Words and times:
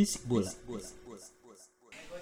Bisik 0.00 0.24
bola. 0.24 0.48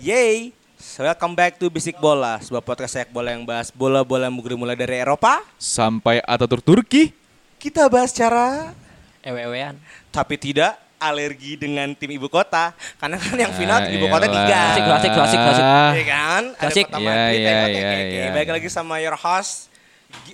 Yay! 0.02 0.50
Welcome 0.98 1.38
back 1.38 1.62
to 1.62 1.70
Bisik 1.70 1.94
Bola, 2.02 2.42
sebuah 2.42 2.58
podcast 2.58 2.98
sepak 2.98 3.14
bola 3.14 3.30
yang 3.30 3.46
bahas 3.46 3.70
bola-bola 3.70 4.26
mugri 4.34 4.58
mulai 4.58 4.74
dari 4.74 4.98
Eropa. 4.98 5.46
sampai 5.62 6.18
Ataturk 6.26 6.66
Turki. 6.66 7.14
Kita 7.54 7.86
bahas 7.86 8.10
cara 8.10 8.74
ewe-ewean. 9.22 9.78
tapi 10.10 10.34
tidak 10.34 10.74
alergi 10.98 11.54
dengan 11.54 11.94
tim 11.94 12.10
ibu 12.18 12.26
kota. 12.26 12.74
Karena 12.98 13.14
kan 13.14 13.38
yang 13.38 13.54
final 13.54 13.78
Ah, 13.78 13.94
ibu 13.94 14.06
kota 14.10 14.26
tiga. 14.26 14.58
Klasik, 14.74 14.82
klasik, 14.82 15.10
klasik, 15.14 15.38
klasik. 15.38 15.64
Iya 15.70 16.04
kan? 16.10 16.42
Klasik. 16.58 16.84
Ada 16.90 16.98
ya, 17.30 17.58
oke. 17.62 17.78
iya. 18.10 18.30
Balik 18.34 18.50
lagi 18.58 18.68
sama 18.74 18.98
your 18.98 19.14
host 19.14 19.70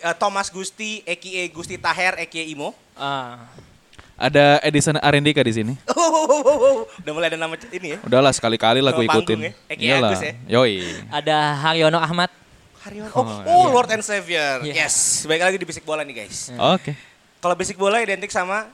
uh, 0.01 0.17
Thomas 0.17 0.49
Gusti, 0.49 1.05
aka 1.05 1.45
Gusti 1.53 1.77
Taher, 1.77 2.17
aka 2.17 2.41
Imo. 2.41 2.73
Ah. 2.97 3.45
Ada 4.15 4.63
Edison 4.63 4.95
Arendika 4.97 5.43
di 5.43 5.53
sini. 5.53 5.73
Udah 7.03 7.13
mulai 7.13 7.29
ada 7.29 7.39
nama 7.39 7.55
ini 7.69 7.95
ya. 7.95 7.99
Udahlah 8.01 8.31
sekali-kali 8.31 8.79
lah 8.79 8.91
gue 8.91 9.05
ikutin. 9.05 9.39
ya? 9.41 9.53
Eki 9.69 9.85
Iyalah. 9.85 10.11
Agus 10.11 10.23
ya? 10.23 10.33
Yoi. 10.49 10.75
Ada 11.11 11.37
Haryono 11.61 11.99
Ahmad. 11.99 12.31
Haryono. 12.81 13.11
Oh, 13.11 13.21
Oh, 13.21 13.43
oh, 13.43 13.65
iya. 13.67 13.75
Lord 13.75 13.91
and 13.91 14.05
Savior. 14.05 14.63
Iya. 14.63 14.87
Yes. 14.87 15.27
Baik 15.27 15.43
lagi 15.43 15.57
di 15.57 15.67
Bisik 15.67 15.83
Bola 15.83 16.03
nih 16.03 16.25
guys. 16.25 16.55
Oke. 16.55 16.95
Kalau 17.39 17.55
Bisik 17.55 17.75
Bola 17.75 17.99
identik 17.99 18.31
sama 18.31 18.71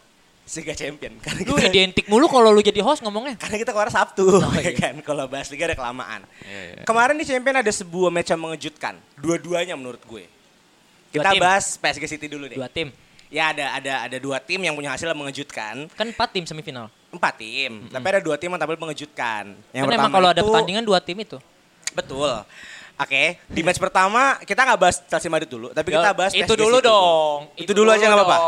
Liga 0.50 0.74
Champion. 0.74 1.14
Karena 1.16 1.40
Lu 1.40 1.54
kita- 1.54 1.70
identik 1.70 2.04
mulu 2.04 2.26
kalau 2.26 2.50
lu 2.50 2.58
jadi 2.58 2.82
host 2.82 3.00
ngomongnya. 3.00 3.38
Karena 3.38 3.56
kita 3.56 3.70
kemarin 3.70 3.92
Sabtu, 3.94 4.26
Oh, 4.26 4.50
ya 4.58 4.66
iya. 4.66 4.72
kan. 4.76 4.94
Kalau 5.00 5.24
bahas 5.24 5.46
liga 5.48 5.64
ada 5.64 5.78
kelamaan. 5.78 6.26
Iya, 6.42 6.60
iya. 6.74 6.82
Kemarin 6.82 7.14
di 7.14 7.24
Champion 7.24 7.56
ada 7.56 7.70
sebuah 7.70 8.10
match 8.10 8.28
yang 8.28 8.42
mengejutkan. 8.42 8.98
Dua-duanya 9.16 9.72
menurut 9.72 10.02
gue. 10.02 10.26
Dua 11.08 11.14
Kita 11.16 11.30
tim. 11.32 11.40
bahas 11.40 11.64
PSG 11.74 12.04
City 12.08 12.26
dulu 12.26 12.44
deh. 12.44 12.58
Dua 12.58 12.66
tim. 12.66 12.90
Ya 13.30 13.54
ada 13.54 13.66
ada 13.78 13.92
ada 14.10 14.16
dua 14.18 14.42
tim 14.42 14.58
yang 14.58 14.74
punya 14.74 14.90
hasil 14.90 15.06
yang 15.06 15.18
mengejutkan. 15.18 15.86
Kan 15.94 16.10
empat 16.10 16.34
tim 16.34 16.42
semifinal. 16.42 16.90
Empat 17.14 17.38
tim. 17.38 17.86
Tapi 17.86 18.06
ada 18.10 18.20
dua 18.20 18.34
tim 18.34 18.50
yang 18.50 18.58
tampil 18.58 18.74
mengejutkan. 18.74 19.54
Yang 19.70 19.86
kan 19.86 19.90
pertama 19.94 20.10
kalau 20.10 20.28
ada 20.34 20.42
itu- 20.42 20.46
pertandingan 20.50 20.82
dua 20.82 20.98
tim 20.98 21.14
itu. 21.22 21.38
Betul. 21.94 22.42
Oke, 23.00 23.40
di 23.48 23.64
match 23.64 23.80
pertama 23.80 24.36
kita 24.44 24.60
nggak 24.60 24.76
bahas 24.76 25.00
Chelsea 25.08 25.32
Madrid 25.32 25.48
dulu, 25.48 25.72
tapi 25.72 25.88
kita 25.88 26.12
bahas 26.12 26.36
itu 26.36 26.52
dulu 26.52 26.84
City 26.84 26.84
dong. 26.92 27.38
Itu, 27.56 27.72
dulu 27.72 27.88
aja 27.88 28.04
nggak 28.04 28.18
apa-apa. 28.20 28.38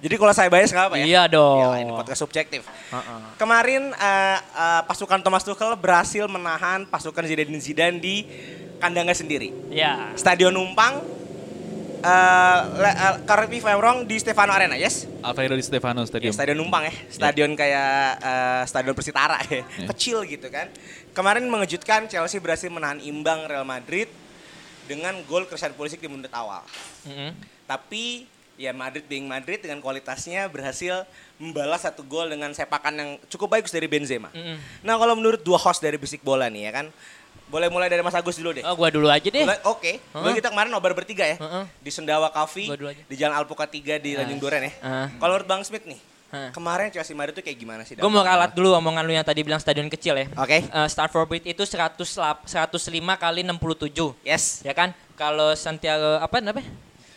Jadi 0.00 0.14
kalau 0.16 0.32
saya 0.32 0.48
bias 0.48 0.72
nggak 0.72 0.86
apa 0.88 0.96
ya? 0.96 1.04
Iya 1.04 1.22
dong. 1.28 1.60
Yalah, 1.60 1.76
ini 1.84 1.92
podcast 1.92 2.24
subjektif. 2.24 2.64
Heeh. 2.64 3.20
Kemarin 3.36 3.92
eh, 3.92 4.38
eh, 4.40 4.82
pasukan 4.88 5.20
Thomas 5.20 5.44
Tuchel 5.44 5.76
berhasil 5.76 6.24
menahan 6.24 6.88
pasukan 6.88 7.20
Zidane 7.28 7.60
Zidane 7.60 8.00
di 8.00 8.24
kandangnya 8.80 9.12
sendiri. 9.12 9.52
Ya. 9.68 10.08
Stadion 10.16 10.56
Numpang, 10.56 11.04
eh 12.02 12.60
le- 12.82 12.98
eh, 12.98 13.14
correct 13.22 13.50
me 13.50 13.62
if 13.62 13.66
I'm 13.66 13.78
wrong, 13.78 14.02
di 14.02 14.18
Stefano 14.18 14.50
Arena, 14.50 14.74
yes? 14.74 15.06
Alfredo 15.22 15.54
Di 15.54 15.62
Stefano 15.62 16.02
Stadium. 16.02 16.34
stadion 16.34 16.58
Numpang 16.58 16.90
ya, 16.90 16.94
stadion 17.06 17.54
kayak 17.54 18.18
eh, 18.18 18.62
stadion 18.66 18.94
Persitara 18.98 19.38
ya, 19.46 19.62
kecil 19.94 20.26
gitu 20.26 20.50
kan. 20.50 20.66
Kemarin 21.14 21.46
mengejutkan 21.46 22.10
Chelsea 22.10 22.42
berhasil 22.42 22.66
menahan 22.66 22.98
imbang 22.98 23.46
Real 23.46 23.62
Madrid 23.62 24.10
dengan 24.90 25.14
gol 25.30 25.46
Christian 25.46 25.72
Pulisic 25.78 26.02
di 26.02 26.10
menit 26.10 26.34
awal. 26.34 26.66
Mm-mm. 27.06 27.30
Tapi 27.70 28.26
ya 28.58 28.74
Madrid 28.74 29.06
being 29.08 29.24
Madrid 29.30 29.62
dengan 29.62 29.78
kualitasnya 29.78 30.50
berhasil 30.50 31.06
membalas 31.38 31.86
satu 31.86 32.02
gol 32.04 32.28
dengan 32.28 32.50
sepakan 32.52 32.92
yang 32.92 33.10
cukup 33.30 33.56
bagus 33.58 33.70
dari 33.70 33.86
Benzema. 33.86 34.28
Mm-mm. 34.34 34.58
Nah 34.82 34.98
kalau 34.98 35.14
menurut 35.14 35.40
dua 35.40 35.56
host 35.56 35.78
dari 35.78 35.96
Bisik 36.02 36.20
Bola 36.26 36.50
nih 36.50 36.66
ya 36.66 36.72
kan, 36.82 36.86
boleh 37.52 37.68
mulai 37.68 37.92
dari 37.92 38.00
Mas 38.00 38.16
Agus 38.16 38.40
dulu 38.40 38.56
deh. 38.56 38.64
Oh, 38.64 38.72
gua 38.72 38.88
dulu 38.88 39.12
aja 39.12 39.28
deh. 39.28 39.44
Oke, 39.68 40.00
Mulai 40.10 40.40
kita 40.40 40.48
kemarin 40.48 40.72
nobar 40.72 40.96
bertiga 40.96 41.28
ya. 41.28 41.36
Heeh. 41.36 41.64
Di 41.78 41.90
Sendawa 41.92 42.32
Coffee, 42.32 42.72
di 43.04 43.14
Jalan 43.14 43.36
Alpukat 43.36 43.68
3 43.68 44.00
di 44.00 44.16
Tanjung 44.16 44.40
Duren 44.40 44.64
ya. 44.64 44.72
Ah. 44.80 45.06
Kalau 45.12 45.36
menurut 45.36 45.44
Bang 45.44 45.60
Smith 45.60 45.84
nih, 45.84 46.00
Ah. 46.32 46.48
kemarin 46.48 46.88
Chelsea 46.88 47.12
Madrid 47.12 47.36
tuh 47.36 47.44
kayak 47.44 47.60
gimana 47.60 47.84
sih? 47.84 47.92
Gue 47.92 48.08
mau 48.08 48.24
ralat 48.24 48.56
dulu 48.56 48.72
omongan 48.72 49.04
lu 49.04 49.12
yang 49.12 49.20
tadi 49.20 49.44
bilang 49.44 49.60
stadion 49.60 49.84
kecil 49.86 50.16
ya. 50.16 50.26
Oke. 50.32 50.64
Eh, 50.64 50.88
Stamford 50.88 51.28
Bridge 51.28 51.44
itu 51.44 51.60
100 51.60 52.08
lap- 52.16 52.48
105 52.48 53.20
kali 53.20 53.44
67. 53.44 54.16
Yes, 54.24 54.64
Ya 54.64 54.72
kan? 54.72 54.96
Kalau 55.12 55.52
Santiago 55.52 56.16
apa 56.16 56.40
namanya? 56.40 56.64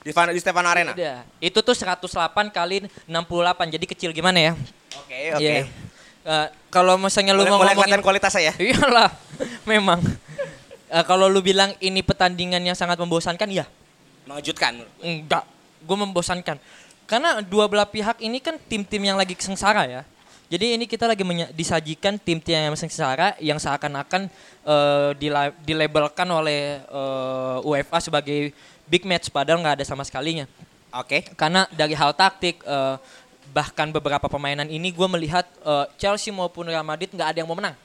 di, 0.03 0.11
di 0.13 0.37
Stefano 0.37 0.67
Arena. 0.69 0.91
Oke, 0.93 1.01
Udah. 1.01 1.17
Itu 1.41 1.63
tuh 1.63 1.73
108 1.73 2.51
kali 2.51 2.85
68. 3.07 3.71
Jadi 3.71 3.85
kecil 3.87 4.11
gimana 4.11 4.37
ya? 4.37 4.53
oke. 4.99 5.17
Iya. 5.39 5.65
Eh, 6.25 6.47
kalau 6.73 6.97
misalnya 6.97 7.37
lu 7.37 7.45
mau 7.45 7.61
mulai 7.61 7.77
ngomongin 7.77 8.01
kualitas 8.01 8.33
saya. 8.33 8.49
Iyalah, 8.61 9.13
memang. 9.69 10.01
Eh, 10.89 11.03
kalau 11.05 11.29
lu 11.29 11.37
bilang 11.45 11.77
ini 11.77 12.01
pertandingan 12.01 12.65
yang 12.65 12.73
sangat 12.73 12.97
membosankan, 12.97 13.45
ya 13.53 13.69
Mengejutkan. 14.25 14.81
enggak. 15.05 15.45
Gue 15.85 15.97
membosankan. 16.01 16.57
Karena 17.05 17.37
dua 17.45 17.69
belah 17.69 17.85
pihak 17.85 18.17
ini 18.25 18.41
kan 18.41 18.57
tim-tim 18.57 18.97
yang 19.05 19.21
lagi 19.21 19.37
sengsara 19.37 19.85
ya. 19.85 20.01
Jadi 20.49 20.77
ini 20.77 20.85
kita 20.89 21.05
lagi 21.05 21.21
disajikan 21.53 22.17
tim-tim 22.17 22.57
yang 22.57 22.77
sengsara 22.77 23.37
yang 23.37 23.61
seakan-akan 23.61 24.25
eh, 24.65 25.09
dila- 25.21 25.53
dilabelkan 25.61 26.25
oleh 26.25 26.81
eh, 26.81 27.57
UEFA 27.69 28.01
sebagai 28.01 28.49
big 28.89 29.05
match 29.05 29.29
padahal 29.29 29.61
nggak 29.61 29.81
ada 29.81 29.85
sama 29.85 30.01
sekalinya. 30.01 30.49
Oke. 30.89 31.21
Karena 31.37 31.69
dari 31.69 31.93
hal 31.93 32.17
taktik 32.17 32.65
eh, 32.65 32.95
bahkan 33.55 33.87
beberapa 33.87 34.27
permainan 34.27 34.67
ini 34.67 34.91
gue 34.91 35.07
melihat 35.07 35.47
eh, 35.63 35.87
Chelsea 35.95 36.35
maupun 36.35 36.67
Real 36.67 36.83
Madrid 36.83 37.07
nggak 37.15 37.31
ada 37.31 37.37
yang 37.39 37.47
mau 37.47 37.55
menang. 37.55 37.79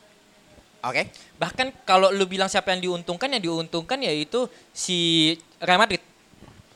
Oke. 0.82 1.06
Bahkan 1.38 1.86
kalau 1.86 2.10
lu 2.10 2.26
bilang 2.26 2.50
siapa 2.50 2.74
yang 2.74 2.82
diuntungkan, 2.82 3.30
yang 3.30 3.44
diuntungkan 3.44 4.02
yaitu 4.02 4.50
si 4.74 5.38
Real 5.62 5.78
Madrid. 5.78 6.02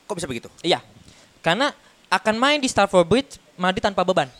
Kok 0.06 0.14
bisa 0.14 0.30
begitu? 0.30 0.46
Iya. 0.62 0.78
Karena 1.42 1.74
akan 2.06 2.34
main 2.38 2.62
di 2.62 2.70
Stamford 2.70 3.08
Bridge 3.08 3.42
Madrid 3.58 3.82
tanpa 3.82 4.06
beban. 4.06 4.30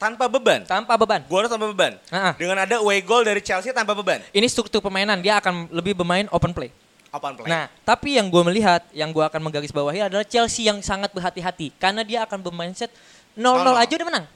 Tanpa 0.00 0.26
beban. 0.26 0.64
Tanpa 0.64 0.94
beban. 0.96 1.20
Gua 1.28 1.46
tanpa 1.46 1.68
beban. 1.68 1.92
Ah. 2.08 2.34
Dengan 2.34 2.64
ada 2.64 2.80
away 2.80 3.04
goal 3.04 3.22
dari 3.22 3.38
Chelsea 3.44 3.70
tanpa 3.74 3.92
beban. 3.92 4.22
Ini 4.32 4.46
struktur 4.48 4.80
permainan 4.80 5.20
dia 5.20 5.38
akan 5.38 5.68
lebih 5.70 5.98
bermain 5.98 6.26
open 6.32 6.50
play. 6.56 6.72
Open 7.12 7.36
play. 7.36 7.46
Nah, 7.46 7.68
tapi 7.84 8.16
yang 8.16 8.32
gue 8.32 8.40
melihat, 8.40 8.82
yang 8.96 9.12
gue 9.12 9.20
akan 9.20 9.38
menggarisbawahi 9.44 10.08
adalah 10.08 10.24
Chelsea 10.24 10.64
yang 10.64 10.80
sangat 10.80 11.12
berhati-hati 11.12 11.76
karena 11.76 12.00
dia 12.02 12.24
akan 12.24 12.40
bermindset 12.40 12.88
0-0 13.34 13.64
0-0. 13.64 13.82
aja 13.82 13.92
udah 13.96 14.08
menang. 14.08 14.26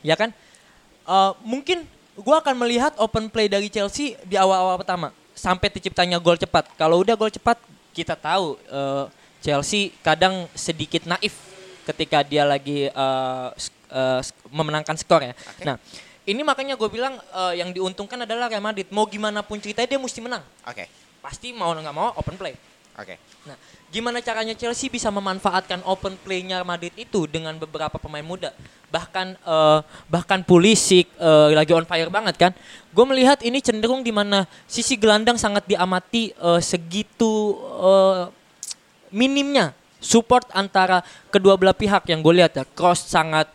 Ya 0.00 0.14
kan? 0.14 0.30
Eh, 1.06 1.32
mungkin 1.42 1.84
gue 2.16 2.36
akan 2.36 2.54
melihat 2.56 2.92
open 2.96 3.28
play 3.28 3.46
dari 3.46 3.68
Chelsea 3.68 4.16
di 4.24 4.34
awal-awal 4.34 4.80
pertama 4.80 5.12
sampai 5.36 5.68
terciptanya 5.68 6.16
gol 6.16 6.34
cepat. 6.34 6.72
Kalau 6.74 7.04
udah 7.04 7.12
gol 7.14 7.28
cepat, 7.28 7.60
kita 7.92 8.16
tahu 8.16 8.56
eh, 8.66 9.04
Chelsea 9.40 9.92
kadang 10.00 10.48
sedikit 10.56 11.04
naif 11.04 11.36
ketika 11.84 12.24
dia 12.24 12.42
lagi 12.42 12.88
eh, 12.88 13.48
eh, 13.92 14.20
sk- 14.20 14.48
memenangkan 14.48 14.96
skor 14.96 15.22
ya. 15.22 15.34
Nah, 15.62 15.76
ini 16.26 16.42
makanya 16.42 16.74
gue 16.74 16.88
bilang 16.88 17.14
eh, 17.20 17.60
yang 17.60 17.70
diuntungkan 17.70 18.24
adalah 18.24 18.48
Real 18.48 18.64
Madrid. 18.64 18.88
Mau 18.90 19.06
gimana 19.06 19.44
pun 19.44 19.60
ceritanya 19.60 19.94
dia 19.94 20.00
mesti 20.00 20.18
menang 20.18 20.42
Oke. 20.64 20.88
pasti 21.22 21.52
mau 21.52 21.70
nggak 21.70 21.94
mau 21.94 22.10
open 22.16 22.34
play. 22.34 22.56
Oke. 22.96 23.20
Nah, 23.44 23.56
gimana 23.92 24.24
caranya 24.24 24.56
Chelsea 24.56 24.88
bisa 24.88 25.12
memanfaatkan 25.12 25.84
open 25.84 26.16
play-nya 26.16 26.64
Madrid 26.64 26.96
itu 26.96 27.28
dengan 27.28 27.52
beberapa 27.60 28.00
pemain 28.00 28.24
muda? 28.24 28.56
Bahkan 28.88 29.36
eh, 29.36 29.78
bahkan 30.08 30.40
Pulisic 30.40 31.04
eh, 31.20 31.52
lagi 31.52 31.76
on 31.76 31.84
fire 31.84 32.08
banget 32.08 32.40
kan? 32.40 32.52
Gue 32.96 33.04
melihat 33.04 33.44
ini 33.44 33.60
cenderung 33.60 34.00
di 34.00 34.16
mana 34.16 34.48
sisi 34.64 34.96
gelandang 34.96 35.36
sangat 35.36 35.68
diamati 35.68 36.32
eh, 36.32 36.60
segitu 36.64 37.60
eh, 37.84 38.32
minimnya 39.12 39.76
support 40.00 40.48
antara 40.56 41.04
kedua 41.28 41.60
belah 41.60 41.76
pihak 41.76 42.08
yang 42.08 42.24
gue 42.24 42.32
lihat 42.32 42.56
ya. 42.56 42.64
Cross 42.64 43.12
sangat 43.12 43.52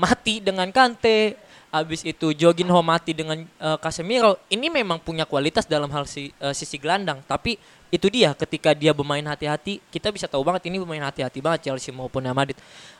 mati 0.00 0.40
dengan 0.40 0.72
Kante, 0.72 1.36
Abis 1.68 2.00
itu 2.00 2.32
Jorginho 2.32 2.80
mati 2.80 3.12
dengan 3.12 3.44
eh, 3.44 3.78
Casemiro. 3.78 4.40
Ini 4.48 4.72
memang 4.72 4.96
punya 4.98 5.28
kualitas 5.28 5.68
dalam 5.68 5.92
hal 5.92 6.08
si- 6.08 6.32
eh, 6.40 6.54
sisi 6.56 6.80
gelandang. 6.80 7.20
Tapi 7.28 7.60
itu 7.92 8.08
dia 8.08 8.32
ketika 8.32 8.72
dia 8.72 8.92
bermain 8.96 9.24
hati-hati, 9.24 9.80
kita 9.92 10.08
bisa 10.08 10.24
tahu 10.24 10.40
banget 10.44 10.68
ini 10.68 10.80
bermain 10.80 11.04
hati-hati 11.04 11.40
banget 11.44 11.68
Chelsea 11.68 11.92
maupun 11.92 12.24
Real 12.24 12.32
Madrid. 12.36 12.56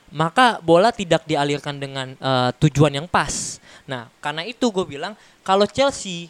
Maka 0.09 0.61
bola 0.61 0.89
tidak 0.93 1.25
dialirkan 1.25 1.81
dengan 1.81 2.13
eh, 2.13 2.51
tujuan 2.61 2.93
yang 2.93 3.09
pas. 3.09 3.57
Nah, 3.89 4.13
karena 4.21 4.45
itu 4.45 4.69
gue 4.69 4.85
bilang 4.85 5.17
kalau 5.41 5.65
Chelsea 5.65 6.29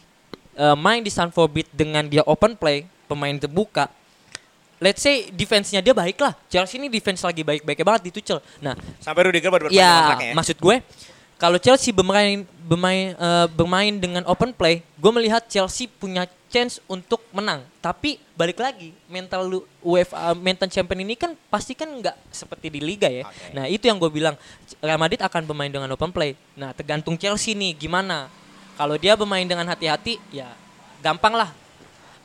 eh, 0.55 0.76
main 0.79 1.02
di 1.02 1.11
Stamford 1.11 1.50
Bridge 1.50 1.70
dengan 1.75 2.06
dia 2.06 2.23
open 2.23 2.55
play, 2.55 2.87
pemain 3.11 3.35
terbuka, 3.35 3.90
let's 4.79 5.02
say 5.02 5.26
defense-nya 5.35 5.82
dia 5.82 5.90
baik 5.94 6.19
lah. 6.23 6.38
Chelsea 6.46 6.79
ini 6.79 6.87
defense 6.87 7.23
lagi 7.26 7.43
baik-baiknya 7.43 7.87
banget 7.87 8.02
di 8.06 8.11
Tuchel. 8.14 8.38
Nah, 8.62 8.79
Sampai 9.02 9.26
Rudiger 9.26 9.50
baru 9.50 9.67
ya 9.75 10.14
ya. 10.23 10.35
maksud 10.38 10.55
gue 10.55 10.76
kalau 11.38 11.56
Chelsea 11.62 11.94
bermain 11.94 12.43
bermain 12.67 13.14
eh, 13.14 13.46
bermain 13.55 13.94
dengan 13.94 14.26
open 14.26 14.50
play, 14.50 14.82
gue 14.99 15.12
melihat 15.14 15.46
Chelsea 15.46 15.87
punya 15.87 16.26
chance 16.50 16.82
untuk 16.90 17.23
menang. 17.31 17.62
Tapi 17.79 18.19
balik 18.35 18.58
lagi 18.58 18.90
mental 19.06 19.46
lu 19.46 19.61
UEFA 19.81 20.35
mental 20.35 20.67
champion 20.67 21.06
ini 21.06 21.14
kan 21.14 21.38
pasti 21.46 21.79
kan 21.79 21.88
nggak 21.88 22.17
seperti 22.35 22.75
di 22.75 22.81
liga 22.82 23.06
ya. 23.06 23.25
Oke. 23.25 23.55
Nah 23.55 23.64
itu 23.70 23.87
yang 23.87 24.02
gue 24.02 24.11
bilang 24.11 24.35
Real 24.82 24.99
Madrid 24.99 25.23
akan 25.23 25.46
bermain 25.46 25.70
dengan 25.70 25.88
open 25.94 26.11
play. 26.11 26.35
Nah 26.58 26.75
tergantung 26.75 27.14
Chelsea 27.14 27.55
nih 27.55 27.73
gimana. 27.79 28.26
Kalau 28.75 28.99
dia 28.99 29.14
bermain 29.14 29.46
dengan 29.46 29.67
hati-hati 29.67 30.19
ya 30.35 30.50
gampang 31.02 31.35
lah 31.35 31.50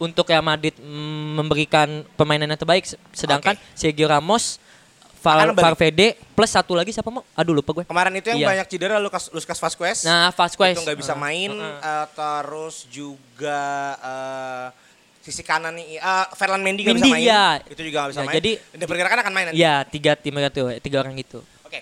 untuk 0.02 0.26
Real 0.26 0.46
Madrid 0.46 0.74
mm, 0.78 1.38
memberikan 1.38 2.02
permainan 2.18 2.50
yang 2.50 2.60
terbaik. 2.60 2.86
Sedangkan 3.14 3.56
Sergio 3.78 4.10
Ramos, 4.10 4.58
Val. 5.24 5.56
Valverde 5.56 6.20
plus 6.36 6.52
satu 6.52 6.76
lagi 6.76 6.92
siapa 6.92 7.08
mau? 7.08 7.24
Aduh 7.34 7.56
lupa 7.56 7.72
gue. 7.72 7.84
Kemarin 7.88 8.12
itu 8.20 8.28
yang 8.28 8.44
Iya. 8.44 8.48
banyak 8.52 8.68
cedera 8.68 9.00
Lucas 9.00 9.32
Lucas 9.32 9.56
Vazquez. 9.56 10.04
Nah, 10.04 10.30
Vasquez 10.30 10.76
itu 10.76 10.84
nggak 10.84 11.00
bisa 11.00 11.16
Uh, 11.16 11.20
main 11.20 11.52
uh, 11.56 11.64
uh. 11.64 11.80
eh, 11.80 12.06
terus 12.12 12.76
juga 12.92 13.62
eh, 13.98 14.68
sisi 15.24 15.40
kanan 15.40 15.72
nih 15.74 15.98
eh 15.98 16.26
Ferland 16.36 16.60
Mendy 16.60 16.84
nggak 16.84 17.00
bisa 17.00 17.08
main 17.08 17.24
ya. 17.24 17.48
itu 17.64 17.82
juga 17.82 17.98
nggak 18.04 18.12
bisa 18.12 18.20
Ya, 18.20 18.28
main 18.28 18.36
jadi- 18.36 18.58
dan 18.76 18.88
perkirakan 18.92 19.20
akan 19.24 19.32
main 19.32 19.46
nanti 19.48 19.58
Ya 19.58 19.76
tiga 19.88 20.12
tim 20.20 20.36
itu, 20.36 20.64
tiga 20.84 20.98
orang 21.00 21.16
itu. 21.16 21.40
oke 21.64 21.80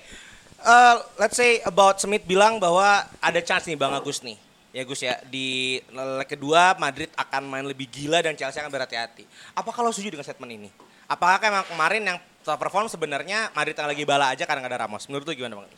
Eh, 0.61 0.95
let's 1.17 1.33
say 1.33 1.57
about 1.65 1.97
Smith 1.97 2.21
bilang 2.21 2.61
bahwa 2.61 2.85
ada 3.17 3.41
chance 3.41 3.65
nih 3.65 3.73
Bang 3.73 3.97
Agus 3.97 4.21
nih 4.21 4.37
ya 4.71 4.85
Gus 4.85 5.01
ya 5.01 5.17
di 5.25 5.81
leg 5.83 6.29
kedua 6.29 6.77
Madrid 6.77 7.09
akan 7.11 7.43
main 7.43 7.65
lebih 7.65 7.89
gila 7.89 8.21
dan 8.21 8.37
Chelsea 8.37 8.61
akan 8.61 8.69
berhati-hati 8.69 9.25
apa 9.51 9.69
kalau 9.73 9.89
setuju 9.89 10.13
dengan 10.13 10.23
statement 10.23 10.53
ini 10.53 10.69
apakah 11.09 11.43
emang 11.43 11.65
kemarin 11.65 12.01
yang 12.05 12.17
top 12.41 12.57
perform 12.57 12.89
sebenarnya 12.89 13.53
Madrid 13.53 13.77
yang 13.77 13.89
lagi 13.89 14.03
bala 14.03 14.33
aja 14.33 14.43
karena 14.45 14.65
nggak 14.65 14.73
ada 14.73 14.79
Ramos 14.85 15.05
menurut 15.07 15.25
lu 15.29 15.33
gimana 15.37 15.55
Bang 15.61 15.69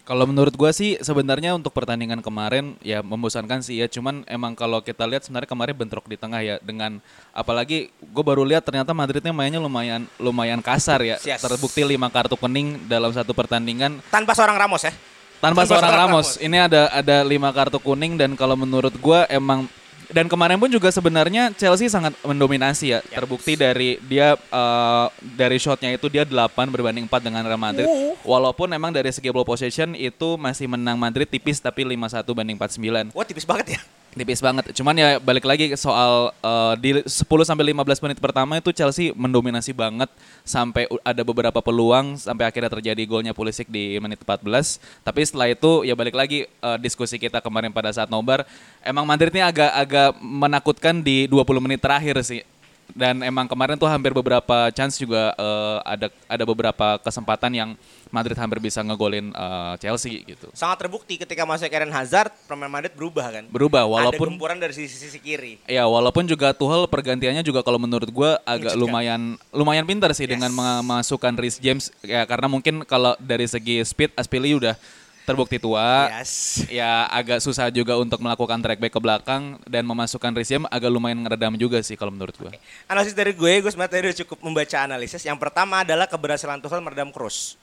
Kalau 0.00 0.26
menurut 0.26 0.50
gua 0.58 0.74
sih 0.74 0.98
sebenarnya 0.98 1.54
untuk 1.54 1.70
pertandingan 1.70 2.18
kemarin 2.18 2.74
ya 2.82 2.98
membosankan 2.98 3.62
sih 3.62 3.78
ya. 3.78 3.86
Cuman 3.86 4.26
emang 4.26 4.58
kalau 4.58 4.82
kita 4.82 5.06
lihat 5.06 5.22
sebenarnya 5.22 5.46
kemarin 5.46 5.74
bentrok 5.78 6.10
di 6.10 6.18
tengah 6.18 6.42
ya 6.42 6.58
dengan 6.58 6.98
apalagi 7.30 7.94
gue 7.94 8.24
baru 8.26 8.42
lihat 8.42 8.66
ternyata 8.66 8.90
Madridnya 8.90 9.30
mainnya 9.30 9.62
lumayan 9.62 10.10
lumayan 10.18 10.58
kasar 10.58 10.98
ya. 11.06 11.14
Yes. 11.22 11.38
Terbukti 11.38 11.86
lima 11.86 12.10
kartu 12.10 12.34
kuning 12.34 12.90
dalam 12.90 13.14
satu 13.14 13.30
pertandingan 13.30 14.02
tanpa 14.10 14.34
seorang 14.34 14.58
Ramos 14.58 14.82
ya 14.82 14.90
tanpa 15.38 15.62
Tanpa 15.62 15.78
seorang 15.78 15.94
seorang 15.94 16.10
Ramos. 16.10 16.26
Ramos. 16.34 16.42
Ini 16.42 16.56
ada 16.58 16.82
ada 16.90 17.16
lima 17.22 17.50
kartu 17.54 17.78
kuning 17.78 18.18
dan 18.18 18.34
kalau 18.34 18.58
menurut 18.58 18.92
gua 18.98 19.30
emang 19.30 19.70
dan 20.10 20.26
kemarin 20.26 20.58
pun 20.58 20.70
juga 20.70 20.90
sebenarnya 20.90 21.54
Chelsea 21.54 21.86
sangat 21.86 22.14
mendominasi 22.22 22.96
ya. 22.96 22.98
Terbukti 23.02 23.54
dari 23.54 23.98
dia 24.06 24.34
eh, 24.34 25.06
dari 25.36 25.56
shotnya 25.58 25.94
itu 25.94 26.10
dia 26.10 26.26
8 26.26 26.70
berbanding 26.70 27.06
4 27.06 27.26
dengan 27.26 27.42
Real 27.46 27.60
Madrid. 27.60 27.86
Walaupun 28.26 28.70
emang 28.74 28.90
dari 28.90 29.10
segi 29.14 29.30
ball 29.30 29.46
possession 29.46 29.94
itu 29.94 30.36
masih 30.36 30.66
menang 30.70 31.00
Madrid 31.00 31.30
tipis 31.30 31.60
tapi 31.60 31.86
5-1 31.86 32.26
banding 32.36 32.56
4-9 32.58 33.14
wah 33.14 33.24
tipis 33.24 33.46
banget 33.46 33.78
ya 33.78 33.80
tipis 34.14 34.42
banget. 34.42 34.74
Cuman 34.74 34.94
ya 34.98 35.22
balik 35.22 35.46
lagi 35.46 35.70
soal 35.78 36.34
eh, 36.42 36.74
di 36.82 36.90
10 37.06 37.26
sampai 37.46 37.64
15 37.70 38.04
menit 38.04 38.18
pertama 38.18 38.58
itu 38.58 38.70
Chelsea 38.74 39.14
mendominasi 39.14 39.70
banget 39.70 40.10
sampai 40.42 40.90
ada 41.06 41.22
beberapa 41.22 41.62
peluang 41.62 42.18
sampai 42.18 42.50
akhirnya 42.50 42.70
terjadi 42.70 43.02
golnya 43.06 43.32
Pulisic 43.36 43.70
di 43.70 43.98
menit 44.02 44.22
14. 44.22 44.82
Tapi 45.06 45.20
setelah 45.22 45.48
itu 45.50 45.86
ya 45.86 45.94
balik 45.94 46.14
lagi 46.18 46.46
eh, 46.46 46.78
diskusi 46.82 47.16
kita 47.16 47.38
kemarin 47.38 47.70
pada 47.70 47.94
saat 47.94 48.10
nobar, 48.10 48.42
emang 48.82 49.06
Madrid 49.06 49.30
ini 49.30 49.42
agak 49.46 49.70
agak 49.70 50.10
menakutkan 50.18 50.98
di 51.02 51.30
20 51.30 51.62
menit 51.62 51.80
terakhir 51.80 52.18
sih. 52.26 52.42
Dan 52.90 53.22
emang 53.22 53.46
kemarin 53.46 53.78
tuh 53.78 53.86
hampir 53.86 54.10
beberapa 54.10 54.74
chance 54.74 54.98
juga 54.98 55.30
eh, 55.38 55.78
ada 55.86 56.06
ada 56.26 56.44
beberapa 56.44 56.98
kesempatan 56.98 57.52
yang 57.54 57.70
Madrid 58.10 58.34
hampir 58.34 58.58
bisa 58.58 58.82
ngegolin 58.82 59.30
eh, 59.30 59.74
Chelsea 59.78 60.22
gitu. 60.22 60.50
sangat 60.52 60.86
terbukti 60.86 61.16
ketika 61.16 61.42
masuk 61.42 61.66
Eden 61.66 61.90
Hazard 61.90 62.30
permainan 62.44 62.70
Madrid 62.70 62.92
berubah 62.94 63.26
kan 63.30 63.44
Berubah 63.48 63.86
ada 63.86 63.90
walaupun 64.10 64.34
gempuran 64.34 64.58
dari 64.58 64.74
sisi 64.74 64.94
sisi 64.94 65.18
kiri 65.18 65.62
Ya 65.64 65.86
walaupun 65.86 66.26
juga 66.26 66.50
Tuchel 66.50 66.86
pergantiannya 66.86 67.40
juga 67.40 67.62
kalau 67.62 67.78
menurut 67.78 68.10
gue 68.10 68.30
agak 68.42 68.74
lumayan 68.74 69.38
lumayan 69.50 69.86
pintar 69.86 70.10
sih 70.12 70.26
Yes. 70.26 70.36
dengan 70.38 70.50
memasukkan 70.52 71.34
Rhys 71.34 71.56
James 71.58 71.90
ya 72.02 72.22
karena 72.22 72.46
mungkin 72.46 72.82
kalau 72.84 73.14
dari 73.18 73.46
segi 73.46 73.82
speed 73.82 74.14
Aspili 74.14 74.52
udah 74.52 74.74
terbukti 75.20 75.62
tua 75.62 76.10
yes 76.10 76.64
ya 76.66 77.06
agak 77.06 77.38
susah 77.38 77.70
juga 77.70 77.94
untuk 77.94 78.18
melakukan 78.18 78.58
track 78.58 78.78
back 78.78 78.90
ke 78.90 79.00
belakang 79.00 79.42
dan 79.64 79.86
memasukkan 79.86 80.34
Rhys 80.34 80.50
James 80.50 80.66
agak 80.66 80.90
lumayan 80.90 81.22
ngeredam 81.22 81.54
juga 81.54 81.78
sih 81.80 81.94
kalau 81.94 82.10
menurut 82.10 82.34
gue. 82.34 82.50
Analisis 82.86 83.14
dari 83.14 83.30
gue, 83.30 83.52
gue 83.62 83.70
sebenarnya 83.70 84.10
udah 84.10 84.18
cukup 84.26 84.38
membaca 84.42 84.76
analisis. 84.82 85.22
Yang 85.22 85.38
pertama 85.38 85.86
adalah 85.86 86.10
keberhasilan 86.10 86.58
Tuchel 86.58 86.82
meredam 86.82 87.14
Kroos. 87.14 87.54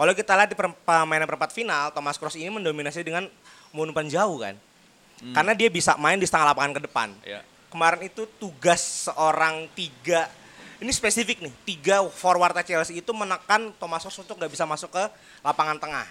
Kalau 0.00 0.16
kita 0.16 0.32
lihat 0.32 0.48
di 0.48 0.56
per- 0.56 0.72
permainan 0.80 1.28
perempat 1.28 1.52
final, 1.52 1.92
Thomas 1.92 2.16
Kroos 2.16 2.32
ini 2.32 2.48
mendominasi 2.48 3.04
dengan 3.04 3.28
umpan 3.76 4.08
jauh 4.08 4.40
kan. 4.40 4.56
Karena 5.36 5.52
dia 5.52 5.68
bisa 5.68 5.92
main 6.00 6.16
di 6.16 6.24
setengah 6.24 6.56
lapangan 6.56 6.80
ke 6.80 6.82
depan. 6.88 7.08
Ya. 7.20 7.44
Kemarin 7.68 8.08
itu 8.08 8.24
tugas 8.40 8.80
seorang 9.12 9.68
tiga, 9.76 10.32
ini 10.80 10.88
spesifik 10.88 11.44
nih, 11.44 11.52
tiga 11.68 12.00
forward 12.08 12.56
Chelsea 12.64 13.04
itu 13.04 13.12
menekan 13.12 13.76
Thomas 13.76 14.00
Kroos 14.00 14.16
untuk 14.24 14.40
nggak 14.40 14.48
bisa 14.48 14.64
masuk 14.64 14.88
ke 14.88 15.04
lapangan 15.44 15.76
tengah. 15.76 16.08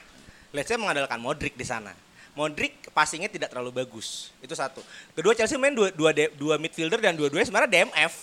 Let's 0.53 0.69
say 0.69 0.77
mengandalkan 0.77 1.17
Modric 1.17 1.57
di 1.57 1.65
sana. 1.65 1.97
Modric 2.37 2.93
passingnya 2.93 3.33
tidak 3.33 3.49
terlalu 3.49 3.73
bagus. 3.73 4.29
Itu 4.37 4.53
satu. 4.53 4.85
Kedua 5.17 5.33
Chelsea 5.33 5.57
main 5.57 5.73
dua, 5.73 5.89
dua, 5.89 6.13
dua 6.37 6.61
midfielder 6.61 7.01
dan 7.01 7.17
dua-duanya 7.17 7.49
sebenarnya 7.49 7.69
DMF. 7.73 8.13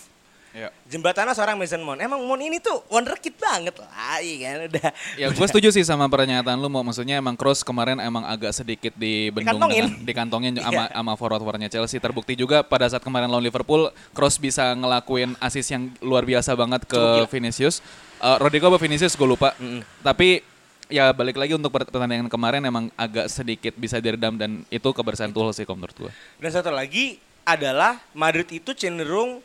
Ya. 0.51 0.73
Jembatannya 0.87 1.31
seorang 1.31 1.55
Mason 1.55 1.79
Mount. 1.79 1.99
Emang 1.99 2.17
Mount 2.19 2.39
ini 2.39 2.57
tuh 2.57 2.81
wonderkid 2.87 3.35
banget 3.35 3.77
lah, 3.77 4.17
iya 4.19 4.35
kan 4.41 4.57
udah. 4.67 4.89
Ya 5.13 5.25
gue 5.27 5.45
setuju 5.45 5.69
sih 5.69 5.81
sama 5.81 6.07
pernyataan 6.07 6.57
lu 6.57 6.65
mau 6.65 6.81
maksudnya 6.81 7.15
emang 7.15 7.35
Kroos 7.35 7.61
kemarin 7.61 7.99
emang 7.99 8.23
agak 8.23 8.51
sedikit 8.51 8.89
dibendung 8.93 9.53
Dikantongin. 9.59 9.83
dengan 9.85 10.05
dikantongin 10.05 10.53
sama 10.57 10.73
Iya. 10.87 10.93
sama 10.93 11.13
forward-forwardnya 11.13 11.69
Chelsea 11.69 11.97
terbukti 11.97 12.33
juga 12.33 12.61
pada 12.61 12.85
saat 12.85 13.01
kemarin 13.01 13.27
lawan 13.27 13.43
Liverpool 13.43 13.87
Kroos 14.11 14.37
bisa 14.37 14.71
ngelakuin 14.71 15.37
assist 15.37 15.69
yang 15.69 15.93
luar 15.99 16.23
biasa 16.23 16.53
banget 16.53 16.83
ke 16.83 16.95
Cukup 16.95 17.25
gila. 17.25 17.29
Vinicius. 17.29 17.79
Uh, 18.17 18.37
Rodrigo 18.37 18.65
apa 18.67 18.77
Vinicius 18.77 19.13
gue 19.13 19.27
lupa. 19.27 19.53
Tapi 20.01 20.41
ya 20.87 21.11
balik 21.11 21.35
lagi 21.35 21.53
untuk 21.53 21.69
per- 21.69 21.85
pertandingan 21.85 22.25
kemarin 22.27 22.63
emang 22.63 22.89
agak 22.95 23.27
sedikit 23.27 23.75
bisa 23.75 23.99
diredam 23.99 24.33
dan 24.33 24.65
itu 24.67 24.89
kebersihan 24.89 25.29
Tuchel 25.29 25.53
sih 25.53 25.67
menurut 25.67 25.93
gue. 25.93 26.11
Dan 26.39 26.49
satu 26.49 26.71
lagi 26.71 27.19
adalah 27.43 28.01
Madrid 28.11 28.47
itu 28.49 28.73
cenderung 28.73 29.39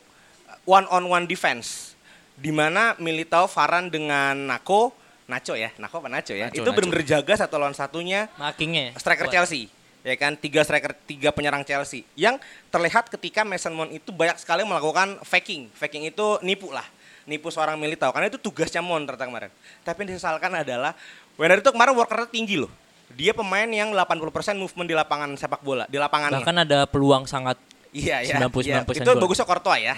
one 0.63 0.87
on 0.89 1.03
one 1.07 1.25
defense. 1.27 1.95
Di 2.33 2.49
mana 2.49 2.97
Militao, 2.97 3.45
Varane 3.45 3.93
dengan 3.93 4.33
Nacho, 4.33 4.91
Nacho 5.29 5.53
ya, 5.53 5.69
Nacho 5.77 6.01
apa 6.01 6.09
Nacho 6.09 6.33
ya, 6.33 6.49
Nacho, 6.49 6.65
itu 6.65 6.69
benar-benar 6.73 7.05
jaga 7.05 7.33
satu 7.45 7.55
lawan 7.61 7.77
satunya 7.77 8.27
Markingnya. 8.35 8.91
ya? 8.91 8.91
striker 8.97 9.29
Kuat. 9.29 9.33
Chelsea. 9.37 9.69
Ya 10.03 10.19
kan, 10.19 10.35
tiga 10.35 10.59
striker, 10.67 10.91
tiga 11.07 11.31
penyerang 11.31 11.63
Chelsea. 11.63 12.03
Yang 12.19 12.43
terlihat 12.67 13.07
ketika 13.07 13.47
Mason 13.47 13.71
Mount 13.71 13.95
itu 13.95 14.11
banyak 14.11 14.35
sekali 14.35 14.67
melakukan 14.67 15.23
faking. 15.23 15.71
Faking 15.71 16.11
itu 16.11 16.43
nipu 16.43 16.75
lah. 16.75 16.83
Nipu 17.23 17.47
seorang 17.47 17.79
Militao. 17.79 18.11
Karena 18.11 18.27
itu 18.27 18.35
tugasnya 18.35 18.83
Mount 18.83 19.07
ternyata 19.07 19.31
kemarin. 19.31 19.51
Tapi 19.87 19.97
yang 20.03 20.07
disesalkan 20.11 20.51
adalah, 20.59 20.91
Werner 21.39 21.63
itu 21.63 21.71
kemarin 21.71 21.95
work 21.95 22.11
rate 22.11 22.35
tinggi 22.35 22.59
loh. 22.59 22.67
Dia 23.15 23.31
pemain 23.31 23.69
yang 23.69 23.95
80% 23.95 24.59
movement 24.59 24.87
di 24.91 24.95
lapangan 24.97 25.29
sepak 25.39 25.63
bola. 25.63 25.87
Di 25.87 25.95
lapangannya. 25.95 26.43
Bahkan 26.43 26.57
ada 26.67 26.83
peluang 26.83 27.23
sangat 27.23 27.55
Iya, 27.93 28.25
iya. 28.25 28.35
99% 28.41 28.65
iya. 28.65 28.81
Itu 29.05 29.11
bagusnya 29.15 29.45
Courtois 29.45 29.81
ya. 29.85 29.95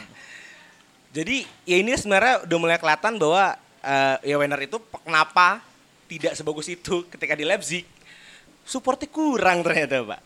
Jadi 1.16 1.48
ya 1.64 1.80
ini 1.80 1.96
sebenarnya 1.96 2.44
udah 2.44 2.58
mulai 2.60 2.76
kelihatan 2.76 3.16
bahwa 3.16 3.56
eh, 3.80 4.16
ya 4.28 4.36
Werner 4.36 4.60
itu 4.68 4.76
kenapa 5.08 5.64
tidak 6.12 6.36
sebagus 6.36 6.68
itu 6.68 7.08
ketika 7.08 7.40
di 7.40 7.48
Leipzig. 7.48 7.88
Supportnya 8.68 9.08
kurang 9.08 9.64
ternyata, 9.64 10.04
Pak. 10.04 10.22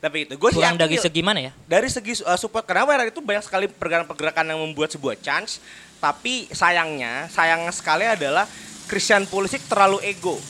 Tapi 0.00 0.26
itu 0.26 0.34
gue 0.34 0.50
kurang 0.50 0.78
dari 0.78 0.96
segi 0.98 1.22
mana 1.22 1.50
ya? 1.50 1.52
dari 1.70 1.86
segi 1.86 2.18
uh, 2.26 2.34
support 2.34 2.66
karena 2.66 2.82
Werner 2.86 3.08
itu 3.12 3.22
banyak 3.22 3.44
sekali 3.46 3.66
pergerakan-pergerakan 3.70 4.50
yang 4.50 4.60
membuat 4.60 4.90
sebuah 4.90 5.14
chance 5.22 5.62
tapi 6.02 6.50
sayangnya 6.50 7.30
sayangnya 7.30 7.70
sekali 7.70 8.02
adalah 8.08 8.50
Christian 8.90 9.30
Pulisic 9.30 9.62
terlalu 9.70 10.02
ego 10.02 10.40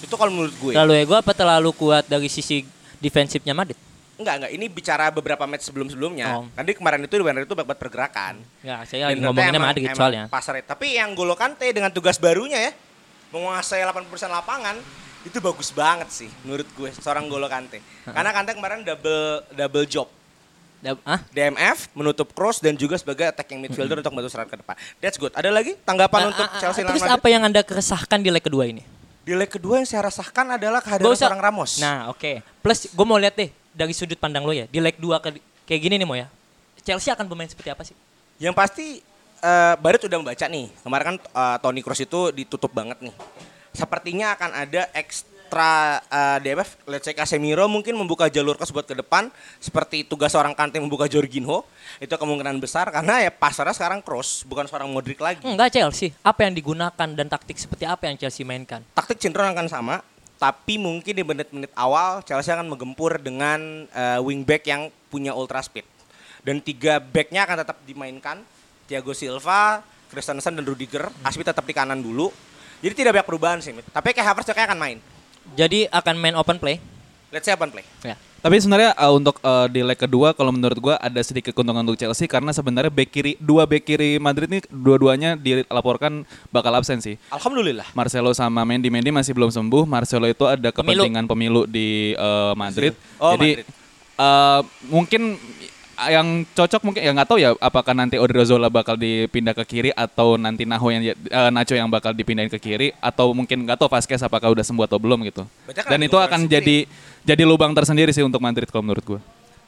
itu 0.00 0.14
kalau 0.14 0.30
menurut 0.30 0.54
gue 0.54 0.72
Terlalu 0.76 0.94
ego 1.02 1.18
apa 1.18 1.32
terlalu 1.34 1.74
kuat 1.74 2.06
dari 2.06 2.30
sisi 2.30 2.62
defensifnya 3.02 3.56
Madrid? 3.56 3.89
Enggak 4.20 4.34
enggak 4.38 4.52
ini 4.52 4.66
bicara 4.66 5.08
beberapa 5.08 5.44
match 5.44 5.64
sebelum-sebelumnya 5.64 6.26
Oh. 6.30 6.44
kemarin 6.54 7.00
itu 7.00 7.14
Werner 7.16 7.42
itu 7.42 7.52
buat 7.52 7.74
pergerakan 7.74 8.38
Ya, 8.60 8.84
saya 8.84 9.08
lagi 9.08 9.16
Dan 9.16 9.24
ternyata 9.24 9.26
ngomonginnya 9.26 9.56
emang- 9.56 9.70
Madrid 9.72 9.86
emang 9.86 9.98
soalnya. 9.98 10.24
pasar. 10.28 10.54
Tapi 10.60 10.86
yang 10.94 11.12
Golo 11.12 11.32
Kante 11.32 11.66
dengan 11.70 11.88
tugas 11.88 12.16
barunya 12.16 12.60
ya, 12.60 12.72
menguasai 13.30 13.80
80% 13.80 14.04
lapangan, 14.28 14.76
itu 15.20 15.36
bagus 15.36 15.68
banget 15.70 16.08
sih 16.10 16.30
menurut 16.42 16.68
gue 16.68 16.90
seorang 16.94 17.24
Golo 17.26 17.46
Kante. 17.46 17.80
Karena 18.04 18.30
Kante 18.30 18.52
kemarin 18.52 18.80
double 18.80 19.48
double 19.50 19.84
job. 19.84 20.08
Ah? 21.04 21.20
DMF 21.28 21.92
menutup 21.92 22.32
cross 22.32 22.56
dan 22.56 22.72
juga 22.72 22.96
sebagai 22.96 23.28
attacking 23.28 23.60
midfielder 23.60 24.00
untuk 24.00 24.16
membantu 24.16 24.32
serangan 24.32 24.48
ke 24.48 24.58
depan. 24.58 24.74
That's 24.96 25.20
good. 25.20 25.28
Ada 25.30 25.52
lagi 25.52 25.76
tanggapan 25.78 26.20
Ah, 26.22 26.30
untuk 26.30 26.40
ah, 26.42 26.52
ah, 26.52 26.58
Chelsea 26.58 26.80
Terus 26.82 27.04
apa 27.04 27.28
yang 27.28 27.44
Anda 27.44 27.60
keresahkan 27.60 28.16
di 28.16 28.32
leg 28.32 28.40
kedua 28.40 28.64
ini? 28.64 28.80
Di 29.20 29.36
leg 29.36 29.52
kedua 29.52 29.76
yang 29.76 29.84
saya 29.84 30.08
rasakan 30.08 30.56
adalah 30.56 30.80
kehadiran 30.80 31.12
usah. 31.12 31.28
seorang 31.28 31.40
Ramos. 31.44 31.76
Nah, 31.76 32.08
oke. 32.08 32.40
Plus 32.64 32.88
gue 32.88 33.04
mau 33.04 33.20
lihat 33.20 33.36
deh 33.36 33.52
dari 33.74 33.94
sudut 33.94 34.18
pandang 34.18 34.42
lo 34.44 34.52
ya. 34.54 34.66
Di 34.66 34.78
leg 34.82 34.98
2 34.98 35.22
ke, 35.22 35.28
kayak 35.66 35.80
gini 35.80 35.94
nih 36.00 36.06
mau 36.06 36.18
ya. 36.18 36.26
Chelsea 36.80 37.12
akan 37.12 37.28
bermain 37.28 37.48
seperti 37.48 37.70
apa 37.70 37.82
sih? 37.84 37.96
Yang 38.40 38.54
pasti 38.56 38.86
eh 39.40 39.74
Barit 39.80 40.02
udah 40.04 40.18
membaca 40.20 40.46
nih. 40.48 40.66
Kemarin 40.82 41.04
kan 41.04 41.16
eh, 41.20 41.56
Toni 41.60 41.80
Kroos 41.84 42.00
itu 42.00 42.20
ditutup 42.34 42.72
banget 42.72 42.98
nih. 43.00 43.14
Sepertinya 43.70 44.34
akan 44.34 44.50
ada 44.50 44.82
ekstra 44.96 46.02
eh, 46.02 46.38
DMF, 46.42 46.70
let's 46.88 47.06
say 47.06 47.14
Casemiro 47.14 47.68
mungkin 47.68 47.94
membuka 47.94 48.26
jalur 48.32 48.56
Kroos 48.56 48.72
buat 48.72 48.88
ke 48.88 48.96
depan 48.96 49.30
seperti 49.62 50.02
tugas 50.02 50.32
seorang 50.32 50.56
Kante 50.56 50.80
membuka 50.80 51.06
Jorginho. 51.06 51.62
Itu 52.00 52.16
kemungkinan 52.16 52.58
besar 52.58 52.88
karena 52.90 53.22
ya 53.22 53.30
pasarnya 53.30 53.76
sekarang 53.76 54.00
Kroos, 54.00 54.42
bukan 54.48 54.64
seorang 54.66 54.88
Modric 54.88 55.20
lagi. 55.20 55.44
Enggak 55.44 55.76
Chelsea. 55.76 56.16
Apa 56.24 56.48
yang 56.48 56.56
digunakan 56.56 57.08
dan 57.12 57.26
taktik 57.28 57.60
seperti 57.60 57.84
apa 57.84 58.08
yang 58.08 58.16
Chelsea 58.16 58.42
mainkan? 58.42 58.82
Taktik 58.96 59.20
cenderung 59.20 59.52
akan 59.52 59.68
sama, 59.68 60.00
tapi 60.40 60.80
mungkin 60.80 61.12
di 61.12 61.20
menit-menit 61.20 61.68
awal 61.76 62.24
Chelsea 62.24 62.48
akan 62.48 62.72
menggempur 62.72 63.20
dengan 63.20 63.84
eh, 63.92 64.18
wingback 64.24 64.64
yang 64.64 64.88
punya 65.12 65.36
ultra 65.36 65.60
speed. 65.60 65.84
Dan 66.40 66.64
tiga 66.64 66.96
backnya 66.96 67.44
akan 67.44 67.60
tetap 67.60 67.76
dimainkan, 67.84 68.40
Thiago 68.88 69.12
Silva, 69.12 69.84
Christensen 70.08 70.56
dan 70.56 70.64
Rudiger. 70.64 71.12
Aspi 71.20 71.44
tetap 71.44 71.68
di 71.68 71.76
kanan 71.76 72.00
dulu. 72.00 72.32
Jadi 72.80 73.04
tidak 73.04 73.20
banyak 73.20 73.28
perubahan 73.28 73.58
sih, 73.60 73.76
tapi 73.92 74.16
kayak 74.16 74.32
Havertz 74.32 74.56
kayak 74.56 74.72
akan 74.72 74.80
main. 74.80 74.98
Jadi 75.52 75.84
akan 75.92 76.16
main 76.16 76.32
open 76.32 76.56
play. 76.56 76.80
Let's 77.28 77.44
say 77.44 77.52
open 77.52 77.68
play. 77.68 77.84
Ya. 78.00 78.16
Tapi 78.40 78.56
sebenarnya 78.56 78.96
uh, 78.96 79.12
untuk 79.12 79.36
uh, 79.44 79.68
di 79.68 79.84
leg 79.84 80.00
kedua 80.00 80.32
kalau 80.32 80.48
menurut 80.48 80.78
gua 80.80 80.96
ada 80.96 81.20
sedikit 81.20 81.52
keuntungan 81.52 81.84
untuk 81.84 82.00
Chelsea 82.00 82.24
karena 82.24 82.56
sebenarnya 82.56 82.88
back 82.88 83.12
kiri 83.12 83.32
dua 83.36 83.68
back 83.68 83.84
kiri 83.84 84.16
Madrid 84.16 84.48
ini 84.48 84.60
dua-duanya 84.72 85.36
dilaporkan 85.36 86.24
bakal 86.48 86.72
absen 86.72 87.04
sih. 87.04 87.20
Alhamdulillah. 87.28 87.84
Marcelo 87.92 88.32
sama 88.32 88.64
Mendy 88.64 88.88
Mendy 88.88 89.12
masih 89.12 89.36
belum 89.36 89.52
sembuh. 89.52 89.84
Marcelo 89.84 90.24
itu 90.24 90.48
ada 90.48 90.72
kepentingan 90.72 91.28
pemilu, 91.28 91.68
di 91.68 92.16
uh, 92.16 92.56
Madrid. 92.56 92.96
Oh, 93.20 93.36
Jadi 93.36 93.60
Madrid. 93.60 93.66
uh, 94.16 94.60
mungkin 94.88 95.36
yang 96.08 96.48
cocok 96.56 96.80
mungkin 96.80 97.04
ya 97.04 97.12
nggak 97.12 97.28
tahu 97.28 97.38
ya 97.42 97.52
apakah 97.60 97.92
nanti 97.92 98.16
Odriozola 98.16 98.72
bakal 98.72 98.96
dipindah 98.96 99.52
ke 99.52 99.64
kiri 99.68 99.90
atau 99.92 100.40
nanti 100.40 100.64
Naho 100.64 100.88
yang 100.88 101.12
uh, 101.12 101.50
Nacho 101.52 101.76
yang 101.76 101.92
bakal 101.92 102.16
dipindahin 102.16 102.48
ke 102.48 102.56
kiri 102.56 102.96
atau 103.04 103.36
mungkin 103.36 103.68
nggak 103.68 103.76
tahu 103.76 103.92
Vasquez 103.92 104.24
apakah 104.24 104.48
udah 104.48 104.64
sembuh 104.64 104.88
atau 104.88 104.96
belum 104.96 105.20
gitu. 105.28 105.44
Kan 105.76 105.84
Dan 105.92 106.00
itu 106.08 106.16
akan 106.16 106.48
sendiri. 106.48 106.56
jadi 106.56 106.76
jadi 107.36 107.42
lubang 107.44 107.76
tersendiri 107.76 108.16
sih 108.16 108.24
untuk 108.24 108.40
Madrid 108.40 108.70
kalau 108.72 108.88
menurut 108.88 109.04
gua. 109.04 109.20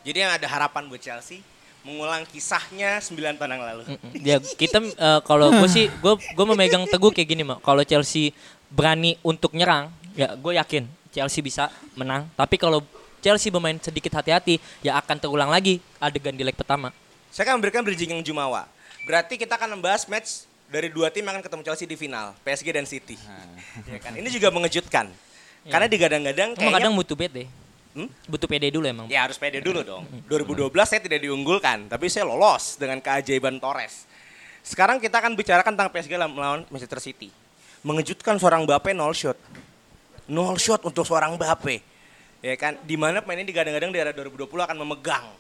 Jadi 0.03 0.19
yang 0.25 0.33
ada 0.33 0.49
harapan 0.49 0.89
buat 0.89 1.03
Chelsea 1.03 1.45
mengulang 1.83 2.23
kisahnya 2.31 3.03
9 3.03 3.19
tahun 3.37 3.51
yang 3.59 3.63
lalu. 3.63 3.83
Ya 4.23 4.37
kita 4.39 4.79
eh, 4.79 5.21
kalau 5.27 5.51
gue 5.51 5.69
sih 5.69 5.91
gue 5.91 6.15
gue 6.15 6.47
memegang 6.47 6.87
teguh 6.87 7.11
kayak 7.11 7.29
gini 7.29 7.43
mah. 7.43 7.59
Kalau 7.59 7.83
Chelsea 7.83 8.31
berani 8.71 9.19
untuk 9.21 9.53
nyerang, 9.53 9.91
ya 10.15 10.33
gue 10.39 10.53
yakin 10.57 10.87
Chelsea 11.11 11.43
bisa 11.43 11.69
menang. 11.99 12.31
Tapi 12.39 12.57
kalau 12.57 12.81
Chelsea 13.23 13.55
bermain 13.55 13.79
sedikit 13.79 14.11
hati-hati, 14.19 14.59
ya 14.83 14.99
akan 14.99 15.15
terulang 15.23 15.47
lagi 15.47 15.79
adegan 16.03 16.35
di 16.35 16.43
leg 16.43 16.59
pertama. 16.59 16.91
Saya 17.31 17.47
akan 17.49 17.63
memberikan 17.63 17.87
bridging 17.87 18.11
yang 18.11 18.21
jumawa. 18.27 18.67
Berarti 19.07 19.39
kita 19.39 19.55
akan 19.55 19.79
membahas 19.79 20.11
match 20.11 20.51
dari 20.67 20.91
dua 20.91 21.07
tim 21.07 21.23
yang 21.23 21.39
akan 21.39 21.47
ketemu 21.47 21.63
Chelsea 21.63 21.87
di 21.87 21.95
final, 21.95 22.35
PSG 22.43 22.69
dan 22.75 22.85
City. 22.85 23.15
Ya 23.89 24.03
kan? 24.03 24.13
Ini 24.19 24.27
juga 24.27 24.51
mengejutkan. 24.51 25.07
Karena 25.63 25.87
digadang-gadang 25.87 26.59
kayaknya 26.59 26.83
kadang 26.83 26.95
butuh 26.99 27.15
pede. 27.15 27.47
Hmm? 27.95 28.11
Butuh 28.27 28.51
pede 28.51 28.75
dulu 28.75 28.91
emang. 28.91 29.07
Ya 29.07 29.23
harus 29.23 29.39
pede 29.39 29.63
dulu 29.63 29.87
dong. 29.87 30.03
2012 30.27 30.75
saya 30.83 30.99
tidak 30.99 31.23
diunggulkan, 31.23 31.87
tapi 31.87 32.11
saya 32.11 32.27
lolos 32.27 32.75
dengan 32.75 32.99
keajaiban 32.99 33.63
Torres. 33.63 34.11
Sekarang 34.67 34.99
kita 34.99 35.23
akan 35.23 35.39
bicarakan 35.39 35.79
tentang 35.79 35.91
PSG 35.95 36.19
melawan 36.19 36.67
Manchester 36.67 36.99
City. 36.99 37.31
Mengejutkan 37.87 38.35
seorang 38.43 38.67
Mbappe 38.67 38.91
0 38.91 39.15
shot. 39.15 39.39
0 40.27 40.59
shot 40.59 40.83
untuk 40.83 41.07
seorang 41.07 41.39
Mbappe. 41.39 41.92
Ya 42.43 42.59
kan, 42.59 42.75
di 42.83 42.99
mana 42.99 43.23
pemain 43.23 43.39
ini 43.39 43.47
digadang-gadang 43.47 43.95
di 43.95 43.99
era 44.03 44.11
2020 44.11 44.51
akan 44.51 44.77
memegang 44.83 45.31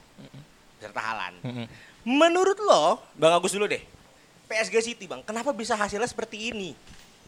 serta 0.78 1.02
Haaland. 1.02 1.36
Menurut 2.06 2.58
lo, 2.62 3.02
Bang 3.18 3.34
Agus 3.34 3.50
dulu 3.54 3.66
deh. 3.66 3.82
PSG 4.46 4.94
City, 4.94 5.10
Bang, 5.10 5.26
kenapa 5.26 5.50
bisa 5.50 5.74
hasilnya 5.74 6.06
seperti 6.06 6.54
ini? 6.54 6.78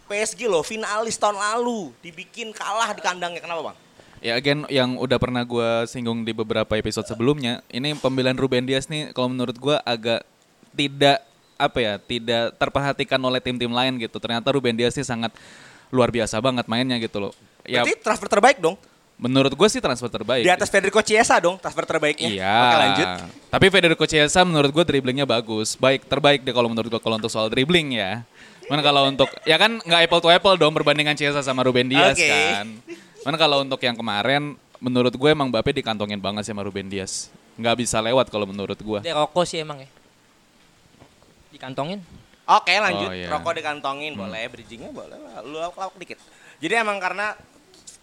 PSG 0.06 0.46
lo 0.46 0.62
finalis 0.62 1.18
tahun 1.18 1.40
lalu 1.40 1.90
dibikin 2.04 2.54
kalah 2.54 2.94
di 2.94 3.02
kandangnya 3.02 3.42
kenapa, 3.42 3.72
Bang? 3.72 3.76
Ya 4.24 4.40
again 4.40 4.64
yang 4.72 4.96
udah 4.96 5.20
pernah 5.20 5.44
gua 5.44 5.84
singgung 5.84 6.24
di 6.24 6.32
beberapa 6.32 6.80
episode 6.80 7.04
sebelumnya, 7.04 7.60
ini 7.68 7.92
pembelian 7.98 8.38
Ruben 8.38 8.64
Dias 8.64 8.88
nih 8.88 9.12
kalau 9.12 9.28
menurut 9.28 9.58
gua 9.60 9.82
agak 9.84 10.24
tidak 10.72 11.20
apa 11.60 11.78
ya, 11.82 11.94
tidak 12.00 12.56
terperhatikan 12.56 13.20
oleh 13.20 13.42
tim-tim 13.42 13.68
lain 13.68 14.00
gitu. 14.00 14.16
Ternyata 14.22 14.54
Ruben 14.54 14.76
Dias 14.76 14.96
sih 14.96 15.04
sangat 15.04 15.34
luar 15.92 16.08
biasa 16.08 16.40
banget 16.40 16.64
mainnya 16.70 16.96
gitu 17.02 17.20
loh. 17.20 17.32
Ya 17.68 17.84
Berarti 17.84 18.00
transfer 18.00 18.28
terbaik 18.28 18.58
dong. 18.60 18.80
Menurut 19.24 19.56
gue 19.56 19.68
sih 19.72 19.80
transfer 19.80 20.12
terbaik. 20.12 20.44
Di 20.44 20.52
atas 20.52 20.68
Federico 20.68 21.00
Chiesa 21.00 21.40
dong, 21.40 21.56
transfer 21.56 21.88
terbaiknya. 21.88 22.28
Iya. 22.28 22.52
Oke 22.60 22.76
lanjut. 22.76 23.06
Tapi 23.48 23.66
Federico 23.72 24.04
Chiesa 24.04 24.44
menurut 24.44 24.68
gue 24.68 24.84
dribblingnya 24.84 25.24
bagus. 25.24 25.80
Baik, 25.80 26.04
terbaik 26.04 26.44
deh 26.44 26.52
kalau 26.52 26.68
menurut 26.68 26.92
gue 26.92 27.00
kalau 27.00 27.16
untuk 27.16 27.32
soal 27.32 27.48
dribbling 27.48 27.96
ya. 27.96 28.20
Mana 28.68 28.84
kalau 28.84 29.08
untuk 29.08 29.28
ya 29.48 29.56
kan 29.56 29.80
nggak 29.80 30.00
apple 30.08 30.20
to 30.20 30.28
apple 30.28 30.56
dong 30.60 30.76
perbandingan 30.76 31.16
Chiesa 31.16 31.40
sama 31.40 31.64
Ruben 31.64 31.88
Dias 31.88 32.20
Oke. 32.20 32.28
kan. 32.28 32.66
Mana 33.24 33.36
kalau 33.40 33.64
untuk 33.64 33.80
yang 33.80 33.96
kemarin 33.96 34.60
menurut 34.76 35.16
gue 35.16 35.30
emang 35.32 35.48
Mbappe 35.48 35.72
dikantongin 35.72 36.20
banget 36.20 36.44
sama 36.44 36.60
Ruben 36.60 36.92
Dias. 36.92 37.32
Nggak 37.56 37.80
bisa 37.80 38.04
lewat 38.04 38.28
kalau 38.28 38.44
menurut 38.44 38.76
gue. 38.76 39.00
Dia 39.00 39.16
rokok 39.16 39.48
sih 39.48 39.64
emang 39.64 39.80
ya. 39.80 39.88
Dikantongin. 41.48 42.04
Oke 42.44 42.76
lanjut. 42.76 43.08
Oh, 43.08 43.16
iya. 43.16 43.32
Rokok 43.32 43.56
dikantongin 43.56 44.12
boleh, 44.12 44.44
bridgingnya 44.52 44.92
boleh 44.92 45.16
lah. 45.16 45.40
Lu 45.40 45.56
lawak 45.56 45.96
dikit. 45.96 46.20
Jadi 46.60 46.76
emang 46.76 47.00
karena 47.00 47.32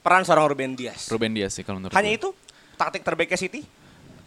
peran 0.01 0.25
seorang 0.25 0.49
Ruben 0.49 0.73
Dias. 0.73 1.07
Ruben 1.09 1.33
Dias 1.33 1.53
sih 1.53 1.63
kalau 1.65 1.77
menurut 1.81 1.93
Hanya 1.93 2.11
gue. 2.13 2.19
itu 2.19 2.29
taktik 2.75 3.05
terbaiknya 3.05 3.37
City? 3.37 3.61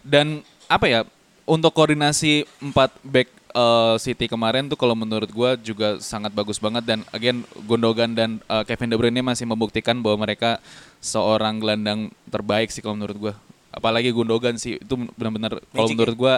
Dan 0.01 0.41
apa 0.71 0.87
ya 0.87 0.99
untuk 1.45 1.75
koordinasi 1.75 2.47
empat 2.63 2.95
back 3.05 3.27
eh, 3.53 3.95
City 4.01 4.25
kemarin 4.25 4.65
tuh 4.71 4.79
kalau 4.79 4.97
menurut 4.97 5.29
gua 5.29 5.53
juga 5.59 6.01
sangat 6.01 6.33
bagus 6.33 6.57
banget 6.57 6.83
dan 6.87 6.99
again 7.13 7.45
Gundogan 7.67 8.17
dan 8.17 8.41
eh, 8.47 8.63
Kevin 8.65 8.91
De 8.91 8.97
Bruyne 8.97 9.21
masih 9.21 9.45
membuktikan 9.45 9.99
bahwa 10.01 10.25
mereka 10.25 10.57
seorang 11.03 11.61
gelandang 11.61 12.09
terbaik 12.31 12.73
sih 12.73 12.81
kalau 12.81 12.97
menurut 12.97 13.17
gua. 13.17 13.33
Apalagi 13.69 14.09
Gundogan 14.09 14.55
sih 14.55 14.79
itu 14.79 14.93
benar-benar 15.19 15.59
kalau 15.59 15.85
Magic 15.85 15.93
ya? 15.93 15.99
menurut 15.99 16.17
gua 16.17 16.35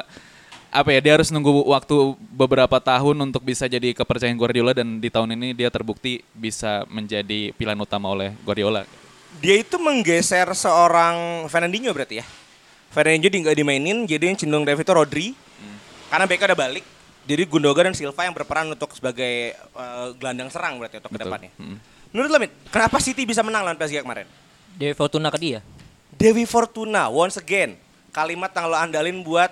apa 0.68 0.92
ya 0.92 1.00
dia 1.00 1.14
harus 1.16 1.32
nunggu 1.32 1.64
waktu 1.64 1.96
beberapa 2.36 2.76
tahun 2.84 3.16
untuk 3.32 3.40
bisa 3.40 3.72
jadi 3.72 3.96
kepercayaan 3.96 4.36
Guardiola 4.36 4.76
dan 4.76 5.00
di 5.00 5.08
tahun 5.08 5.40
ini 5.40 5.56
dia 5.56 5.72
terbukti 5.72 6.20
bisa 6.36 6.84
menjadi 6.92 7.56
pilihan 7.56 7.80
utama 7.80 8.12
oleh 8.12 8.36
Guardiola. 8.44 8.84
Dia 9.38 9.56
itu 9.62 9.78
menggeser 9.78 10.50
seorang 10.58 11.46
Fernandinho 11.52 11.94
berarti 11.94 12.20
ya? 12.22 12.26
Fernandinho 12.90 13.30
di, 13.30 13.38
nggak 13.46 13.58
dimainin, 13.58 13.98
jadi 14.10 14.34
yang 14.34 14.38
cenderung 14.40 14.66
David 14.66 14.88
itu 14.88 14.94
Rodri. 14.94 15.28
Karena 16.08 16.26
Beckham 16.26 16.48
udah 16.52 16.60
balik. 16.60 16.86
Jadi 17.28 17.44
Gundogan 17.44 17.92
dan 17.92 17.96
Silva 17.96 18.24
yang 18.24 18.32
berperan 18.32 18.72
untuk 18.72 18.96
sebagai 18.96 19.52
eh, 19.54 20.08
gelandang 20.16 20.48
serang 20.48 20.80
berarti 20.80 21.04
untuk 21.04 21.12
Betul. 21.12 21.28
ke 21.28 21.28
depannya. 21.28 21.52
Mm. 21.60 21.78
Menurut 22.16 22.30
lo, 22.32 22.38
Mit, 22.40 22.52
kenapa 22.72 22.98
City 23.04 23.28
bisa 23.28 23.44
menang 23.44 23.68
lawan 23.68 23.76
PSG 23.76 24.00
kemarin? 24.00 24.24
Dewi 24.80 24.96
Fortuna 24.96 25.28
ke 25.28 25.36
dia. 25.36 25.60
Dewi 26.16 26.48
Fortuna, 26.48 27.12
once 27.12 27.36
again. 27.36 27.76
Kalimat 28.16 28.56
yang 28.56 28.72
lo 28.72 28.80
andalin 28.80 29.20
buat 29.28 29.52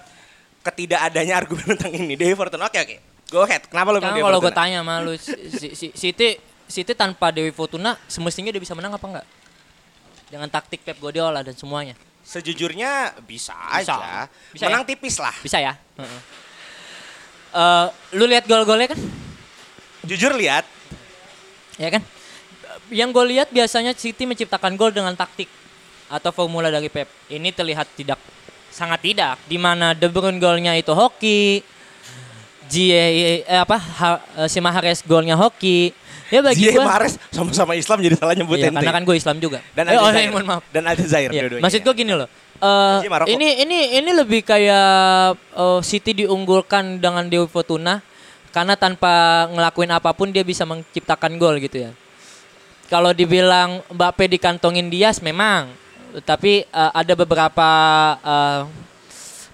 ketidakadanya 0.63 1.35
argumen 1.43 1.75
tentang 1.75 1.91
ini. 1.91 2.15
Dewi 2.15 2.31
Fortuna, 2.31 2.71
oke 2.71 2.79
oke. 2.79 2.97
Go 3.27 3.43
ahead, 3.43 3.67
kenapa 3.67 3.91
lo 3.91 3.99
bilang 3.99 4.15
Kan 4.15 4.19
Dewi 4.23 4.27
kalau 4.31 4.39
gue 4.39 4.53
tanya 4.55 4.77
sama 4.79 4.93
lu, 5.03 5.13
si, 5.19 5.91
City, 5.91 6.39
City 6.71 6.93
tanpa 6.95 7.35
Dewi 7.35 7.51
Fortuna 7.51 7.99
semestinya 8.07 8.55
dia 8.55 8.63
bisa 8.63 8.71
menang 8.71 8.95
apa 8.95 9.03
enggak? 9.03 9.27
Dengan 10.29 10.49
taktik 10.49 10.81
Pep 10.81 10.97
Guardiola 10.97 11.45
dan 11.45 11.53
semuanya. 11.53 11.93
Sejujurnya 12.25 13.13
bisa, 13.21 13.53
Bisa. 13.53 13.95
aja. 13.95 14.25
Bisa 14.49 14.65
Menang 14.65 14.83
ya? 14.83 14.89
tipis 14.89 15.15
lah. 15.21 15.35
Bisa 15.45 15.61
ya? 15.61 15.77
Eh, 17.55 17.85
lu 18.17 18.25
lihat 18.27 18.43
gol-golnya 18.49 18.91
kan? 18.91 18.99
Jujur 20.05 20.35
lihat, 20.35 20.65
Ya 21.75 21.91
kan? 21.91 22.03
Yang 22.87 23.09
gue 23.11 23.25
lihat 23.35 23.47
biasanya 23.51 23.91
City 23.91 24.23
menciptakan 24.23 24.79
gol 24.79 24.95
dengan 24.95 25.11
taktik 25.11 25.51
atau 26.07 26.31
formula 26.31 26.71
dari 26.71 26.87
Pep. 26.87 27.09
Ini 27.27 27.51
terlihat 27.51 27.91
tidak 27.97 28.19
sangat 28.71 28.99
tidak 29.03 29.39
di 29.47 29.55
mana 29.55 29.95
De 29.95 30.07
Bruyne 30.07 30.39
golnya 30.39 30.75
itu 30.75 30.91
hoki. 30.91 31.63
Gie 32.65 33.43
eh, 33.45 33.59
apa 33.59 33.77
ha, 33.77 34.07
eh, 34.43 34.47
si 34.47 34.63
Mahrez 34.63 35.03
golnya 35.03 35.35
hoki. 35.35 35.91
Ya 36.27 36.41
bagi 36.41 36.65
gue 36.65 36.81
Mahrez 36.81 37.21
sama-sama 37.29 37.77
Islam 37.77 38.01
jadi 38.01 38.15
salah 38.17 38.33
nyebut 38.33 38.57
Iya, 38.57 38.73
ente. 38.73 38.81
karena 38.81 38.93
kan 38.93 39.03
gue 39.05 39.15
Islam 39.15 39.37
juga. 39.37 39.59
Dan 39.77 39.83
eh, 39.85 39.93
oh, 39.93 40.09
Aljazair. 40.09 40.29
mohon 40.33 40.45
maaf. 40.45 40.63
Dan 40.73 40.83
Aljazair 40.83 41.29
Iya, 41.29 41.41
dua-duanya. 41.45 41.63
Maksud 41.63 41.81
gue 41.85 41.93
gini 41.93 42.13
loh. 42.13 42.29
eh, 42.55 42.97
Maroko. 43.05 43.27
ini 43.29 43.61
ini 43.61 43.79
ini 43.99 44.11
lebih 44.11 44.41
kayak 44.41 45.35
eh, 45.37 45.81
City 45.85 46.25
diunggulkan 46.25 46.97
dengan 46.97 47.29
Dewi 47.29 47.45
Fortuna 47.45 48.01
karena 48.49 48.73
tanpa 48.73 49.45
ngelakuin 49.51 49.91
apa 49.91 50.15
pun 50.15 50.31
dia 50.31 50.41
bisa 50.41 50.63
menciptakan 50.63 51.35
gol 51.37 51.59
gitu 51.59 51.85
ya. 51.85 51.91
Kalau 52.85 53.11
dibilang 53.11 53.81
Mbappe 53.91 54.29
dikantongin 54.29 54.87
Dias 54.87 55.19
memang, 55.19 55.69
tapi 56.23 56.63
eh, 56.63 56.91
ada 56.95 57.13
beberapa 57.13 57.69
eh, 58.17 58.61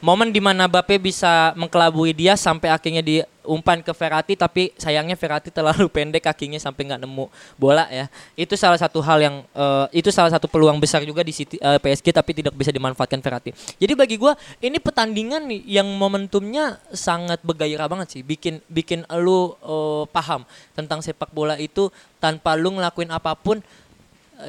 momen 0.01 0.33
di 0.33 0.41
mana 0.41 0.65
Mbappe 0.65 0.97
bisa 0.97 1.53
mengkelabui 1.53 2.11
Dias 2.17 2.41
sampai 2.41 2.73
akhirnya 2.73 3.05
di 3.05 3.21
umpan 3.41 3.81
ke 3.81 3.89
Verratti 3.93 4.37
tapi 4.37 4.73
sayangnya 4.77 5.17
Verratti 5.17 5.49
terlalu 5.49 5.89
pendek 5.95 6.25
kakinya 6.25 6.57
sampai 6.57 6.89
nggak 6.89 7.01
nemu 7.05 7.25
bola 7.57 7.85
ya. 7.89 8.09
Itu 8.33 8.57
salah 8.57 8.77
satu 8.77 9.01
hal 9.01 9.21
yang 9.21 9.35
eh, 9.53 10.01
itu 10.01 10.09
salah 10.09 10.33
satu 10.33 10.49
peluang 10.49 10.81
besar 10.81 11.05
juga 11.05 11.21
di 11.21 11.33
City, 11.33 11.61
eh, 11.61 11.77
PSG 11.77 12.13
tapi 12.13 12.33
tidak 12.33 12.53
bisa 12.57 12.73
dimanfaatkan 12.73 13.21
Verratti. 13.21 13.53
Jadi 13.77 13.93
bagi 13.93 14.17
gua 14.17 14.33
ini 14.59 14.81
pertandingan 14.81 15.45
yang 15.65 15.87
momentumnya 15.87 16.81
sangat 16.91 17.41
bergairah 17.45 17.85
banget 17.85 18.19
sih. 18.19 18.21
Bikin 18.25 18.61
bikin 18.67 19.05
lu 19.21 19.53
eh, 19.61 20.03
paham 20.09 20.43
tentang 20.73 21.05
sepak 21.05 21.29
bola 21.29 21.57
itu 21.61 21.93
tanpa 22.17 22.57
lu 22.57 22.73
ngelakuin 22.77 23.13
apa 23.13 23.37
pun 23.37 23.61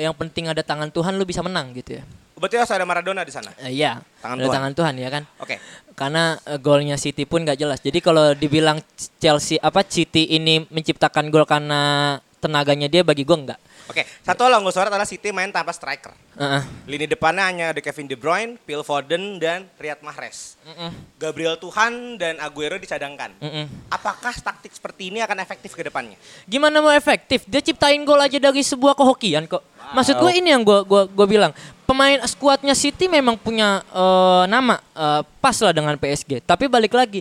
yang 0.00 0.16
penting 0.16 0.49
ada 0.49 0.64
tangan 0.64 0.88
Tuhan 0.88 1.21
lu 1.21 1.28
bisa 1.28 1.44
menang 1.44 1.76
gitu 1.76 2.00
ya. 2.00 2.04
Berarti 2.43 2.59
harus 2.59 2.75
ada 2.75 2.83
Maradona 2.83 3.23
di 3.23 3.31
sana. 3.31 3.55
Eh, 3.63 3.71
iya, 3.71 4.03
Tangan 4.19 4.35
ada 4.35 4.43
Tuhan. 4.43 4.57
tangan 4.59 4.73
Tuhan 4.75 4.95
ya 4.99 5.09
kan. 5.15 5.23
Oke. 5.39 5.63
Karena 5.95 6.35
eh, 6.43 6.59
golnya 6.59 6.99
City 6.99 7.23
pun 7.23 7.47
gak 7.47 7.55
jelas. 7.55 7.79
Jadi 7.79 8.03
kalau 8.03 8.35
dibilang 8.35 8.83
Chelsea 9.23 9.63
apa 9.63 9.87
City 9.87 10.27
ini 10.35 10.67
menciptakan 10.67 11.31
gol 11.31 11.47
karena 11.47 12.19
tenaganya 12.43 12.91
dia 12.91 13.07
bagi 13.07 13.23
gua 13.23 13.39
enggak. 13.39 13.61
Oke, 13.91 14.07
satu 14.23 14.47
hal 14.47 14.59
yang 14.59 14.63
gue 14.63 14.75
sorot 14.75 14.91
adalah 14.91 15.07
City 15.07 15.35
main 15.35 15.51
tanpa 15.51 15.75
striker. 15.75 16.15
Heeh. 16.39 16.63
Lini 16.87 17.07
depannya 17.11 17.45
hanya 17.45 17.65
ada 17.75 17.81
Kevin 17.83 18.07
De 18.07 18.15
Bruyne, 18.15 18.55
Phil 18.63 18.81
Foden, 18.87 19.43
dan 19.43 19.67
Riyad 19.75 20.01
Mahrez. 20.07 20.55
Mm-mm. 20.63 20.91
Gabriel 21.19 21.59
Tuhan 21.59 22.17
dan 22.17 22.39
Aguero 22.39 22.79
dicadangkan. 22.79 23.35
Mm-mm. 23.43 23.67
Apakah 23.91 24.33
taktik 24.39 24.71
seperti 24.71 25.11
ini 25.11 25.19
akan 25.19 25.43
efektif 25.43 25.75
ke 25.75 25.83
depannya? 25.83 26.15
Gimana 26.47 26.79
mau 26.79 26.95
efektif? 26.95 27.43
Dia 27.45 27.59
ciptain 27.59 28.01
gol 28.07 28.23
aja 28.23 28.39
dari 28.39 28.63
sebuah 28.63 28.95
kehokian 28.95 29.51
kok. 29.51 29.61
Maksud 29.93 30.17
gue 30.17 30.33
ini 30.39 30.55
yang 30.55 30.62
gue 30.62 30.79
gua 30.87 31.05
gua 31.11 31.27
bilang. 31.27 31.53
Pemain 31.83 32.17
skuadnya 32.25 32.73
City 32.73 33.11
memang 33.11 33.37
punya 33.37 33.85
eh, 33.93 34.45
nama 34.49 34.81
eh, 34.97 35.23
pas 35.43 35.57
lah 35.61 35.75
dengan 35.75 35.99
PSG. 35.99 36.41
Tapi 36.47 36.71
balik 36.71 36.95
lagi 36.95 37.21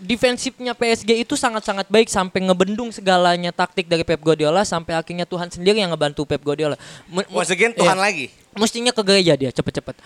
defensifnya 0.00 0.72
PSG 0.72 1.22
itu 1.22 1.36
sangat-sangat 1.36 1.86
baik 1.92 2.08
sampai 2.08 2.40
ngebendung 2.40 2.88
segalanya 2.88 3.52
taktik 3.52 3.84
dari 3.84 4.00
Pep 4.00 4.16
Guardiola 4.18 4.64
sampai 4.64 4.96
akhirnya 4.96 5.28
Tuhan 5.28 5.52
sendiri 5.52 5.84
yang 5.84 5.92
ngebantu 5.92 6.24
Pep 6.24 6.40
Guardiola. 6.40 6.80
Once 7.28 7.52
again, 7.52 7.76
iya. 7.76 7.80
Tuhan 7.84 7.98
lagi. 8.00 8.32
mestinya 8.54 8.94
ke 8.94 9.02
gereja 9.02 9.34
dia 9.34 9.50
cepet-cepet. 9.52 9.96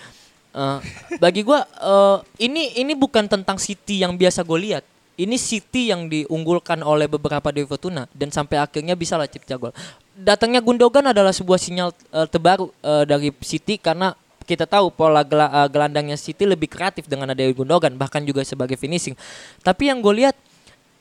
Eh, 0.58 0.78
bagi 1.22 1.46
gua 1.46 1.62
eh, 1.62 2.18
ini 2.42 2.80
ini 2.80 2.92
bukan 2.98 3.30
tentang 3.30 3.60
City 3.60 4.02
yang 4.02 4.18
biasa 4.18 4.42
gue 4.42 4.58
lihat. 4.58 4.84
Ini 5.18 5.34
City 5.34 5.90
yang 5.90 6.06
diunggulkan 6.06 6.78
oleh 6.78 7.10
beberapa 7.10 7.50
dari 7.50 7.66
Fortuna 7.66 8.06
dan 8.14 8.30
sampai 8.30 8.62
akhirnya 8.62 8.94
bisa 8.94 9.18
lah 9.18 9.26
cipta 9.26 9.58
gol. 9.58 9.74
Datangnya 10.18 10.58
Gundogan 10.58 11.06
adalah 11.06 11.30
sebuah 11.30 11.62
sinyal 11.62 11.94
eh, 11.94 12.26
terbaru 12.26 12.74
eh, 12.82 13.04
dari 13.06 13.30
City 13.38 13.78
karena 13.78 14.18
kita 14.42 14.66
tahu 14.66 14.90
pola 14.90 15.22
gela- 15.22 15.46
eh, 15.62 15.68
gelandangnya 15.70 16.18
City 16.18 16.42
lebih 16.42 16.66
kreatif 16.66 17.06
dengan 17.06 17.30
adanya 17.30 17.54
Gundogan 17.54 17.94
bahkan 17.94 18.26
juga 18.26 18.42
sebagai 18.42 18.74
finishing. 18.74 19.14
Tapi 19.62 19.94
yang 19.94 20.02
gue 20.02 20.26
lihat 20.26 20.34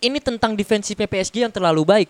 ini 0.05 0.21
tentang 0.21 0.53
defensifnya 0.53 1.09
PSG 1.09 1.41
yang 1.41 1.49
terlalu 1.49 1.81
baik 1.81 2.09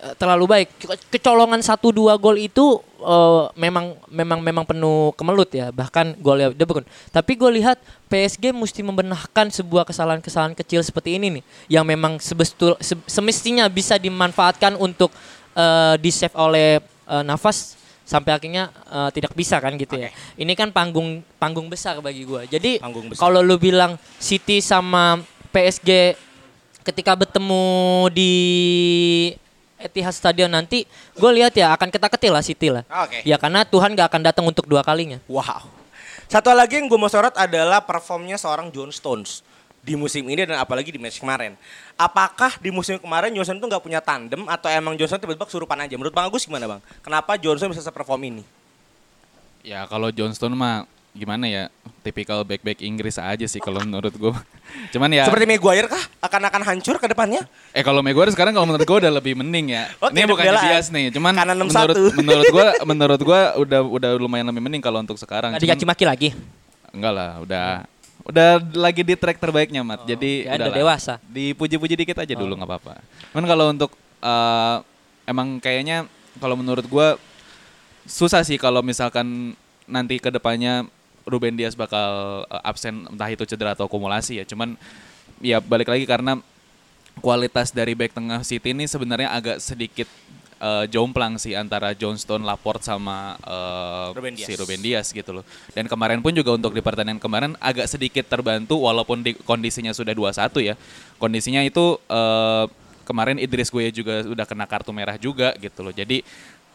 eh, 0.00 0.14
terlalu 0.16 0.48
baik. 0.48 0.68
Ke- 0.80 1.20
Kecolongan 1.20 1.60
satu 1.60 1.92
dua 1.92 2.16
gol 2.16 2.40
itu 2.40 2.80
eh, 3.04 3.44
memang 3.52 3.92
memang 4.08 4.40
memang 4.40 4.64
penuh 4.64 5.12
kemelut 5.20 5.52
ya. 5.52 5.68
Bahkan 5.68 6.16
golnya 6.16 6.48
De 6.48 6.64
Bruyne. 6.64 6.88
Tapi 7.12 7.36
gue 7.36 7.60
lihat 7.60 7.76
PSG 8.08 8.56
mesti 8.56 8.80
membenahkan 8.80 9.52
sebuah 9.52 9.84
kesalahan-kesalahan 9.84 10.56
kecil 10.56 10.80
seperti 10.80 11.20
ini 11.20 11.28
nih 11.28 11.44
yang 11.76 11.84
memang 11.84 12.16
sebestul 12.24 12.80
se- 12.80 13.04
semestinya 13.04 13.68
bisa 13.68 14.00
dimanfaatkan 14.00 14.80
untuk 14.80 15.12
eh, 15.56 15.94
di 16.00 16.10
save 16.12 16.36
oleh 16.36 16.80
eh, 16.82 17.22
Nafas 17.24 17.76
sampai 18.02 18.34
akhirnya 18.34 18.68
eh, 18.90 19.10
tidak 19.14 19.32
bisa 19.32 19.58
kan 19.62 19.74
gitu 19.76 19.96
ya. 19.96 20.10
Ini 20.36 20.52
kan 20.56 20.72
panggung 20.74 21.22
panggung 21.36 21.70
besar 21.70 22.00
bagi 22.00 22.26
gue. 22.26 22.48
Jadi 22.48 22.82
kalau 23.16 23.40
lu 23.40 23.56
bilang 23.56 23.96
City 24.18 24.60
sama 24.60 25.20
PSG 25.52 26.16
ketika 26.82 27.14
bertemu 27.14 28.10
di 28.10 28.32
Etihad 29.82 30.14
Stadium 30.14 30.50
nanti, 30.50 30.86
gue 31.18 31.30
lihat 31.34 31.54
ya 31.58 31.74
akan 31.74 31.90
ketak-ketik 31.90 32.30
lah 32.30 32.42
City 32.42 32.70
lah. 32.70 32.86
Oke. 33.02 33.26
Ya 33.26 33.34
karena 33.34 33.66
Tuhan 33.66 33.98
gak 33.98 34.14
akan 34.14 34.22
datang 34.22 34.46
untuk 34.46 34.66
dua 34.70 34.86
kalinya. 34.86 35.18
Wow. 35.26 35.66
Satu 36.30 36.54
lagi 36.54 36.78
yang 36.78 36.86
gue 36.88 36.96
mau 36.96 37.10
sorot 37.10 37.34
adalah 37.36 37.82
performnya 37.82 38.38
seorang 38.38 38.70
John 38.72 38.94
Stones 38.94 39.44
di 39.82 39.98
musim 39.98 40.22
ini 40.24 40.46
dan 40.46 40.56
apalagi 40.56 40.94
di 40.94 41.00
match 41.02 41.18
kemarin. 41.18 41.58
Apakah 41.98 42.54
di 42.56 42.70
musim 42.70 42.96
kemarin 42.96 43.34
Johnson 43.34 43.58
itu 43.58 43.66
nggak 43.66 43.82
punya 43.82 43.98
tandem 43.98 44.46
atau 44.46 44.70
emang 44.70 44.94
Johnson 44.94 45.18
tiba-tiba 45.18 45.42
kesurupan 45.42 45.74
aja? 45.76 45.94
Menurut 45.94 46.14
Bang 46.14 46.30
Agus 46.30 46.46
gimana 46.46 46.70
Bang? 46.70 46.80
Kenapa 47.02 47.34
Johnson 47.34 47.68
bisa 47.68 47.82
se-perform 47.82 48.22
ini? 48.24 48.42
Ya 49.62 49.82
kalau 49.86 50.10
Johnston 50.10 50.54
mah 50.54 50.86
gimana 51.12 51.44
ya 51.44 51.68
tipikal 52.00 52.40
back 52.40 52.64
back 52.64 52.80
Inggris 52.80 53.20
aja 53.20 53.44
sih 53.44 53.58
kalau 53.58 53.82
menurut 53.82 54.10
gue. 54.10 54.32
Cuman 54.94 55.10
ya 55.10 55.26
Seperti 55.26 55.44
Maguire 55.44 55.90
kah? 55.90 56.02
Akan-akan 56.20 56.62
hancur 56.64 56.96
ke 56.96 57.10
depannya? 57.10 57.42
eh 57.70 57.82
kalau 57.82 58.00
Maguire 58.00 58.30
sekarang 58.30 58.54
kalau 58.54 58.64
menurut 58.64 58.86
gue 58.86 58.98
udah 59.02 59.12
lebih 59.12 59.34
mending 59.34 59.74
ya. 59.76 59.90
Oke, 59.98 60.14
Ini 60.14 60.24
bukan 60.24 60.46
bias 60.46 60.88
nih, 60.88 61.10
cuman 61.10 61.34
Kanan 61.34 61.58
61. 61.58 61.68
menurut 61.68 61.94
menurut 62.16 62.44
gue 62.48 62.66
menurut 62.94 63.20
gue 63.20 63.40
udah 63.60 63.80
udah 63.82 64.10
lumayan 64.14 64.46
lebih 64.46 64.62
mending 64.62 64.80
kalau 64.80 65.02
untuk 65.02 65.18
sekarang. 65.18 65.52
Gak 65.52 65.60
Cuman- 65.60 65.74
dicaci 65.74 65.84
maki 65.84 66.04
lagi. 66.06 66.28
Enggak 66.94 67.12
lah, 67.12 67.30
udah 67.42 67.66
udah 68.22 68.62
lagi 68.78 69.02
di 69.02 69.14
track 69.18 69.38
terbaiknya 69.42 69.82
mat. 69.82 70.06
Jadi 70.06 70.46
ya 70.46 70.58
udah 70.58 70.72
dewasa. 70.72 71.14
Dipuji-puji 71.26 71.94
dikit 71.98 72.18
aja 72.22 72.34
dulu 72.34 72.54
nggak 72.58 72.68
apa-apa. 72.68 72.94
Cuman 73.34 73.46
kalau 73.46 73.64
untuk 73.70 73.90
eh, 74.22 74.76
emang 75.26 75.58
kayaknya 75.58 76.06
kalau 76.38 76.54
menurut 76.54 76.86
gua 76.86 77.18
susah 78.06 78.42
sih 78.42 78.58
kalau 78.58 78.82
misalkan 78.82 79.54
nanti 79.86 80.18
ke 80.18 80.30
depannya 80.30 80.86
Ruben 81.22 81.54
Dias 81.54 81.74
bakal 81.74 82.42
eh, 82.46 82.62
absen 82.68 83.06
entah 83.10 83.28
itu 83.30 83.42
cedera 83.46 83.74
atau 83.74 83.86
akumulasi 83.90 84.42
ya. 84.42 84.44
Cuman 84.46 84.78
ya 85.42 85.58
balik 85.58 85.90
lagi 85.90 86.06
karena 86.06 86.38
kualitas 87.20 87.74
dari 87.74 87.92
back 87.92 88.16
tengah 88.16 88.40
City 88.46 88.72
ini 88.72 88.88
sebenarnya 88.88 89.34
agak 89.34 89.60
sedikit 89.60 90.08
eh, 90.62 90.84
jomplang 90.86 91.34
sih 91.36 91.52
antara 91.52 91.90
Johnston, 91.92 92.46
Laporte 92.46 92.86
sama 92.86 93.34
eh, 93.42 94.08
Ruben 94.14 94.38
Dias. 94.38 94.46
si 94.46 94.52
Ruben 94.54 94.80
Dias 94.80 95.06
gitu 95.10 95.30
loh. 95.34 95.44
Dan 95.74 95.90
kemarin 95.90 96.22
pun 96.22 96.30
juga 96.30 96.54
untuk 96.54 96.70
di 96.70 96.80
pertandingan 96.80 97.18
kemarin 97.18 97.52
agak 97.58 97.90
sedikit 97.90 98.22
terbantu 98.24 98.78
walaupun 98.78 99.20
di 99.20 99.34
kondisinya 99.34 99.90
sudah 99.90 100.14
2-1 100.14 100.62
ya. 100.62 100.74
Kondisinya 101.18 101.60
itu 101.60 101.98
eh, 102.06 102.64
kemarin 103.02 103.36
Idris 103.36 103.68
Gueye 103.68 103.90
juga 103.90 104.22
udah 104.22 104.46
kena 104.46 104.64
kartu 104.70 104.94
merah 104.94 105.18
juga 105.18 105.50
gitu 105.58 105.82
loh. 105.82 105.90
Jadi 105.90 106.22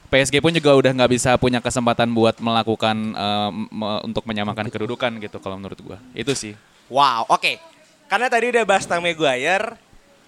PSG 0.08 0.40
pun 0.40 0.56
juga 0.56 0.72
udah 0.72 0.92
nggak 0.96 1.12
bisa 1.12 1.36
punya 1.36 1.60
kesempatan 1.60 2.08
buat 2.12 2.36
melakukan 2.40 2.96
eh, 3.16 3.50
me- 3.72 4.02
untuk 4.04 4.24
menyamakan 4.24 4.68
kedudukan 4.68 5.12
gitu 5.24 5.40
kalau 5.40 5.56
menurut 5.56 5.80
gua. 5.80 5.98
Itu 6.12 6.36
sih. 6.36 6.56
Wow, 6.88 7.28
oke. 7.28 7.60
Karena 8.08 8.32
tadi 8.32 8.48
udah 8.56 8.64
bahas 8.64 8.88
tentang 8.88 9.04
Maguire, 9.04 9.76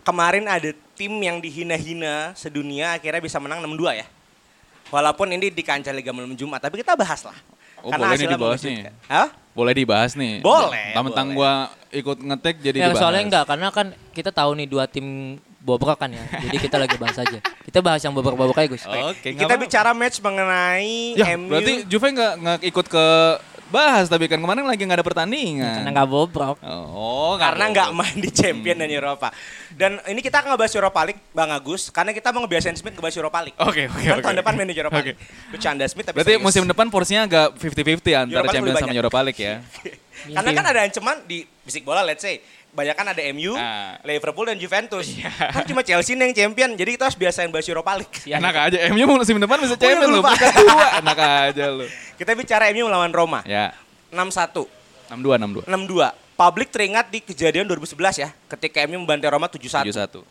kemarin 0.10 0.50
ada 0.50 0.69
tim 0.98 1.13
yang 1.22 1.38
dihina-hina 1.38 2.34
sedunia 2.34 2.98
akhirnya 2.98 3.22
bisa 3.22 3.38
menang 3.38 3.62
6-2 3.62 4.02
ya. 4.02 4.08
Walaupun 4.89 5.30
ini 5.30 5.54
di 5.54 5.62
kancah 5.62 5.93
Liga 5.93 6.10
Malam 6.10 6.34
Jumat, 6.34 6.58
tapi 6.58 6.82
kita 6.82 6.98
bahas 6.98 7.22
lah. 7.22 7.38
Oh, 7.86 7.93
boleh 7.93 8.17
nih 8.17 8.28
dibahas 8.28 8.62
nih. 8.65 8.89
Hah? 9.08 9.30
Boleh 9.54 9.74
dibahas 9.78 10.12
nih. 10.17 10.41
Boleh, 10.41 10.98
boleh. 10.98 11.34
gua 11.38 11.52
ikut 11.93 12.17
ngetek 12.19 12.56
jadi 12.60 12.78
Ya, 12.78 12.86
dibahas. 12.89 13.02
soalnya 13.02 13.22
enggak 13.24 13.43
karena 13.48 13.67
kan 13.69 13.88
kita 14.12 14.34
tahu 14.34 14.52
nih 14.58 14.67
dua 14.67 14.89
tim 14.89 15.38
bobrok 15.62 15.95
kan 16.02 16.10
ya. 16.10 16.24
Jadi 16.41 16.58
kita 16.58 16.82
lagi 16.82 16.98
bahas 16.98 17.22
aja. 17.22 17.39
Kita 17.39 17.80
bahas 17.86 18.02
yang 18.02 18.12
bobrok-bobrok 18.17 18.58
aja 18.58 18.67
Gus. 18.67 18.84
Oke, 18.84 19.32
nggak 19.32 19.45
Kita 19.45 19.45
apa-apa. 19.45 19.63
bicara 19.63 19.91
match 19.93 20.17
mengenai 20.19 21.13
Ya, 21.15 21.38
MU. 21.38 21.54
berarti 21.54 21.74
Juve 21.86 22.08
nggak 22.17 22.60
ikut 22.65 22.86
ke 22.89 23.06
bahas 23.69 24.05
tapi 24.05 24.25
kan 24.25 24.36
kemarin 24.36 24.62
lagi 24.63 24.82
nggak 24.82 24.97
ada 24.97 25.05
pertandingan. 25.05 25.75
Karena 25.79 25.91
nggak 25.91 26.08
bobrok. 26.08 26.58
Oh, 26.63 27.34
karena 27.36 27.69
nggak 27.69 27.89
main 27.91 28.17
di 28.17 28.29
Champion 28.29 28.75
dan 28.75 28.89
Eropa. 28.89 29.29
Dan 29.69 30.01
ini 30.05 30.19
kita 30.19 30.39
akan 30.39 30.53
ngebahas 30.53 30.73
Europa 30.73 30.99
League, 31.05 31.21
Bang 31.29 31.49
Agus, 31.49 31.88
karena 31.88 32.10
kita 32.10 32.29
mau 32.29 32.41
ngebiasain 32.41 32.73
Smith 32.73 32.93
ngebahas 32.93 33.15
Europa 33.15 33.39
League. 33.41 33.58
Oke, 33.60 33.86
oke, 33.86 34.01
Kan 34.01 34.12
oke, 34.12 34.21
tahun 34.21 34.34
oke. 34.34 34.41
depan 34.41 34.53
main 34.53 34.65
di 34.65 34.75
Europa 34.75 34.97
Oke. 34.97 35.05
League. 35.05 35.19
Bercanda 35.49 35.86
Smith 35.86 36.05
tapi 36.05 36.15
Berarti 36.17 36.34
serius. 36.34 36.43
musim 36.43 36.63
depan 36.65 36.88
porsinya 36.89 37.21
agak 37.23 37.47
50-50 37.55 37.69
antara 38.19 38.41
Europa 38.41 38.53
lebih 38.55 38.73
sama. 38.75 38.91
Europa 38.91 39.19
League 39.21 39.39
ya. 39.39 39.55
Karena 40.36 40.51
kan 40.51 40.65
ada 40.67 40.79
ancaman 40.84 41.15
di 41.23 41.38
bisik 41.63 41.82
bola 41.82 42.01
let's 42.01 42.19
say 42.19 42.43
banyak 42.69 42.93
kan 42.93 43.08
ada 43.08 43.21
MU, 43.32 43.55
Ah. 43.55 43.97
Liverpool 44.03 44.45
dan 44.45 44.53
Juventus. 44.55 45.10
Kan 45.49 45.65
cuma 45.65 45.82
Chelsea 45.82 46.13
nih 46.13 46.21
yang 46.21 46.34
champion. 46.38 46.69
Jadi 46.73 46.89
kita 46.93 47.10
harus 47.10 47.17
biasain 47.17 47.49
bahas 47.49 47.65
Europa 47.65 47.97
League. 47.97 48.13
Enak 48.23 48.53
aja, 48.53 48.77
MU 48.89 49.10
musim 49.12 49.38
depan 49.38 49.58
bisa 49.58 49.73
Oh 49.73 49.79
iya, 49.79 49.86
champion 49.89 50.05
lu, 50.08 50.17
lupa. 50.19 50.29
peringkat 50.32 50.53
dua. 50.60 50.86
Enak 51.01 51.17
aja 51.17 51.65
lu. 51.71 51.86
Kita 52.19 52.36
bicara 52.36 52.67
MU 52.69 52.86
melawan 52.86 53.10
Roma. 53.10 53.39
Ya, 53.47 53.71
6-1, 54.12 54.67
62 55.08 55.63
62. 55.63 55.63
6-2. 55.63 56.12
Publik 56.36 56.67
teringat 56.67 57.08
di 57.08 57.19
kejadian 57.19 57.63
2011 57.63 57.95
ya, 58.17 58.29
ketika 58.47 58.84
MU 58.86 58.99
membantai 58.99 59.27
Roma 59.27 59.47
7-1. 59.47 59.88
71. 59.88 60.23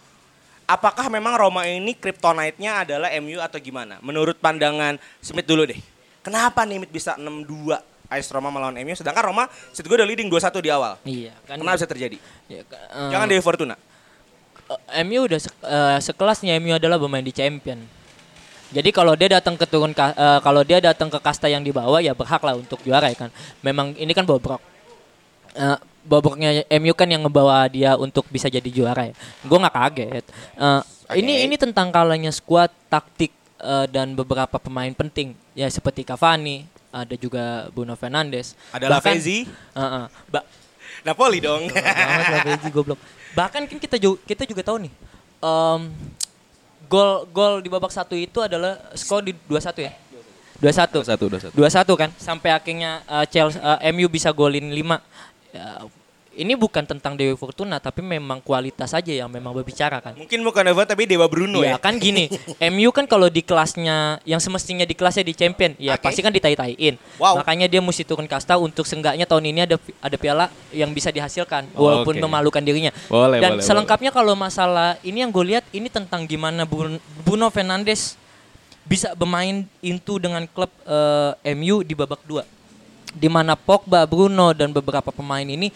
Apakah 0.65 1.09
memang 1.09 1.33
Roma 1.35 1.65
ini 1.65 1.97
kryptonite-nya 1.97 2.85
adalah 2.85 3.09
MU 3.19 3.41
atau 3.41 3.57
gimana? 3.57 3.97
Menurut 4.01 4.37
pandangan 4.37 5.01
Smith 5.19 5.49
dulu 5.49 5.65
deh. 5.65 5.81
Kenapa 6.21 6.69
nih 6.69 6.77
Smith 6.77 6.93
bisa 6.93 7.17
6-2 7.17 7.81
AS 8.09 8.29
Roma 8.29 8.49
melawan 8.49 8.77
MU 8.79 8.93
sedangkan 8.93 9.25
Roma 9.27 9.45
set 9.71 9.85
gue 9.85 9.97
udah 9.97 10.05
leading 10.05 10.29
2-1 10.29 10.61
di 10.61 10.69
awal. 10.69 10.97
Iya, 11.03 11.33
kan. 11.45 11.57
Kenapa 11.57 11.77
bisa 11.77 11.89
terjadi? 11.89 12.17
Ya, 12.47 12.65
ka- 12.65 12.77
eh, 12.77 13.09
Jangan 13.13 13.27
Dewi 13.27 13.41
Fortuna. 13.41 13.77
eh, 14.93 15.05
MU 15.05 15.25
udah 15.25 15.41
sek- 15.41 15.57
eh, 15.59 15.99
sekelasnya 16.03 16.53
MU 16.59 16.73
adalah 16.75 16.97
bermain 16.97 17.25
di 17.25 17.33
champion. 17.33 17.81
Jadi 18.69 18.93
kalau 18.93 19.17
dia 19.17 19.29
datang 19.33 19.57
ke 19.57 19.65
turun 19.65 19.93
eh, 19.93 20.13
kalau 20.41 20.61
dia 20.61 20.79
datang 20.79 21.09
ke 21.09 21.17
kasta 21.19 21.49
yang 21.49 21.65
di 21.65 21.73
bawah 21.73 21.99
ya 21.99 22.13
berhak 22.13 22.41
lah 22.41 22.55
untuk 22.55 22.79
juara 22.83 23.09
ya 23.09 23.17
kan. 23.17 23.31
Memang 23.61 23.97
ini 23.97 24.13
kan 24.13 24.23
bobrok. 24.23 24.61
Eh, 25.57 25.79
babaknya 26.05 26.65
MU 26.77 26.93
kan 26.93 27.09
yang 27.09 27.25
ngebawa 27.25 27.65
dia 27.67 27.97
untuk 27.97 28.29
bisa 28.29 28.47
jadi 28.47 28.69
juara 28.69 29.09
ya. 29.09 29.15
Gue 29.43 29.59
nggak 29.59 29.75
kaget. 29.75 30.25
Eh, 30.57 30.83
Ini 31.09 31.33
Oke. 31.41 31.45
ini 31.49 31.57
tentang 31.57 31.89
kalahnya 31.89 32.29
skuad, 32.29 32.69
taktik 32.87 33.33
eh, 33.57 33.87
dan 33.89 34.13
beberapa 34.13 34.61
pemain 34.61 34.93
penting 34.93 35.33
ya 35.57 35.65
seperti 35.67 36.05
Cavani, 36.05 36.69
ada 36.93 37.17
juga 37.17 37.73
Bruno 37.73 37.97
Fernandes. 37.97 38.53
Ada 38.71 38.93
Bahkan- 38.93 39.17
Lavezzi. 39.17 39.49
Heeh. 39.73 40.05
Ba- 40.29 40.45
Napoli 41.01 41.41
dong. 41.41 41.65
Beji 42.45 42.69
goblok. 42.69 43.01
Bahkan 43.33 43.65
kan 43.65 43.79
kita 43.79 43.97
juga 43.97 44.21
kita 44.23 44.45
juga 44.45 44.61
tahu 44.61 44.85
nih. 44.85 44.93
em, 45.39 45.81
gol 46.89 47.29
gol 47.31 47.61
di 47.61 47.69
babak 47.69 47.93
satu 47.93 48.17
itu 48.17 48.41
adalah 48.41 48.81
skor 48.97 49.23
di 49.23 49.37
2-1 49.47 49.87
ya. 49.87 49.93
2-1. 50.59 51.07
Satu, 51.07 51.31
dua 51.31 51.39
satu. 51.39 51.55
2-1 51.95 52.03
kan 52.03 52.11
sampai 52.19 52.51
akhirnya 52.51 53.07
eh, 53.07 53.25
Chelsea 53.31 53.63
eh, 53.63 53.95
MU 53.95 54.11
bisa 54.11 54.35
golin 54.35 54.75
5. 54.75 54.75
Ya, 55.55 55.87
ini 56.39 56.55
bukan 56.55 56.87
tentang 56.87 57.19
Dewi 57.19 57.35
Fortuna 57.35 57.83
tapi 57.83 57.99
memang 57.99 58.39
kualitas 58.39 58.95
aja 58.95 59.11
yang 59.11 59.27
memang 59.27 59.51
berbicara 59.51 59.99
kan. 59.99 60.15
Mungkin 60.15 60.39
bukan 60.47 60.63
Nova 60.71 60.87
tapi 60.87 61.05
Dewa 61.11 61.27
Bruno 61.27 61.61
Iya 61.61 61.75
ya. 61.75 61.77
kan 61.83 61.99
gini, 61.99 62.31
MU 62.73 62.95
kan 62.95 63.11
kalau 63.11 63.27
di 63.27 63.43
kelasnya 63.43 64.23
yang 64.23 64.39
semestinya 64.39 64.87
di 64.87 64.95
kelasnya 64.95 65.27
di 65.27 65.35
champion, 65.35 65.75
ya 65.77 65.99
Oke. 65.99 66.07
pasti 66.07 66.23
kan 66.23 66.31
ditai-taiin. 66.31 66.95
Wow. 67.19 67.43
Makanya 67.43 67.67
dia 67.67 67.83
mesti 67.83 68.07
turun 68.07 68.31
kasta 68.31 68.55
untuk 68.55 68.87
seenggaknya 68.87 69.27
tahun 69.27 69.51
ini 69.51 69.61
ada 69.67 69.77
ada 69.99 70.17
piala 70.17 70.47
yang 70.71 70.95
bisa 70.95 71.11
dihasilkan 71.11 71.75
walaupun 71.75 72.15
Oke. 72.15 72.23
memalukan 72.23 72.63
dirinya. 72.63 72.95
Boleh, 73.11 73.43
Dan 73.43 73.59
boleh, 73.59 73.67
selengkapnya 73.67 74.15
kalau 74.15 74.39
masalah 74.39 74.95
ini 75.03 75.27
yang 75.27 75.35
gue 75.35 75.45
lihat 75.45 75.67
ini 75.75 75.91
tentang 75.91 76.23
gimana 76.25 76.63
Bruno 77.27 77.51
Fernandes 77.51 78.15
bisa 78.87 79.13
bermain 79.13 79.67
into 79.83 80.17
dengan 80.23 80.47
klub 80.49 80.71
eh, 80.87 81.53
MU 81.59 81.83
di 81.83 81.99
babak 81.99 82.23
dua. 82.25 82.47
Di 83.09 83.27
mana 83.27 83.57
Pogba, 83.57 84.05
Bruno 84.05 84.53
dan 84.53 84.71
beberapa 84.71 85.09
pemain 85.11 85.45
ini 85.45 85.73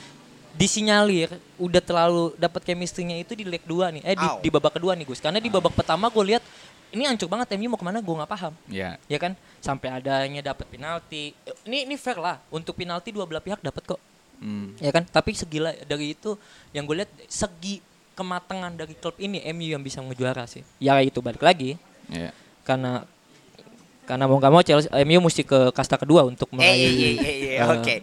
disinyalir 0.53 1.29
udah 1.57 1.81
terlalu 1.81 2.37
dapat 2.37 2.61
chemistry-nya 2.63 3.17
itu 3.17 3.33
di 3.33 3.45
leg 3.45 3.63
2 3.65 3.95
nih. 3.99 4.03
Eh 4.05 4.15
di, 4.15 4.27
di 4.45 4.49
babak 4.49 4.77
kedua 4.77 4.93
nih 4.93 5.05
Gus. 5.05 5.19
Karena 5.19 5.41
di 5.41 5.49
babak 5.49 5.73
pertama 5.73 6.09
gue 6.09 6.25
lihat 6.37 6.45
ini 6.93 7.09
hancur 7.09 7.25
banget 7.25 7.57
MU 7.57 7.73
mau 7.73 7.81
ke 7.81 7.87
mana 7.87 7.99
gue 7.99 8.15
nggak 8.15 8.31
paham. 8.31 8.53
Ya. 8.69 9.01
Ya 9.09 9.17
kan? 9.17 9.33
Sampai 9.59 9.89
adanya 9.89 10.45
dapat 10.45 10.69
penalti. 10.69 11.33
Ini 11.65 11.89
ini 11.89 11.97
fair 11.97 12.21
lah. 12.21 12.37
Untuk 12.49 12.77
penalti 12.77 13.11
dua 13.11 13.25
belah 13.25 13.41
pihak 13.41 13.65
dapat 13.65 13.97
kok. 13.97 14.01
Hmm. 14.39 14.77
Ya 14.77 14.93
kan? 14.93 15.09
Tapi 15.09 15.33
segila 15.33 15.73
dari 15.89 16.13
itu 16.13 16.37
yang 16.71 16.85
gue 16.85 17.01
lihat 17.01 17.11
segi 17.27 17.81
kematangan 18.13 18.77
dari 18.77 18.93
klub 18.93 19.17
ini 19.17 19.41
MU 19.57 19.73
yang 19.73 19.81
bisa 19.81 20.05
ngejuara 20.05 20.45
sih. 20.45 20.61
Ya 20.79 21.01
itu 21.01 21.19
balik 21.19 21.41
lagi 21.41 21.81
Ya. 22.11 22.35
karena 22.61 23.07
karena 24.05 24.27
mau 24.27 24.37
nggak 24.37 24.53
mau 24.53 24.61
Chelsea 24.61 24.91
MU 25.07 25.23
mesti 25.23 25.47
ke 25.47 25.71
kasta 25.71 25.95
kedua 25.95 26.27
untuk 26.27 26.51
Eh, 26.53 26.57
meraih. 26.59 26.77
iya, 26.77 26.91
iya, 26.91 27.09
iya, 27.09 27.33
iya, 27.33 27.51
eh, 27.57 27.69
oke. 27.73 27.95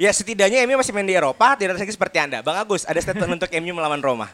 Ya 0.00 0.08
setidaknya 0.16 0.64
MU 0.64 0.80
masih 0.80 0.96
main 0.96 1.04
di 1.04 1.12
Eropa, 1.12 1.52
tidak 1.60 1.76
lagi 1.76 1.92
seperti 1.92 2.16
Anda. 2.16 2.40
Bang 2.40 2.56
Agus, 2.56 2.88
ada 2.88 2.96
statement 3.04 3.36
untuk 3.36 3.52
MU 3.60 3.76
melawan 3.76 4.00
Roma. 4.00 4.32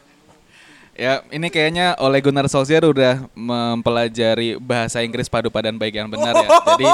Ya, 0.95 1.19
ini 1.27 1.51
kayaknya 1.51 1.91
oleh 1.99 2.23
Gunnar 2.23 2.47
Solskjaer 2.47 2.87
udah 2.87 3.27
mempelajari 3.35 4.55
bahasa 4.63 5.03
Inggris 5.03 5.27
padu 5.27 5.51
padan 5.51 5.75
baik 5.75 5.99
yang 5.99 6.07
benar 6.07 6.31
ya. 6.39 6.47
Jadi 6.71 6.87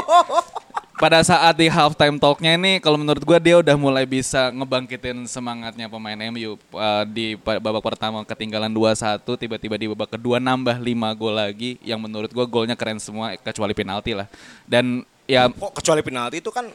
pada 0.97 1.21
saat 1.21 1.53
di 1.53 1.69
halftime 1.69 2.17
talknya 2.17 2.57
ini, 2.57 2.81
kalau 2.81 2.97
menurut 2.97 3.21
gua 3.21 3.37
dia 3.37 3.61
udah 3.61 3.77
mulai 3.77 4.09
bisa 4.09 4.49
ngebangkitin 4.49 5.29
semangatnya 5.29 5.85
pemain 5.85 6.17
MU 6.33 6.57
Uh, 6.73 7.05
di 7.05 7.37
babak 7.37 7.85
pertama 7.85 8.25
ketinggalan 8.25 8.73
2-1, 8.73 9.21
tiba-tiba 9.21 9.77
di 9.77 9.85
babak 9.93 10.17
kedua 10.17 10.41
nambah 10.41 10.81
5 10.81 11.13
gol 11.13 11.37
lagi, 11.37 11.77
yang 11.85 12.01
menurut 12.01 12.33
gua 12.33 12.49
golnya 12.49 12.73
keren 12.73 12.97
semua 12.97 13.37
kecuali 13.37 13.77
penalti 13.77 14.17
lah. 14.17 14.25
Dan 14.65 15.05
ya 15.29 15.45
Kok 15.45 15.77
kecuali 15.77 16.01
penalti 16.01 16.41
itu 16.41 16.49
kan 16.49 16.73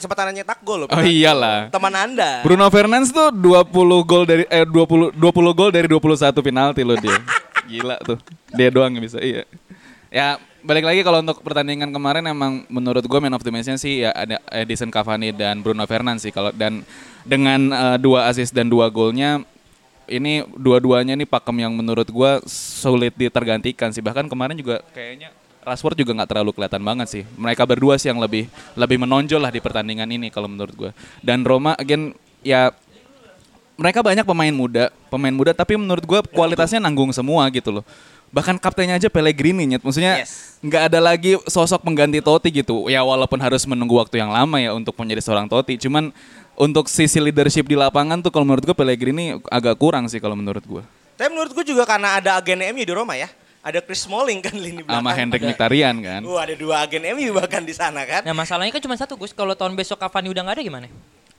kesempatan 0.00 0.32
nyetak 0.32 0.64
gol 0.64 0.84
loh. 0.84 0.88
Oh 0.88 1.04
iyalah. 1.04 1.68
Teman 1.68 1.92
Anda. 1.92 2.40
Bruno 2.40 2.64
Fernandes 2.72 3.12
tuh 3.12 3.28
20 3.28 4.08
gol 4.08 4.24
dari 4.24 4.48
eh 4.48 4.64
20 4.64 5.12
20 5.12 5.20
gol 5.52 5.70
dari 5.70 5.86
21 5.86 6.32
penalti 6.40 6.80
loh 6.80 6.96
dia. 6.96 7.20
Gila 7.70 8.00
tuh. 8.00 8.16
Dia 8.56 8.72
doang 8.72 8.96
yang 8.96 9.04
bisa. 9.04 9.20
Iya. 9.20 9.44
Ya, 10.10 10.42
balik 10.64 10.82
lagi 10.88 11.00
kalau 11.06 11.22
untuk 11.22 11.44
pertandingan 11.44 11.92
kemarin 11.94 12.26
emang 12.26 12.66
menurut 12.66 13.04
gue 13.04 13.18
man 13.22 13.30
of 13.36 13.44
the 13.46 13.52
match-nya 13.54 13.78
sih 13.78 14.02
ya 14.02 14.10
ada 14.10 14.42
Edison 14.50 14.90
Cavani 14.90 15.30
dan 15.30 15.62
Bruno 15.62 15.86
Fernandes 15.86 16.26
sih 16.26 16.34
kalau 16.34 16.50
dan 16.50 16.82
dengan 17.22 17.70
eh, 17.70 17.96
dua 18.02 18.26
assist 18.26 18.50
dan 18.50 18.66
dua 18.66 18.90
golnya 18.90 19.44
ini 20.10 20.42
dua-duanya 20.58 21.14
nih 21.14 21.28
pakem 21.30 21.62
yang 21.62 21.72
menurut 21.72 22.10
gua 22.10 22.42
sulit 22.50 23.14
ditergantikan 23.14 23.94
sih 23.94 24.02
bahkan 24.02 24.26
kemarin 24.26 24.58
juga 24.58 24.82
kayaknya 24.90 25.30
Rashford 25.60 25.96
juga 26.00 26.16
nggak 26.16 26.30
terlalu 26.30 26.50
kelihatan 26.56 26.80
banget 26.80 27.06
sih 27.08 27.22
mereka 27.36 27.68
berdua 27.68 28.00
sih 28.00 28.08
yang 28.08 28.16
lebih 28.16 28.48
lebih 28.74 28.96
menonjol 28.96 29.40
lah 29.40 29.52
di 29.52 29.60
pertandingan 29.60 30.08
ini 30.08 30.32
kalau 30.32 30.48
menurut 30.48 30.72
gua 30.72 30.90
dan 31.20 31.44
Roma 31.44 31.76
again 31.76 32.16
ya 32.40 32.72
mereka 33.80 34.04
banyak 34.04 34.28
pemain 34.28 34.52
muda, 34.52 34.92
pemain 35.08 35.32
muda 35.32 35.56
tapi 35.56 35.72
menurut 35.72 36.04
gua 36.04 36.20
kualitasnya 36.20 36.84
nanggung 36.84 37.08
semua 37.16 37.48
gitu 37.48 37.80
loh. 37.80 37.84
Bahkan 38.28 38.60
kaptennya 38.60 39.00
aja 39.00 39.08
Pellegrini 39.08 39.64
nyet. 39.64 39.80
Maksudnya 39.80 40.20
Yes. 40.20 40.60
nggak 40.60 40.92
ada 40.92 41.00
lagi 41.00 41.40
sosok 41.48 41.80
pengganti 41.80 42.20
Totti 42.20 42.52
gitu. 42.52 42.92
Ya 42.92 43.00
walaupun 43.00 43.40
harus 43.40 43.64
menunggu 43.64 43.96
waktu 43.96 44.20
yang 44.20 44.28
lama 44.28 44.60
ya 44.60 44.76
untuk 44.76 44.92
menjadi 45.00 45.24
seorang 45.24 45.48
Totti. 45.48 45.80
Cuman 45.80 46.12
untuk 46.60 46.92
sisi 46.92 47.16
leadership 47.24 47.64
di 47.64 47.74
lapangan 47.74 48.20
tuh 48.20 48.28
kalau 48.28 48.44
menurut 48.44 48.68
gua 48.68 48.76
Pellegrini 48.76 49.40
agak 49.48 49.80
kurang 49.80 50.12
sih 50.12 50.20
kalau 50.20 50.36
menurut 50.36 50.62
gua. 50.68 50.84
Tapi 51.16 51.36
menurut 51.36 51.52
gue 51.52 51.64
juga 51.68 51.84
karena 51.84 52.16
ada 52.16 52.40
agen 52.40 52.60
MU 52.72 52.80
di 52.80 52.92
Roma 52.96 53.12
ya. 53.12 53.28
Ada 53.60 53.84
Chris 53.84 54.08
Smalling 54.08 54.40
kan 54.40 54.56
lini 54.56 54.80
belakang. 54.80 55.04
Sama 55.04 55.12
Hendrik 55.12 55.40
Mkhitaryan 55.44 55.96
kan. 56.00 56.20
Wah, 56.24 56.48
ada 56.48 56.56
dua 56.56 56.80
agen 56.80 57.04
MU 57.12 57.36
bahkan 57.36 57.60
di 57.60 57.76
sana 57.76 58.08
kan. 58.08 58.24
Nah 58.24 58.32
masalahnya 58.32 58.72
kan 58.72 58.80
cuma 58.80 58.96
satu 58.96 59.20
Gus. 59.20 59.36
Kalau 59.36 59.52
tahun 59.52 59.76
besok 59.76 60.00
Cavani 60.00 60.32
udah 60.32 60.42
nggak 60.48 60.56
ada 60.56 60.64
gimana? 60.64 60.86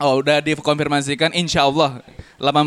Oh 0.01 0.17
udah 0.17 0.41
dikonfirmasikan 0.41 1.29
insya 1.37 1.61
Allah 1.61 2.01
80% 2.41 2.57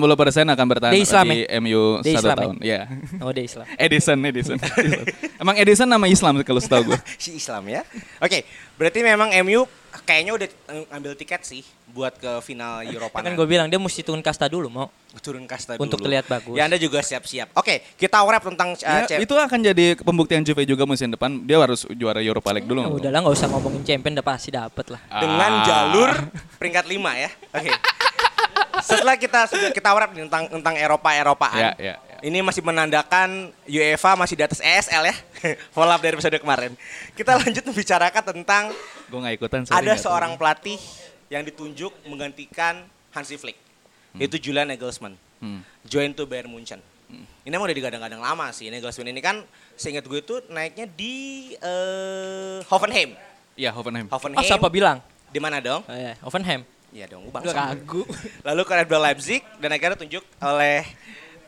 akan 0.55 0.67
bertahan 0.71 0.95
Dia 0.95 1.03
Islam 1.03 1.27
di 1.35 1.43
MU 1.59 1.99
Dia 1.99 2.15
satu 2.15 2.19
Islam 2.23 2.31
ya? 2.31 2.39
tahun. 2.39 2.57
Ya. 2.63 2.81
Oh 3.19 3.31
dia 3.35 3.45
Islam. 3.47 3.67
Edison, 3.91 4.19
Edison. 4.23 4.59
Emang 5.43 5.57
Edison 5.59 5.89
nama 5.91 6.07
Islam 6.07 6.39
kalau 6.47 6.63
setahu 6.63 6.95
gue. 6.95 6.99
si 7.23 7.35
Islam 7.35 7.67
ya. 7.67 7.83
Oke, 8.23 8.47
berarti 8.79 9.03
memang 9.03 9.35
MU 9.43 9.67
kayaknya 10.01 10.33
udah 10.33 10.49
ngambil 10.91 11.13
tiket 11.15 11.43
sih 11.43 11.63
buat 11.87 12.11
ke 12.13 12.27
final 12.41 12.83
Eropa. 12.83 13.15
kan 13.17 13.25
nanti. 13.25 13.37
gue 13.37 13.47
bilang 13.47 13.67
dia 13.67 13.79
mesti 13.79 14.01
turun 14.01 14.19
kasta 14.19 14.45
dulu 14.45 14.67
mau. 14.67 14.89
turun 15.17 15.47
kasta 15.47 15.77
Untuk 15.77 15.97
dulu. 15.97 16.11
terlihat 16.11 16.27
bagus. 16.27 16.55
Ya 16.55 16.67
Anda 16.67 16.75
juga 16.75 16.99
siap-siap. 16.99 17.55
Oke, 17.55 17.87
kita 17.95 18.19
wrap 18.21 18.43
tentang 18.43 18.75
uh, 18.75 18.99
Ya, 19.01 19.07
C- 19.07 19.23
itu 19.23 19.31
akan 19.31 19.59
jadi 19.63 19.95
pembuktian 19.97 20.43
Juve 20.43 20.65
juga 20.65 20.83
musim 20.83 21.07
depan. 21.09 21.39
Dia 21.41 21.55
harus 21.57 21.87
juara 21.89 22.19
Europa 22.19 22.51
League 22.51 22.67
dulu. 22.67 22.79
Ya, 22.79 22.87
nggak? 22.89 22.99
udahlah 22.99 23.21
nggak 23.23 23.37
usah 23.37 23.49
ngomongin 23.49 23.83
champion 23.85 24.13
udah 24.13 24.27
pasti 24.27 24.51
dapet 24.51 24.87
lah. 24.89 25.01
dengan 25.15 25.51
Ah. 25.53 25.63
jalur 25.63 26.11
peringkat 26.57 26.85
5 26.85 26.99
ya. 27.15 27.31
Oke. 27.53 27.71
Setelah 28.85 29.15
kita 29.15 29.47
sudah 29.47 29.71
kita 29.71 29.89
wrap 29.89 30.11
tentang 30.13 30.51
tentang 30.51 30.75
Eropa 30.75 31.09
Eropaan. 31.09 31.63
Ya, 31.63 31.71
ya, 31.79 31.95
ya. 31.97 32.14
Ini 32.25 32.41
masih 32.41 32.65
menandakan 32.65 33.53
UEFA 33.69 34.17
masih 34.17 34.33
di 34.33 34.45
atas 34.49 34.57
ESL 34.57 35.13
ya. 35.13 35.17
Follow 35.77 35.93
up 35.93 36.01
dari 36.01 36.17
episode 36.17 36.41
kemarin. 36.41 36.73
Kita 37.13 37.37
lanjut 37.37 37.61
membicarakan 37.61 38.23
tentang 38.25 38.73
Gue 39.13 39.21
nggak 39.21 39.35
ikutan. 39.37 39.61
sorry, 39.69 39.77
ada 39.77 39.93
tahu. 39.93 40.05
seorang 40.09 40.33
pelatih 40.41 40.81
yang 41.29 41.45
ditunjuk 41.45 41.93
menggantikan 42.09 42.81
Hansi 43.13 43.37
Flick. 43.37 43.61
Itu 44.17 44.41
Julian 44.41 44.73
Nagelsmann. 44.73 45.21
Hmm. 45.45 45.61
Join 45.85 46.17
to 46.17 46.25
Bayern 46.25 46.49
Munchen. 46.49 46.81
Ini 47.45 47.53
emang 47.53 47.69
udah 47.69 47.77
digadang-gadang 47.77 48.25
lama 48.25 48.49
sih. 48.57 48.73
Nagelsmann 48.73 49.13
ini 49.13 49.21
kan 49.21 49.45
seingat 49.77 50.09
gue 50.09 50.25
itu 50.25 50.41
naiknya 50.49 50.89
di 50.89 51.15
eh, 51.61 52.65
Hoffenheim. 52.73 53.13
Iya, 53.53 53.69
Hoffenheim. 53.77 54.09
Hoffenheim. 54.09 54.41
Oh 54.41 54.47
siapa 54.49 54.73
bilang? 54.73 55.05
Di 55.29 55.45
mana 55.45 55.61
dong? 55.61 55.85
Oh, 55.85 55.93
ya, 55.93 56.17
Hoffenheim. 56.25 56.65
Iya 56.89 57.05
dong, 57.11 57.29
Gue 57.29 57.35
bangsa. 57.37 57.75
ragu. 57.75 58.03
Lalu 58.47 58.61
ke 58.65 58.73
Red 58.73 58.89
Bull 58.89 59.03
Leipzig 59.03 59.43
dan 59.61 59.77
akhirnya 59.77 59.99
tunjuk 59.99 60.25
oleh 60.41 60.87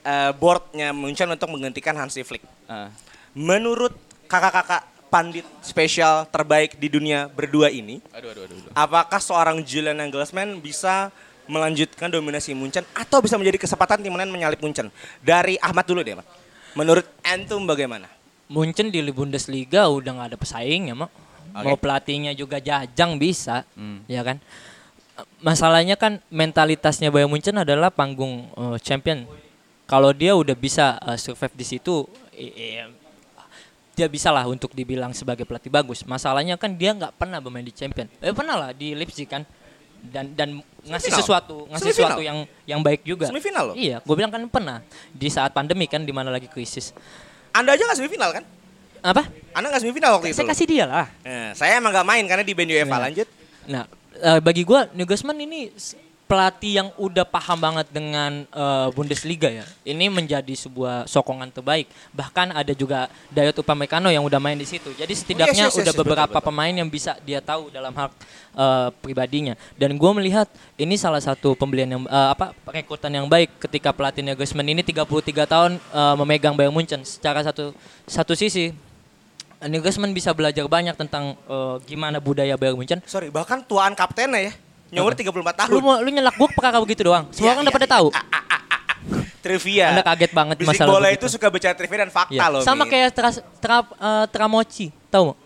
eh, 0.07 0.31
boardnya 0.33 0.95
Munchen 0.95 1.27
untuk 1.27 1.51
menggantikan 1.51 1.99
Hansi 1.99 2.23
Flick. 2.23 2.47
Ah. 2.71 2.95
Menurut 3.35 3.93
kakak-kakak 4.31 4.87
pandit 5.07 5.47
spesial 5.63 6.27
terbaik 6.31 6.79
di 6.79 6.87
dunia 6.87 7.27
berdua 7.27 7.71
ini, 7.71 7.99
Aduh, 8.15 8.31
aduh, 8.31 8.43
aduh. 8.47 8.57
aduh. 8.59 8.71
apakah 8.75 9.19
seorang 9.19 9.63
Julian 9.63 9.99
Nagelsmann 9.99 10.59
bisa 10.59 11.11
melanjutkan 11.47 12.11
dominasi 12.11 12.55
Munchen 12.59 12.83
atau 12.91 13.23
bisa 13.23 13.39
menjadi 13.39 13.63
kesempatan 13.63 14.03
tim 14.03 14.15
lain 14.15 14.31
menyalip 14.31 14.59
Munchen? 14.59 14.91
Dari 15.23 15.59
Ahmad 15.63 15.87
dulu 15.87 16.03
deh, 16.03 16.19
Mas. 16.19 16.27
Menurut 16.75 17.07
Antum 17.23 17.65
bagaimana? 17.65 18.11
Munchen 18.47 18.91
di 18.95 19.03
Bundesliga 19.11 19.91
udah 19.91 20.11
nggak 20.13 20.29
ada 20.35 20.39
pesaing 20.39 20.91
ya 20.91 20.95
mau. 20.95 21.11
Oke. 21.57 21.65
Mau 21.65 21.77
pelatihnya 21.81 22.37
juga 22.37 22.61
jajang 22.61 23.17
bisa, 23.17 23.65
Hmm. 23.79 24.05
ya 24.05 24.21
kan. 24.21 24.37
Masalahnya 25.41 25.97
kan 25.97 26.21
mentalitasnya 26.29 27.09
Bayern 27.09 27.33
Munchen 27.33 27.57
adalah 27.57 27.89
panggung 27.89 28.45
eh, 28.53 28.77
champion. 28.85 29.25
Kalau 29.87 30.11
dia 30.11 30.35
udah 30.35 30.53
bisa 30.53 30.99
eh, 30.99 31.15
survive 31.15 31.55
di 31.55 31.65
situ, 31.65 32.05
i- 32.35 32.51
i- 32.51 32.91
dia 33.97 34.07
bisa 34.07 34.29
lah 34.29 34.45
untuk 34.45 34.71
dibilang 34.71 35.15
sebagai 35.15 35.47
pelatih 35.47 35.71
bagus. 35.71 36.05
Masalahnya 36.05 36.59
kan 36.61 36.75
dia 36.75 36.93
nggak 36.93 37.17
pernah 37.17 37.41
bermain 37.41 37.65
di 37.65 37.73
champion. 37.73 38.05
Eh 38.21 38.35
pernah 38.35 38.59
lah 38.59 38.71
di 38.71 38.93
Leipzig 38.93 39.25
kan. 39.25 39.47
Dan 39.97 40.37
dan 40.37 40.61
ngasih 40.85 41.09
Semifinal. 41.09 41.19
sesuatu, 41.19 41.57
ngasih 41.67 41.83
Semifinal. 41.91 42.09
sesuatu 42.13 42.21
yang 42.23 42.39
yang 42.69 42.81
baik 42.85 43.03
juga. 43.03 43.27
Semifinal 43.27 43.73
loh. 43.73 43.75
Iya, 43.75 44.05
gue 44.05 44.15
bilang 44.15 44.29
kan 44.29 44.43
pernah 44.47 44.79
di 45.11 45.27
saat 45.27 45.51
pandemi 45.51 45.89
kan 45.89 46.05
di 46.05 46.13
mana 46.13 46.29
lagi 46.29 46.47
krisis. 46.47 46.93
Anda 47.51 47.73
aja 47.73 47.89
nggak 47.89 47.99
semifinal 47.99 48.31
kan? 48.37 48.45
Apa? 49.01 49.23
Anda 49.57 49.73
nggak 49.73 49.83
semifinal 49.83 50.11
waktu 50.21 50.31
itu. 50.31 50.37
Saya 50.37 50.51
kasih 50.53 50.67
dia 50.69 50.85
lah. 50.85 51.07
Nah, 51.25 51.51
saya 51.57 51.81
emang 51.81 51.91
nggak 51.91 52.07
main 52.07 52.25
karena 52.29 52.45
di 52.45 52.53
band 52.53 52.71
UEFA 52.71 52.91
Nah. 52.93 53.01
lanjut. 53.09 53.29
Nah, 53.67 53.83
eh, 54.13 54.41
bagi 54.45 54.63
gua 54.63 54.87
Nagelsmann 54.93 55.41
ini 55.41 55.73
pelatih 56.27 56.83
yang 56.83 56.89
udah 56.99 57.23
paham 57.23 57.59
banget 57.59 57.87
dengan 57.95 58.43
eh, 58.51 58.89
Bundesliga 58.91 59.47
ya. 59.47 59.63
Ini 59.87 60.11
menjadi 60.11 60.55
sebuah 60.59 61.07
sokongan 61.07 61.55
terbaik. 61.55 61.87
Bahkan 62.11 62.51
ada 62.51 62.75
juga 62.75 63.07
Dayot 63.31 63.55
Upamecano 63.63 64.11
yang 64.11 64.27
udah 64.27 64.43
main 64.43 64.59
di 64.59 64.67
situ. 64.67 64.91
Jadi 64.99 65.15
setidaknya 65.15 65.71
yes, 65.71 65.79
yes, 65.79 65.83
udah 65.87 65.95
yes, 65.95 66.01
beberapa 66.03 66.27
betul, 66.27 66.43
betul. 66.43 66.51
pemain 66.51 66.75
yang 66.75 66.91
bisa 66.91 67.15
dia 67.23 67.39
tahu 67.39 67.71
dalam 67.71 67.95
hak 67.95 68.11
eh, 68.59 68.89
pribadinya. 68.99 69.55
Dan 69.79 69.95
gue 69.95 70.13
melihat 70.19 70.51
ini 70.75 70.99
salah 70.99 71.23
satu 71.23 71.55
pembelian 71.55 71.95
yang 71.95 72.03
eh, 72.05 72.29
apa 72.35 72.51
rekrutan 72.75 73.15
yang 73.15 73.31
baik 73.31 73.63
ketika 73.63 73.95
pelatih 73.95 74.27
Nagelsmann 74.27 74.67
ini 74.67 74.83
33 74.83 75.07
tahun 75.47 75.73
eh, 75.79 76.15
memegang 76.19 76.59
Bayern 76.59 76.75
Munchen. 76.75 77.07
Secara 77.07 77.47
satu 77.47 77.71
satu 78.11 78.35
sisi 78.35 78.75
Nagelsmann 79.63 80.13
bisa 80.13 80.35
belajar 80.35 80.67
banyak 80.67 80.99
tentang 80.99 81.39
eh, 81.47 81.77
gimana 81.87 82.19
budaya 82.19 82.59
Bayern 82.59 82.75
Munchen. 82.75 82.99
Sorry, 83.07 83.31
bahkan 83.31 83.63
tuaan 83.63 83.95
kaptennya 83.95 84.51
ya. 84.51 84.66
Nyumur 84.89 85.13
34 85.13 85.33
tahun. 85.57 85.71
Lu 85.71 85.81
mau 85.81 85.99
lu 85.99 86.09
nyelak 86.09 86.35
gue 86.35 86.49
perkara 86.51 86.79
begitu 86.79 87.03
doang. 87.05 87.27
Semua 87.31 87.43
Iya, 87.43 87.51
orang 87.51 87.59
iya, 87.59 87.67
udah 87.67 87.75
pada 87.75 87.85
iya. 87.85 87.95
tahu. 87.95 88.09
Trivia. 89.39 89.85
Anda 89.93 90.03
kaget 90.05 90.33
banget 90.33 90.57
Bisik 90.59 90.71
masalah 90.75 90.91
bola 90.91 91.09
begitu. 91.09 91.23
itu 91.23 91.27
suka 91.33 91.47
bicara 91.47 91.75
trivia 91.75 91.99
dan 92.01 92.11
fakta 92.11 92.35
Iya. 92.35 92.47
loh. 92.51 92.61
Sama 92.61 92.83
Min. 92.83 92.91
kayak 92.91 93.11
tra, 93.11 93.29
tra, 93.57 93.77
eh, 93.87 94.27
Tramoci, 94.27 94.91
tahu 95.07 95.31
nggak? 95.31 95.39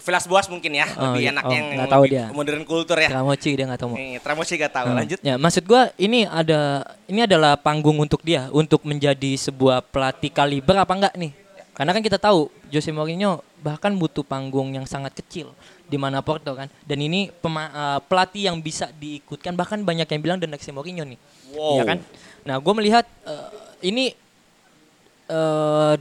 Vilas 0.00 0.24
Boas 0.24 0.46
mungkin 0.48 0.72
ya, 0.72 0.86
Oh, 0.96 1.12
lebih 1.12 1.20
iya. 1.20 1.30
enak 1.30 1.44
Oh, 1.44 1.52
yang 1.52 1.66
nggak 1.76 1.90
tahu 1.92 2.04
dia. 2.08 2.24
modern 2.32 2.62
kultur 2.64 2.96
ya. 2.96 3.10
Tramoci 3.10 3.50
dia 3.52 3.66
nggak 3.68 3.80
tahu. 3.80 3.90
Nih, 3.92 4.16
Tramosi 4.16 4.52
gak 4.56 4.72
tahu. 4.72 4.86
Nah, 4.88 4.96
Lanjut. 4.96 5.18
Ya, 5.20 5.34
maksud 5.36 5.62
gua 5.62 5.92
ini 5.96 6.24
ada 6.24 6.60
ini 7.04 7.20
adalah 7.20 7.52
panggung 7.54 7.98
untuk 7.98 8.22
dia 8.22 8.48
untuk 8.48 8.80
menjadi 8.82 9.36
sebuah 9.36 9.84
pelatih 9.84 10.30
kaliber 10.30 10.72
apa 10.78 10.92
enggak 10.94 11.14
nih? 11.14 11.32
Karena 11.74 11.96
kan 11.96 12.02
kita 12.02 12.18
tahu 12.20 12.50
Jose 12.68 12.90
Mourinho 12.92 13.40
bahkan 13.60 13.92
butuh 13.94 14.26
panggung 14.26 14.74
yang 14.74 14.84
sangat 14.84 15.16
kecil 15.16 15.52
di 15.88 15.96
mana 15.96 16.20
Porto 16.20 16.52
kan. 16.52 16.68
Dan 16.84 17.00
ini 17.00 17.30
pema- 17.30 17.72
eh, 17.72 18.00
pelatih 18.04 18.52
yang 18.52 18.56
bisa 18.60 18.90
diikutkan 18.94 19.56
bahkan 19.56 19.80
banyak 19.80 20.06
yang 20.06 20.20
bilang 20.20 20.38
the 20.38 20.50
next 20.50 20.68
Mourinho 20.70 21.06
nih. 21.06 21.18
Wow. 21.54 21.80
Iya 21.80 21.82
kan? 21.86 21.98
Nah, 22.44 22.56
gue 22.58 22.74
melihat 22.76 23.04
eh, 23.24 23.48
ini 23.86 24.12
eh, 25.30 25.94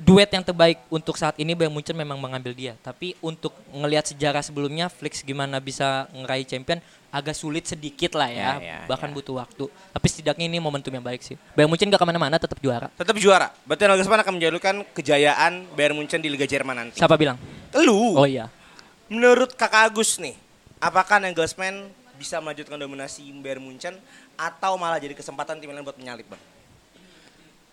duet 0.00 0.30
yang 0.32 0.44
terbaik 0.44 0.80
untuk 0.88 1.20
saat 1.20 1.36
ini 1.36 1.52
Bayern 1.52 1.72
Munchen 1.72 1.96
memang 1.96 2.16
mengambil 2.16 2.56
dia. 2.56 2.72
Tapi 2.80 3.12
untuk 3.20 3.52
ngelihat 3.68 4.08
sejarah 4.08 4.40
sebelumnya, 4.40 4.88
Flix 4.88 5.20
gimana 5.20 5.60
bisa 5.60 6.08
ngeraih 6.16 6.48
champion 6.48 6.80
agak 7.12 7.36
sulit 7.36 7.68
sedikit 7.68 8.16
lah 8.16 8.32
ya. 8.32 8.56
Ya, 8.56 8.64
ya, 8.64 8.78
Bahkan 8.88 9.12
butuh 9.12 9.36
waktu. 9.36 9.68
Tapi 9.68 10.06
setidaknya 10.08 10.48
ini 10.48 10.56
momentum 10.56 10.88
yang 10.88 11.04
baik 11.04 11.20
sih. 11.20 11.36
Bayern 11.52 11.68
Munchen 11.68 11.92
gak 11.92 12.00
ke 12.00 12.08
mana-mana, 12.08 12.40
tetap 12.40 12.56
juara. 12.56 12.88
Tetap 12.96 13.16
juara. 13.20 13.52
Berarti 13.68 13.84
Nagelsmann 13.84 14.24
akan 14.24 14.34
menjalukan 14.40 14.74
kejayaan 14.96 15.68
Bayern 15.76 16.00
Munchen 16.00 16.24
di 16.24 16.32
Liga 16.32 16.48
Jerman 16.48 16.88
nanti. 16.88 16.96
Siapa 16.96 17.20
bilang? 17.20 17.36
Lu. 17.76 18.16
Oh 18.16 18.24
iya. 18.24 18.48
Menurut 19.12 19.52
Kakak 19.52 19.92
Agus 19.92 20.16
nih, 20.16 20.32
apakah 20.80 21.20
Nagelsmann 21.20 21.92
bisa 22.16 22.40
melanjutkan 22.40 22.80
dominasi 22.80 23.28
Bayern 23.44 23.60
Munchen 23.60 23.92
atau 24.32 24.80
malah 24.80 24.96
jadi 24.96 25.12
kesempatan 25.12 25.60
tim 25.60 25.68
lain 25.68 25.84
buat 25.84 26.00
menyalip, 26.00 26.24
Bang? 26.32 26.40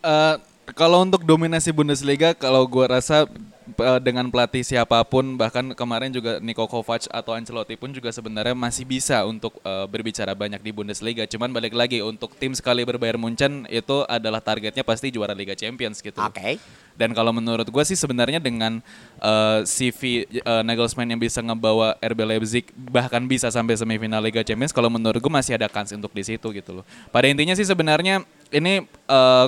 Eh, 0.04 0.36
kalau 0.76 1.06
untuk 1.06 1.24
dominasi 1.24 1.72
Bundesliga, 1.72 2.36
kalau 2.36 2.66
gua 2.68 3.00
rasa 3.00 3.26
eh, 3.70 4.00
dengan 4.02 4.28
pelatih 4.28 4.66
siapa 4.66 5.00
pun, 5.08 5.38
bahkan 5.40 5.74
kemarin 5.74 6.12
juga 6.12 6.42
Niko 6.42 6.68
Kovac 6.68 7.08
atau 7.08 7.32
Ancelotti 7.38 7.80
pun 7.80 7.94
juga 7.94 8.10
sebenarnya 8.12 8.58
masih 8.58 8.84
bisa 8.84 9.24
untuk 9.26 9.58
eh, 9.64 9.86
berbicara 9.88 10.36
banyak 10.36 10.60
di 10.60 10.72
Bundesliga. 10.74 11.24
Cuman 11.30 11.54
balik 11.54 11.74
lagi 11.78 12.04
untuk 12.04 12.36
tim 12.36 12.52
sekali 12.54 12.84
berbayar 12.84 13.16
Munchen 13.16 13.66
itu 13.70 14.04
adalah 14.10 14.44
targetnya 14.44 14.84
pasti 14.84 15.14
juara 15.14 15.38
Liga 15.38 15.56
Champions 15.56 16.04
gitu. 16.04 16.20
Dan 17.00 17.16
kalau 17.16 17.32
menurut 17.32 17.64
gue 17.64 17.84
sih 17.88 17.96
sebenarnya 17.96 18.44
dengan 18.44 18.84
eh, 19.24 19.60
CV 19.64 20.28
eh, 20.28 20.64
Nagelsmann 20.68 21.08
yang 21.08 21.22
bisa 21.22 21.40
ngebawa 21.40 21.96
RB 22.04 22.20
Leipzig 22.28 22.66
bahkan 22.76 23.24
bisa 23.24 23.48
sampai 23.48 23.80
semifinal 23.80 24.20
Liga 24.20 24.44
Champions, 24.44 24.76
kalau 24.76 24.92
menurut 24.92 25.22
gue 25.24 25.34
masih 25.34 25.56
ada 25.56 25.72
kans 25.72 25.96
untuk 25.96 26.12
di 26.12 26.28
situ 26.28 26.52
gitu 26.52 26.82
loh. 26.82 26.86
Pada 27.14 27.32
intinya 27.32 27.56
sih 27.56 27.64
sebenarnya 27.64 28.28
ini 28.52 28.84
eh, 28.88 29.48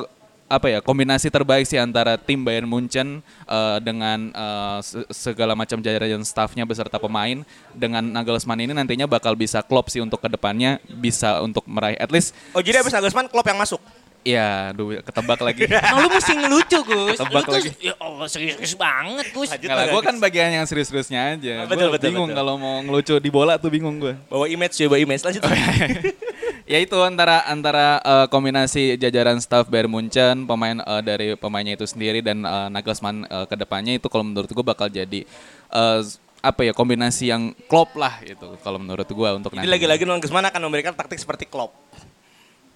apa 0.52 0.68
ya 0.68 0.80
kombinasi 0.80 1.28
terbaik 1.28 1.64
sih 1.64 1.76
antara 1.76 2.14
tim 2.14 2.44
Bayern 2.44 2.68
Munchen 2.68 3.20
eh, 3.42 3.78
dengan 3.80 4.28
eh, 4.30 4.78
se- 4.82 5.08
segala 5.10 5.56
macam 5.56 5.80
jajaran 5.80 6.20
staffnya 6.22 6.62
beserta 6.62 6.98
pemain 6.98 7.42
dengan 7.72 8.04
Nagelsmann 8.04 8.60
ini 8.60 8.72
nantinya 8.72 9.08
bakal 9.08 9.32
bisa 9.34 9.60
klop 9.62 9.88
sih 9.88 9.98
untuk 9.98 10.20
ke 10.20 10.28
depannya 10.28 10.78
bisa 10.92 11.40
untuk 11.40 11.64
meraih 11.64 11.96
at 11.96 12.10
least 12.10 12.36
Oh, 12.52 12.60
jadi 12.60 12.80
abis 12.80 12.92
Nagelsmann 12.92 13.26
klub 13.26 13.44
yang 13.44 13.56
masuk. 13.56 13.80
ya 14.22 14.70
duh, 14.70 15.02
ketebak 15.02 15.42
lagi. 15.42 15.66
Emang 15.66 15.98
lu 16.06 16.10
mesti 16.14 16.38
ngelucu 16.38 16.78
Gus. 16.86 17.18
Tebak 17.18 17.42
lu 17.42 17.48
tuh, 17.48 17.54
lagi. 17.58 17.70
ya 17.82 17.98
Allah 17.98 18.28
serius 18.30 18.78
banget 18.78 19.34
Gus. 19.34 19.50
Enggak 19.50 19.74
lah, 19.74 19.86
gue 19.90 20.02
kan 20.04 20.16
bagian 20.22 20.50
yang 20.54 20.66
serius-seriusnya 20.70 21.20
aja. 21.34 21.66
Betul, 21.66 21.90
Gua 21.90 21.98
betul, 21.98 22.08
bingung 22.14 22.30
betul. 22.30 22.38
kalau 22.38 22.54
mau 22.54 22.86
ngelucu 22.86 23.18
di 23.18 23.30
bola 23.30 23.58
tuh 23.58 23.74
bingung 23.74 23.98
gue. 23.98 24.14
Bawa 24.30 24.46
image, 24.46 24.78
coba 24.78 25.02
image. 25.02 25.26
Lanjut. 25.26 25.42
ya 26.72 26.80
itu 26.80 26.96
antara 27.04 27.44
antara 27.44 28.00
eh, 28.00 28.28
kombinasi 28.32 28.96
jajaran 28.96 29.44
staff 29.44 29.68
Bayern 29.68 29.92
Munchen, 29.92 30.48
pemain 30.48 30.80
eh, 30.80 31.02
dari 31.04 31.28
pemainnya 31.36 31.76
itu 31.76 31.84
sendiri 31.84 32.24
dan 32.24 32.48
eh, 32.48 32.68
Nagelsmann 32.72 33.28
eh, 33.28 33.46
ke 33.52 33.60
depannya 33.60 34.00
itu 34.00 34.08
kalau 34.08 34.24
menurut 34.24 34.48
gue 34.48 34.64
bakal 34.64 34.88
jadi 34.88 35.28
eh, 35.68 36.00
apa 36.42 36.62
ya 36.66 36.74
kombinasi 36.74 37.30
yang 37.30 37.52
klop 37.68 37.94
lah 38.00 38.18
itu 38.24 38.56
kalau 38.64 38.80
menurut 38.82 39.06
gue 39.06 39.30
untuk 39.36 39.52
Jadi 39.52 39.68
nantinya. 39.68 39.76
lagi-lagi 39.76 40.04
Nagelsmann 40.08 40.48
akan 40.48 40.62
memberikan 40.64 40.94
taktik 40.96 41.20
seperti 41.20 41.46
Klopp. 41.46 41.76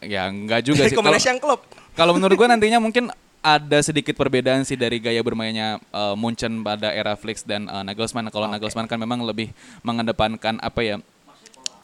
ya 0.03 0.27
enggak 0.27 0.61
juga 0.67 0.85
sih. 0.85 0.93
Kombinasi 0.99 1.23
Kalau- 1.23 1.31
yang 1.31 1.39
Klopp. 1.39 1.61
Kalau 1.95 2.11
menurut 2.13 2.35
gue 2.35 2.47
nantinya 2.53 2.83
mungkin 2.83 3.09
ada 3.45 3.77
sedikit 3.79 4.17
perbedaan 4.17 4.65
sih 4.65 4.73
dari 4.73 4.97
gaya 4.97 5.21
bermainnya 5.21 5.77
uh, 5.93 6.17
Munchen 6.17 6.65
pada 6.65 6.89
era 6.89 7.13
Flix 7.13 7.45
dan 7.45 7.69
uh, 7.69 7.85
Nagelsmann. 7.85 8.27
Kalau 8.33 8.49
Nagelsmann 8.49 8.89
kan 8.89 8.97
memang 8.97 9.21
lebih 9.21 9.53
mengedepankan 9.85 10.57
apa 10.59 10.81
ya 10.81 10.95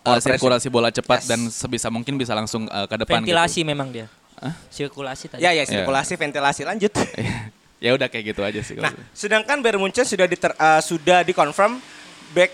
uh, 0.04 0.18
sirkulasi 0.18 0.68
bola 0.68 0.90
cepat 0.90 1.22
Yes. 1.22 1.30
dan 1.30 1.40
sebisa 1.48 1.88
mungkin 1.90 2.18
bisa 2.18 2.34
langsung 2.34 2.66
uh, 2.68 2.86
ke 2.86 2.96
depan 3.02 3.22
Ventilasi 3.22 3.62
gitu. 3.62 3.70
memang 3.70 3.90
dia. 3.90 4.08
Sirkulasi 4.74 5.30
tadi. 5.30 5.42
Ya, 5.46 5.54
ya, 5.54 5.62
sirkulasi, 5.64 6.18
ventilasi. 6.18 6.66
Lanjut. 6.66 6.90
ya 7.84 7.94
udah 7.94 8.10
kayak 8.10 8.34
gitu 8.34 8.42
aja 8.42 8.62
sih. 8.66 8.74
Nah, 8.78 8.90
kalau 8.90 9.14
sedangkan 9.14 9.58
Bayern 9.62 9.78
Munchen 9.78 10.02
sudah 10.02 10.26
diter, 10.26 10.50
eh, 10.54 10.82
sudah 10.82 11.22
dikonfirm 11.22 11.78
back 12.34 12.50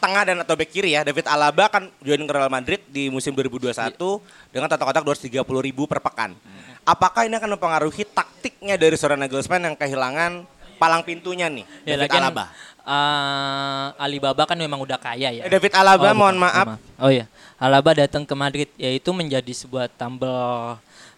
tengah 0.00 0.22
dan 0.24 0.36
atau 0.40 0.56
back 0.56 0.68
kiri 0.68 0.92
ya. 0.92 1.04
David 1.04 1.28
Alaba 1.28 1.68
akan 1.68 1.88
join 2.00 2.20
ke 2.20 2.32
Real 2.32 2.52
Madrid 2.52 2.80
di 2.88 3.08
musim 3.08 3.32
2021 3.32 3.72
dengan 4.52 4.68
total 4.68 4.84
kotak 4.88 5.04
230 5.04 5.40
ribu 5.60 5.88
per 5.88 6.00
pekan. 6.00 6.36
Apakah 6.84 7.28
ini 7.28 7.36
akan 7.36 7.56
mempengaruhi 7.56 8.08
taktiknya 8.08 8.80
dari 8.80 8.96
seorang 8.96 9.20
Nagelsmann 9.20 9.64
yang 9.64 9.76
kehilangan 9.76 10.44
palang 10.80 11.04
pintunya 11.04 11.48
nih, 11.52 11.64
Ya, 11.84 12.00
David 12.00 12.16
Alaba? 12.16 12.48
Eh, 12.90 13.86
Alibaba 14.02 14.42
kan 14.44 14.58
memang 14.58 14.82
udah 14.82 14.98
kaya 14.98 15.30
ya. 15.30 15.46
David 15.46 15.72
Alaba, 15.78 16.10
Oh, 16.10 16.16
mohon 16.18 16.34
bukan, 16.34 16.50
maaf. 16.50 16.66
Oh 16.98 17.10
iya, 17.10 17.30
Alaba 17.56 17.94
datang 17.94 18.26
ke 18.26 18.34
Madrid 18.34 18.68
yaitu 18.74 19.14
menjadi 19.14 19.52
sebuah 19.54 19.86
tambel 19.94 20.34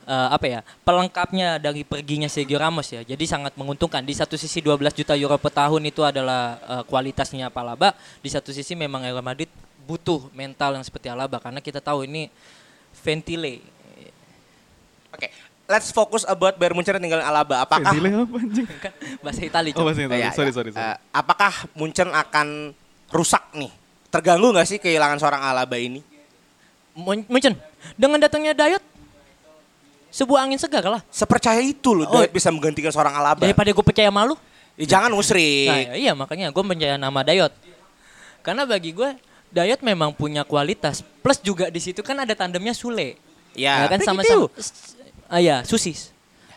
eh, 0.04 0.28
apa 0.35 0.46
ya 0.46 0.61
pelengkapnya 0.85 1.56
dari 1.56 1.82
perginya 1.82 2.28
Sergio 2.28 2.61
Ramos 2.61 2.92
ya. 2.92 3.00
Jadi 3.02 3.24
sangat 3.24 3.56
menguntungkan. 3.56 4.04
Di 4.04 4.12
satu 4.12 4.37
sisi 4.37 4.61
12 4.61 4.92
juta 4.92 5.16
euro 5.16 5.38
per 5.40 5.52
tahun 5.54 5.82
itu 5.88 6.04
adalah 6.04 6.61
eh, 6.61 6.82
kualitasnya 6.87 7.48
Alaba. 7.48 7.96
Di 8.20 8.28
satu 8.28 8.52
sisi 8.52 8.76
memang 8.76 9.02
Real 9.02 9.24
Madrid 9.24 9.48
butuh 9.82 10.30
mental 10.30 10.78
yang 10.78 10.85
seperti 10.87 11.11
Alaba 11.11 11.42
karena 11.42 11.58
kita 11.64 11.80
tahu 11.82 12.04
ini 12.04 12.28
ventile. 13.02 13.71
Let's 15.72 15.88
focus 15.88 16.28
about 16.28 16.61
Bayern 16.61 16.76
Munchen 16.76 16.92
yang 17.00 17.04
tinggalin 17.08 17.24
Alaba. 17.24 17.64
Apakah 17.64 17.96
apa 17.96 18.37
anjing? 18.37 18.68
Kan 18.85 18.92
bahasa 19.24 19.40
Italia. 19.40 19.72
Oh, 19.72 19.88
bahasa 19.88 20.04
Italia. 20.04 20.28
Ya, 20.28 20.30
sorry, 20.37 20.52
ya. 20.52 20.56
sorry, 20.61 20.70
sorry. 20.76 20.85
Eh, 20.85 20.96
apakah 21.08 21.52
Munchen 21.72 22.12
akan 22.12 22.76
rusak 23.08 23.40
nih? 23.56 23.72
Terganggu 24.12 24.52
nggak 24.52 24.68
sih 24.68 24.76
kehilangan 24.76 25.16
seorang 25.16 25.40
Alaba 25.40 25.80
ini? 25.80 26.04
Mun- 26.92 27.24
Munchen 27.24 27.56
dengan 27.96 28.20
datangnya 28.20 28.52
Dayot 28.52 28.85
sebuah 30.12 30.44
angin 30.44 30.61
segar 30.61 30.85
lah. 30.85 31.00
Sepercaya 31.08 31.64
itu 31.64 31.96
loh, 31.96 32.04
Oh. 32.04 32.20
Dayot 32.20 32.37
bisa 32.37 32.52
menggantikan 32.52 32.92
seorang 32.92 33.16
Alaba. 33.16 33.40
Daripada 33.40 33.72
gue 33.72 33.85
percaya 33.85 34.12
malu. 34.12 34.37
Ya, 34.76 35.00
jangan 35.00 35.16
musrik. 35.16 35.68
Nah, 35.72 35.96
iya 35.96 36.12
makanya 36.12 36.52
gue 36.52 36.61
percaya 36.61 37.00
nama 37.00 37.24
Dayot. 37.24 37.52
Karena 38.44 38.68
bagi 38.68 38.92
gue 38.92 39.16
Dayot 39.48 39.80
memang 39.80 40.12
punya 40.12 40.44
kualitas. 40.44 41.00
Plus 41.24 41.40
juga 41.40 41.72
di 41.72 41.80
situ 41.80 42.04
kan 42.04 42.20
ada 42.20 42.37
tandemnya 42.37 42.76
Sule. 42.76 43.16
Ya, 43.56 43.88
kan 43.88 44.00
begitu. 44.00 44.08
sama-sama. 44.08 44.48
Ah 45.32 45.40
ya, 45.40 45.64
Susis. 45.64 46.12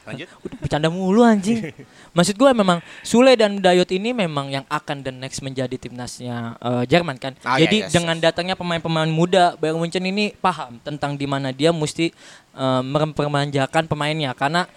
Lanjut. 0.05 0.27
Udah 0.45 0.57
bercanda 0.61 0.87
mulu 0.91 1.25
anjing. 1.25 1.73
Maksud 2.15 2.37
gue 2.37 2.51
memang 2.53 2.77
Sule 3.01 3.33
dan 3.33 3.57
Dayot 3.57 3.89
ini 3.89 4.13
memang 4.13 4.53
yang 4.53 4.65
akan 4.69 5.01
the 5.01 5.09
next 5.09 5.41
menjadi 5.41 5.73
timnasnya 5.79 6.59
eh, 6.61 6.83
Jerman 6.85 7.17
kan. 7.17 7.33
Ah, 7.41 7.57
iya, 7.57 7.65
Jadi 7.65 7.77
yes, 7.87 7.91
dengan 7.95 8.19
datangnya 8.21 8.53
pemain-pemain 8.53 9.09
muda 9.09 9.57
Bayern 9.57 9.81
Munchen 9.81 10.05
ini 10.05 10.35
paham 10.37 10.77
tentang 10.85 11.17
di 11.17 11.25
mana 11.25 11.49
dia 11.49 11.73
mesti 11.73 12.13
eh, 12.53 12.81
mempermanjakan 12.85 13.89
pemainnya 13.89 14.35
karena 14.37 14.69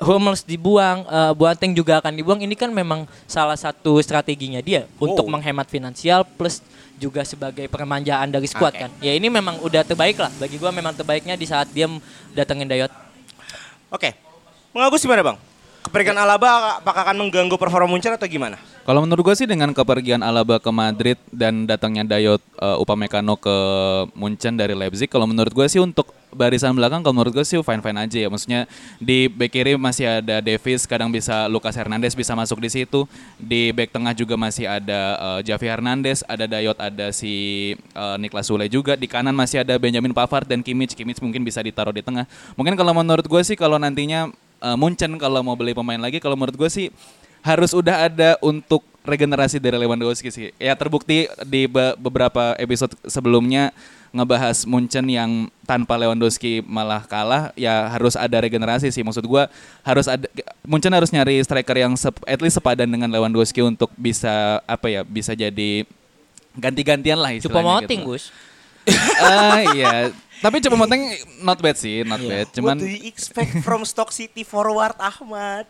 Hummels 0.00 0.42
dibuang, 0.42 1.06
eh, 1.06 1.32
Boateng 1.36 1.76
juga 1.76 2.00
akan 2.00 2.16
dibuang. 2.16 2.40
Ini 2.40 2.56
kan 2.56 2.72
memang 2.72 3.04
salah 3.28 3.60
satu 3.60 4.00
strateginya 4.00 4.64
dia 4.64 4.88
untuk 4.96 5.28
Oh. 5.28 5.30
menghemat 5.30 5.68
finansial 5.68 6.24
plus 6.24 6.64
juga 6.96 7.20
sebagai 7.22 7.68
permanjaan 7.68 8.32
dari 8.32 8.48
squad 8.48 8.72
Oke. 8.74 8.80
kan. 8.86 8.90
Ya 9.04 9.12
ini 9.12 9.28
memang 9.28 9.60
udah 9.60 9.84
terbaik 9.84 10.16
lah. 10.16 10.32
Bagi 10.40 10.56
gua 10.56 10.72
memang 10.72 10.96
terbaiknya 10.96 11.36
di 11.36 11.44
saat 11.44 11.68
dia 11.68 11.84
datengin 12.32 12.64
Dayot. 12.64 13.03
Oke. 13.94 14.10
Mengagus 14.74 15.06
gimana 15.06 15.22
bang? 15.22 15.36
Keperikan 15.86 16.18
Alaba 16.18 16.82
apakah 16.82 17.06
akan 17.06 17.16
mengganggu 17.22 17.54
performa 17.54 17.86
Munchen 17.86 18.10
atau 18.10 18.26
gimana? 18.26 18.58
Kalau 18.84 19.00
menurut 19.00 19.24
gue 19.24 19.32
sih 19.32 19.48
dengan 19.48 19.72
kepergian 19.72 20.20
Alaba 20.20 20.60
ke 20.60 20.68
Madrid 20.68 21.16
dan 21.32 21.64
datangnya 21.64 22.04
Dayot 22.04 22.44
uh, 22.60 22.76
Upamecano 22.76 23.32
ke 23.40 23.56
Munchen 24.12 24.60
dari 24.60 24.76
Leipzig, 24.76 25.08
kalau 25.08 25.24
menurut 25.24 25.56
gue 25.56 25.64
sih 25.72 25.80
untuk 25.80 26.12
barisan 26.36 26.76
belakang 26.76 27.00
kalau 27.00 27.16
menurut 27.16 27.32
gue 27.32 27.46
sih 27.48 27.56
fine-fine 27.64 27.96
aja 28.04 28.18
ya. 28.20 28.28
Maksudnya 28.28 28.68
di 29.00 29.32
back 29.32 29.56
kiri 29.56 29.80
masih 29.80 30.20
ada 30.20 30.44
Davis, 30.44 30.84
kadang 30.84 31.08
bisa 31.08 31.48
Lucas 31.48 31.72
Hernandez 31.80 32.12
bisa 32.12 32.36
masuk 32.36 32.60
di 32.60 32.68
situ. 32.68 33.08
Di 33.40 33.72
back 33.72 33.88
tengah 33.88 34.12
juga 34.12 34.36
masih 34.36 34.68
ada 34.68 35.00
uh, 35.16 35.40
Javi 35.40 35.64
Hernandez, 35.64 36.20
ada 36.28 36.44
Dayot, 36.44 36.76
ada 36.76 37.08
si 37.08 37.72
uh, 37.96 38.20
Niklas 38.20 38.52
Sule 38.52 38.68
juga. 38.68 39.00
Di 39.00 39.08
kanan 39.08 39.32
masih 39.32 39.64
ada 39.64 39.80
Benjamin 39.80 40.12
Pavard 40.12 40.44
dan 40.44 40.60
Kimmich. 40.60 40.92
Kimmich 40.92 41.24
mungkin 41.24 41.40
bisa 41.40 41.64
ditaruh 41.64 41.96
di 41.96 42.04
tengah. 42.04 42.28
Mungkin 42.52 42.76
kalau 42.76 42.92
menurut 42.92 43.24
gue 43.24 43.42
sih 43.48 43.56
kalau 43.56 43.80
nantinya 43.80 44.28
uh, 44.60 44.76
Munchen 44.76 45.16
kalau 45.16 45.40
mau 45.40 45.56
beli 45.56 45.72
pemain 45.72 45.96
lagi, 45.96 46.20
kalau 46.20 46.36
menurut 46.36 46.60
gue 46.60 46.68
sih 46.68 46.92
harus 47.44 47.76
udah 47.76 48.08
ada 48.08 48.40
untuk 48.40 48.80
regenerasi 49.04 49.60
dari 49.60 49.76
Lewandowski 49.76 50.32
sih. 50.32 50.48
Ya 50.56 50.72
terbukti 50.72 51.28
di 51.44 51.68
be- 51.68 51.92
beberapa 52.00 52.56
episode 52.56 52.96
sebelumnya 53.04 53.68
ngebahas 54.16 54.64
Munchen 54.64 55.04
yang 55.12 55.52
tanpa 55.68 56.00
Lewandowski 56.00 56.64
malah 56.64 57.04
kalah, 57.04 57.52
ya 57.52 57.84
harus 57.92 58.16
ada 58.16 58.40
regenerasi 58.40 58.88
sih. 58.88 59.04
Maksud 59.04 59.28
gua 59.28 59.52
harus 59.84 60.08
ada 60.08 60.24
Munchen 60.64 60.94
harus 60.96 61.12
nyari 61.12 61.36
striker 61.44 61.76
yang 61.76 61.92
sep- 62.00 62.24
at 62.24 62.40
least 62.40 62.56
sepadan 62.56 62.88
dengan 62.88 63.12
Lewandowski 63.12 63.60
untuk 63.60 63.92
bisa 64.00 64.64
apa 64.64 64.88
ya, 64.88 65.04
bisa 65.04 65.36
jadi 65.36 65.84
ganti-gantian 66.56 67.18
lah 67.20 67.36
istilahnya 67.36 67.84
moting, 67.84 68.00
gitu. 68.08 68.10
Gus. 68.16 68.24
Ah 69.20 69.64
iya, 69.72 70.12
tapi 70.44 70.60
Cupa 70.60 70.76
moting 70.76 71.16
not 71.40 71.56
bad 71.56 71.76
sih, 71.76 72.04
not 72.04 72.20
bad. 72.20 72.46
Cuman 72.52 72.76
What 72.76 72.84
do 72.84 72.88
you 72.88 73.04
expect 73.08 73.64
from 73.64 73.80
Stock 73.88 74.12
City 74.12 74.44
forward 74.44 74.96
Ahmad? 75.00 75.64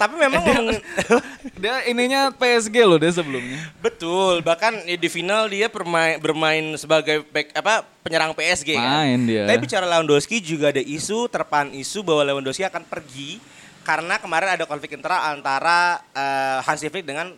Tapi 0.00 0.16
memang 0.16 0.40
ngomongin 0.40 0.80
dia 1.60 1.84
ininya 1.84 2.32
PSG 2.32 2.72
loh 2.88 2.96
dia 2.96 3.12
sebelumnya. 3.12 3.60
betul, 3.84 4.40
bahkan 4.40 4.80
di 4.80 5.08
final 5.12 5.44
dia 5.52 5.68
bermain, 5.68 6.16
bermain 6.16 6.72
sebagai 6.80 7.20
back 7.28 7.52
apa 7.52 7.84
penyerang 8.00 8.32
PSG 8.32 8.80
kan. 8.80 9.04
Main 9.04 9.28
dia. 9.28 9.44
Tapi 9.44 9.60
bicara 9.60 9.84
Lewandowski 9.84 10.40
juga 10.40 10.72
ada 10.72 10.80
isu 10.80 11.28
terpan 11.28 11.68
isu 11.76 12.00
bahwa 12.00 12.24
Lewandowski 12.32 12.64
akan 12.64 12.80
pergi 12.88 13.44
karena 13.84 14.16
kemarin 14.16 14.56
ada 14.56 14.64
konflik 14.64 14.96
internal 14.96 15.36
antara 15.36 16.00
eh, 16.16 16.64
Hansi 16.64 16.88
Flick 16.88 17.04
dengan 17.04 17.36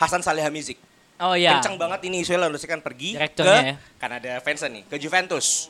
Hasan 0.00 0.24
Salihamidzic. 0.24 0.80
Oh 1.20 1.36
iya. 1.36 1.60
Kencang 1.60 1.76
banget 1.76 2.08
ini 2.08 2.24
isu 2.24 2.40
Lewandowski 2.40 2.72
kan 2.72 2.80
pergi 2.80 3.20
Direkturnya 3.20 3.60
ya. 3.60 3.76
ke 3.76 4.00
kan 4.00 4.10
ada 4.16 4.32
fansnya 4.40 4.80
nih 4.80 4.82
ke 4.88 4.96
Juventus. 4.96 5.68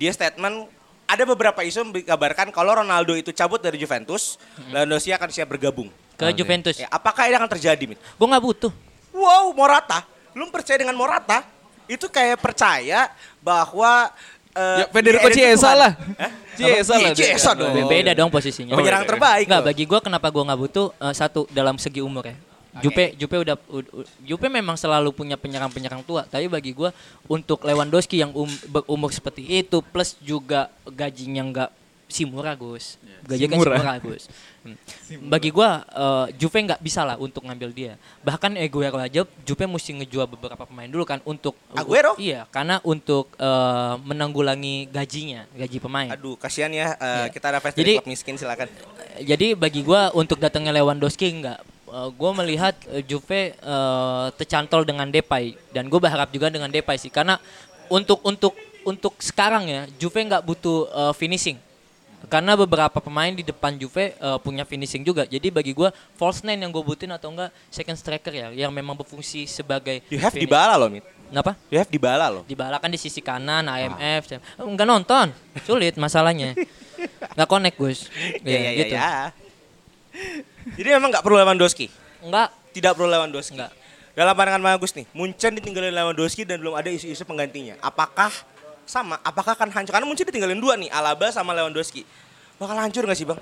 Dia 0.00 0.16
statement 0.16 0.64
ada 1.04 1.22
beberapa 1.28 1.60
isu 1.60 1.84
mengkabarkan 1.92 2.48
kalau 2.50 2.80
Ronaldo 2.80 3.12
itu 3.14 3.30
cabut 3.30 3.60
dari 3.60 3.76
Juventus, 3.76 4.40
Lewandowski 4.72 5.12
akan 5.12 5.28
siap 5.30 5.48
bergabung. 5.48 5.88
Ke 6.14 6.30
Juventus. 6.30 6.78
Ya, 6.78 6.88
apakah 6.88 7.26
ini 7.26 7.34
akan 7.34 7.50
terjadi, 7.50 7.84
Mit? 7.90 7.98
Gue 7.98 8.26
nggak 8.26 8.44
butuh. 8.44 8.72
Wow, 9.10 9.50
Morata. 9.54 10.06
Lu 10.34 10.46
percaya 10.50 10.78
dengan 10.78 10.94
Morata? 10.94 11.42
Itu 11.86 12.08
kayak 12.08 12.40
percaya 12.40 13.10
bahwa 13.42 14.10
eh, 14.54 14.82
Ya, 14.82 14.86
Federico 14.90 15.28
Chiesa 15.30 15.70
lah. 15.74 15.92
Chiesa 16.54 16.94
Iya, 16.98 17.10
lah. 17.10 17.14
Chiesa 17.14 17.50
dong. 17.52 17.74
Beda 17.90 18.14
dong 18.14 18.30
posisinya. 18.30 18.72
Oh, 18.74 18.78
Penyerang 18.78 19.04
iya. 19.04 19.10
terbaik. 19.10 19.46
Enggak, 19.50 19.62
bagi 19.66 19.84
gua 19.84 20.00
kenapa 20.00 20.26
gua 20.30 20.42
nggak 20.50 20.60
butuh 20.64 20.86
eh, 20.96 21.14
satu 21.14 21.46
dalam 21.50 21.76
segi 21.76 22.00
umur 22.00 22.30
ya. 22.30 22.36
Jupe 22.76 23.14
Jupe 23.14 23.36
udah 23.36 23.54
u- 23.66 23.90
u- 23.94 24.08
Jupe 24.20 24.46
memang 24.46 24.74
selalu 24.74 25.10
punya 25.10 25.34
penyerang-penyerang 25.34 26.02
tua, 26.02 26.24
tapi 26.24 26.46
bagi 26.46 26.70
gua 26.70 26.90
untuk 27.24 27.62
Lewandowski 27.62 28.18
yang 28.18 28.30
um, 28.30 28.48
berumur 28.66 29.10
seperti 29.10 29.42
itu 29.44 29.78
plus 29.80 30.16
juga 30.18 30.66
gajinya 30.84 31.42
nggak 31.44 31.70
si 32.04 32.22
murah 32.22 32.54
Gus. 32.54 32.98
Gajinya 33.24 33.48
kan 33.48 33.56
si 33.56 33.60
murah. 33.62 33.78
murah 33.78 33.96
Gus. 33.98 34.22
Hmm. 34.62 34.76
Bagi 35.26 35.50
gua 35.50 35.82
eh, 35.84 36.26
Juve 36.34 36.56
nggak 36.62 36.78
bisa 36.78 37.02
lah 37.02 37.16
untuk 37.16 37.42
ngambil 37.42 37.70
dia. 37.70 37.92
Bahkan 38.20 38.54
Aguero 38.56 38.96
aja 38.96 39.22
Juve 39.42 39.64
mesti 39.64 39.90
ngejual 39.94 40.26
beberapa 40.26 40.62
pemain 40.62 40.86
dulu 40.86 41.02
kan 41.02 41.18
untuk 41.24 41.52
Aguero? 41.72 42.14
Iya, 42.16 42.46
karena 42.48 42.78
untuk 42.82 43.34
eh, 43.34 43.94
menanggulangi 44.00 44.88
gajinya, 44.88 45.44
gaji 45.52 45.78
pemain. 45.78 46.10
Aduh, 46.10 46.34
kasihan 46.34 46.70
ya. 46.70 46.94
eh, 46.94 47.26
Iya. 47.26 47.32
Kita 47.32 47.46
ada 47.48 47.58
fans 47.58 47.74
Jadi- 47.74 47.82
dari 47.92 48.00
klub 48.00 48.08
miskin 48.08 48.34
silakan. 48.34 48.68
jadi 49.20 49.54
bagi 49.54 49.80
gua 49.80 50.10
untuk 50.10 50.38
datangnya 50.38 50.74
Lewandowski 50.74 51.30
enggak 51.30 51.62
Eh, 51.94 52.10
gua 52.18 52.34
melihat 52.34 52.74
eh, 52.90 53.06
Juve 53.06 53.54
eh, 53.54 54.26
tercantol 54.34 54.82
dengan 54.82 55.06
Depay 55.06 55.54
dan 55.70 55.86
gue 55.86 56.00
berharap 56.02 56.26
juga 56.34 56.50
dengan 56.50 56.66
Depay 56.66 56.98
sih 56.98 57.06
karena 57.06 57.38
untuk 57.86 58.18
untuk 58.26 58.50
untuk 58.82 59.14
sekarang 59.22 59.70
ya 59.70 59.86
Juve 59.94 60.18
nggak 60.26 60.42
butuh 60.42 60.90
eh, 60.90 61.14
finishing 61.14 61.54
karena 62.26 62.58
beberapa 62.58 62.98
pemain 62.98 63.30
di 63.30 63.46
depan 63.46 63.78
Juve 63.78 64.10
eh, 64.10 64.38
punya 64.42 64.66
finishing 64.66 65.06
juga 65.06 65.22
jadi 65.22 65.54
bagi 65.54 65.70
gua 65.70 65.94
false 66.18 66.42
nine 66.42 66.66
yang 66.66 66.74
gue 66.74 66.82
butuhin 66.82 67.14
atau 67.14 67.30
enggak 67.30 67.54
second 67.70 67.94
striker 67.94 68.34
ya 68.34 68.50
yang 68.50 68.74
memang 68.74 68.98
berfungsi 68.98 69.46
sebagai 69.46 70.02
You 70.10 70.18
have 70.18 70.34
finish. 70.34 70.50
Dybala 70.50 70.74
loh, 70.74 70.90
Mit. 70.90 71.06
Kenapa? 71.30 71.54
You 71.70 71.78
have 71.78 71.90
Dybala 71.94 72.26
loh. 72.26 72.42
Dybala 72.42 72.82
kan 72.82 72.90
di 72.90 72.98
sisi 72.98 73.22
kanan 73.22 73.70
AMF 73.70 74.34
enggak 74.58 74.88
nonton 74.90 75.30
sulit 75.62 75.94
masalahnya 75.94 76.58
nggak 77.38 77.46
connect 77.46 77.78
Gus 77.78 78.10
Iya, 78.42 78.42
Iya, 78.42 78.58
iya, 78.58 78.58
iya. 78.58 78.82
gitu. 78.82 78.96
ya. 78.98 79.43
Jadi 80.78 80.88
memang 80.94 81.10
nggak 81.10 81.24
perlu 81.24 81.36
Lewandowski. 81.42 81.86
enggak 82.24 82.48
Tidak 82.74 82.92
perlu 82.94 83.10
Lewandowski. 83.10 83.54
Enggak. 83.58 83.72
Dalam 84.14 84.30
pandangan 84.38 84.62
Bang 84.62 84.74
Agus 84.78 84.94
nih, 84.94 85.10
Munchen 85.10 85.58
ditinggalin 85.58 85.90
Lewandowski 85.90 86.46
dan 86.46 86.62
belum 86.62 86.78
ada 86.78 86.86
isu-isu 86.86 87.26
penggantinya. 87.26 87.74
Apakah 87.82 88.30
sama? 88.86 89.18
Apakah 89.26 89.58
akan 89.58 89.74
hancur? 89.74 89.90
Karena 89.90 90.06
Munchen 90.06 90.22
ditinggalin 90.30 90.62
dua 90.62 90.78
nih, 90.78 90.86
Alaba 90.94 91.34
sama 91.34 91.50
Lewandowski. 91.50 92.06
Bakal 92.62 92.78
hancur 92.78 93.02
nggak 93.10 93.18
sih 93.18 93.26
bang? 93.26 93.40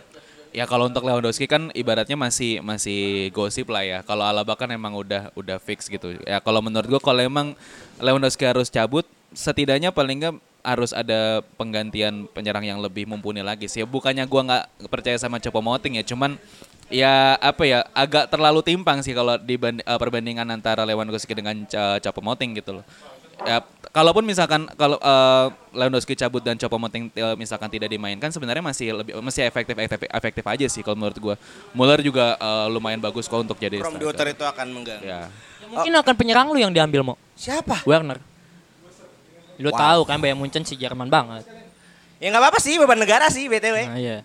Ya 0.52 0.64
kalau 0.64 0.88
untuk 0.88 1.04
Lewandowski 1.04 1.44
kan 1.44 1.68
ibaratnya 1.76 2.16
masih 2.16 2.64
masih 2.64 3.28
gosip 3.36 3.68
lah 3.68 3.84
ya. 3.84 3.98
Kalau 4.00 4.24
Alaba 4.24 4.56
kan 4.56 4.68
emang 4.72 4.96
udah 4.96 5.28
udah 5.36 5.60
fix 5.60 5.92
gitu. 5.92 6.16
Ya 6.24 6.40
kalau 6.40 6.64
menurut 6.64 6.88
gua 6.88 7.00
kalau 7.04 7.20
emang 7.20 7.52
Lewandowski 8.00 8.48
harus 8.48 8.72
cabut, 8.72 9.04
setidaknya 9.36 9.92
paling 9.92 10.24
nggak 10.24 10.36
harus 10.62 10.94
ada 10.94 11.42
penggantian 11.58 12.30
penyerang 12.30 12.62
yang 12.62 12.78
lebih 12.78 13.04
mumpuni 13.06 13.42
lagi 13.42 13.66
sih. 13.66 13.82
Bukannya 13.82 14.24
gua 14.30 14.42
nggak 14.46 14.64
percaya 14.88 15.18
sama 15.18 15.42
Choupo-Moting 15.42 15.98
ya, 15.98 16.04
cuman 16.06 16.38
ya 16.92 17.34
apa 17.38 17.62
ya 17.66 17.82
agak 17.92 18.30
terlalu 18.30 18.60
timpang 18.62 19.02
sih 19.02 19.12
kalau 19.16 19.36
di 19.40 19.58
perbandingan 19.84 20.46
antara 20.48 20.86
Lewandowski 20.86 21.34
dengan 21.34 21.66
uh, 21.66 21.98
Choupo-Moting 21.98 22.62
gitu 22.62 22.80
loh. 22.80 22.86
Ya, 23.42 23.58
kalaupun 23.90 24.22
misalkan 24.22 24.70
kalau 24.78 25.02
eh, 25.02 25.46
Lewandowski 25.74 26.14
cabut 26.14 26.40
dan 26.46 26.54
Choupo-Moting 26.54 27.10
eh, 27.10 27.34
misalkan 27.34 27.66
tidak 27.68 27.90
dimainkan 27.90 28.30
sebenarnya 28.30 28.62
masih 28.62 28.94
lebih 28.94 29.18
masih 29.18 29.42
efektif 29.42 29.74
efektif, 29.74 30.08
efektif 30.08 30.44
aja 30.46 30.66
sih 30.70 30.82
kalau 30.86 30.94
menurut 30.94 31.18
gua. 31.18 31.34
Muller 31.74 31.98
juga 32.00 32.38
eh, 32.38 32.66
lumayan 32.70 33.02
bagus 33.02 33.26
kok 33.26 33.42
untuk 33.42 33.58
jadi 33.58 33.82
From 33.82 33.98
striker. 33.98 34.30
Itu 34.30 34.46
akan 34.46 34.66
mengganggu. 34.70 35.02
Ya. 35.02 35.26
Mungkin 35.66 35.90
akan 35.90 36.14
penyerang 36.14 36.46
lu 36.54 36.58
yang 36.60 36.70
diambil 36.70 37.02
mau. 37.02 37.16
Siapa? 37.34 37.82
Werner. 37.82 38.22
Lu 39.60 39.70
Wow. 39.72 39.78
tahu 39.78 40.00
kan 40.08 40.16
Bayern 40.20 40.38
Munchen 40.40 40.64
si 40.64 40.78
Jerman 40.78 41.08
banget. 41.08 41.44
Ya 42.22 42.30
nggak 42.30 42.42
apa-apa 42.42 42.58
sih, 42.62 42.78
beban 42.78 42.96
negara 42.96 43.26
sih 43.28 43.50
BTW. 43.50 43.76
Nah, 43.88 43.98
iya. 43.98 44.18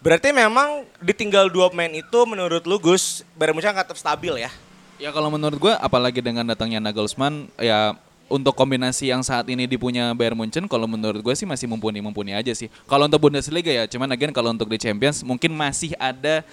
Berarti 0.00 0.32
memang 0.32 0.88
ditinggal 0.96 1.52
dua 1.52 1.68
pemain 1.68 1.92
itu 1.92 2.18
menurut 2.24 2.64
lu 2.64 2.80
Gus, 2.80 3.20
Bayern 3.36 3.52
Munchen 3.52 3.76
tetap 3.76 3.98
stabil 4.00 4.32
ya? 4.40 4.50
Ya 4.96 5.12
kalau 5.12 5.28
menurut 5.28 5.60
gua 5.60 5.76
apalagi 5.76 6.24
dengan 6.24 6.44
datangnya 6.44 6.80
Nagelsmann 6.80 7.48
ya 7.60 7.96
untuk 8.30 8.54
kombinasi 8.54 9.10
yang 9.10 9.20
saat 9.26 9.44
ini 9.50 9.66
dipunya 9.66 10.14
Bayern 10.16 10.38
Munchen 10.38 10.64
kalau 10.70 10.86
menurut 10.86 11.18
gue 11.20 11.34
sih 11.34 11.44
masih 11.44 11.66
mumpuni-mumpuni 11.66 12.30
aja 12.30 12.54
sih. 12.54 12.70
Kalau 12.86 13.10
untuk 13.10 13.28
Bundesliga 13.28 13.68
ya 13.74 13.84
cuman 13.90 14.08
again 14.14 14.30
kalau 14.30 14.54
untuk 14.54 14.70
di 14.70 14.78
Champions 14.78 15.20
mungkin 15.26 15.50
masih 15.52 15.92
ada 15.98 16.46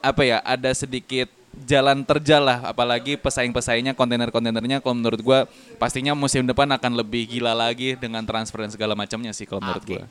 apa 0.00 0.22
ya 0.24 0.40
ada 0.40 0.70
sedikit 0.72 1.28
jalan 1.64 2.04
terjal 2.06 2.44
lah 2.44 2.70
apalagi 2.70 3.18
pesaing-pesaingnya 3.18 3.96
kontainer-kontainernya 3.96 4.84
kalau 4.84 4.94
menurut 4.96 5.20
gua 5.20 5.38
pastinya 5.80 6.12
musim 6.14 6.46
depan 6.46 6.68
akan 6.70 6.96
lebih 6.96 7.26
gila 7.26 7.52
lagi 7.56 7.98
dengan 7.98 8.22
transfer 8.22 8.62
dan 8.62 8.70
segala 8.70 8.94
macamnya 8.94 9.32
sih 9.34 9.48
kalau 9.48 9.64
menurut 9.64 9.84
gua. 9.84 10.04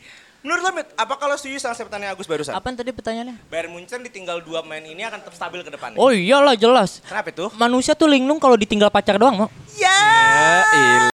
Menurut 0.45 0.63
lo, 0.63 0.71
Mit, 0.80 0.88
apa 0.95 1.17
kalau 1.17 1.36
setuju 1.36 1.60
sama 1.60 1.76
pertanyaan 1.76 2.13
Agus 2.13 2.30
barusan? 2.30 2.54
Apa 2.54 2.71
tadi 2.71 2.93
pertanyaannya? 2.93 3.36
Bayern 3.50 3.73
Munchen 3.73 4.00
ditinggal 4.06 4.45
dua 4.45 4.62
pemain 4.63 4.86
ini 4.86 5.02
akan 5.04 5.19
tetap 5.19 5.36
stabil 5.36 5.60
ke 5.65 5.71
depannya. 5.73 5.97
Oh 5.97 6.13
iyalah 6.13 6.56
jelas. 6.56 7.02
Kenapa 7.04 7.34
itu? 7.34 7.52
Manusia 7.58 7.97
tuh 7.97 8.08
linglung 8.08 8.39
kalau 8.39 8.56
ditinggal 8.56 8.93
pacar 8.93 9.17
doang 9.17 9.36
mau. 9.36 9.50
Ya. 9.76 11.10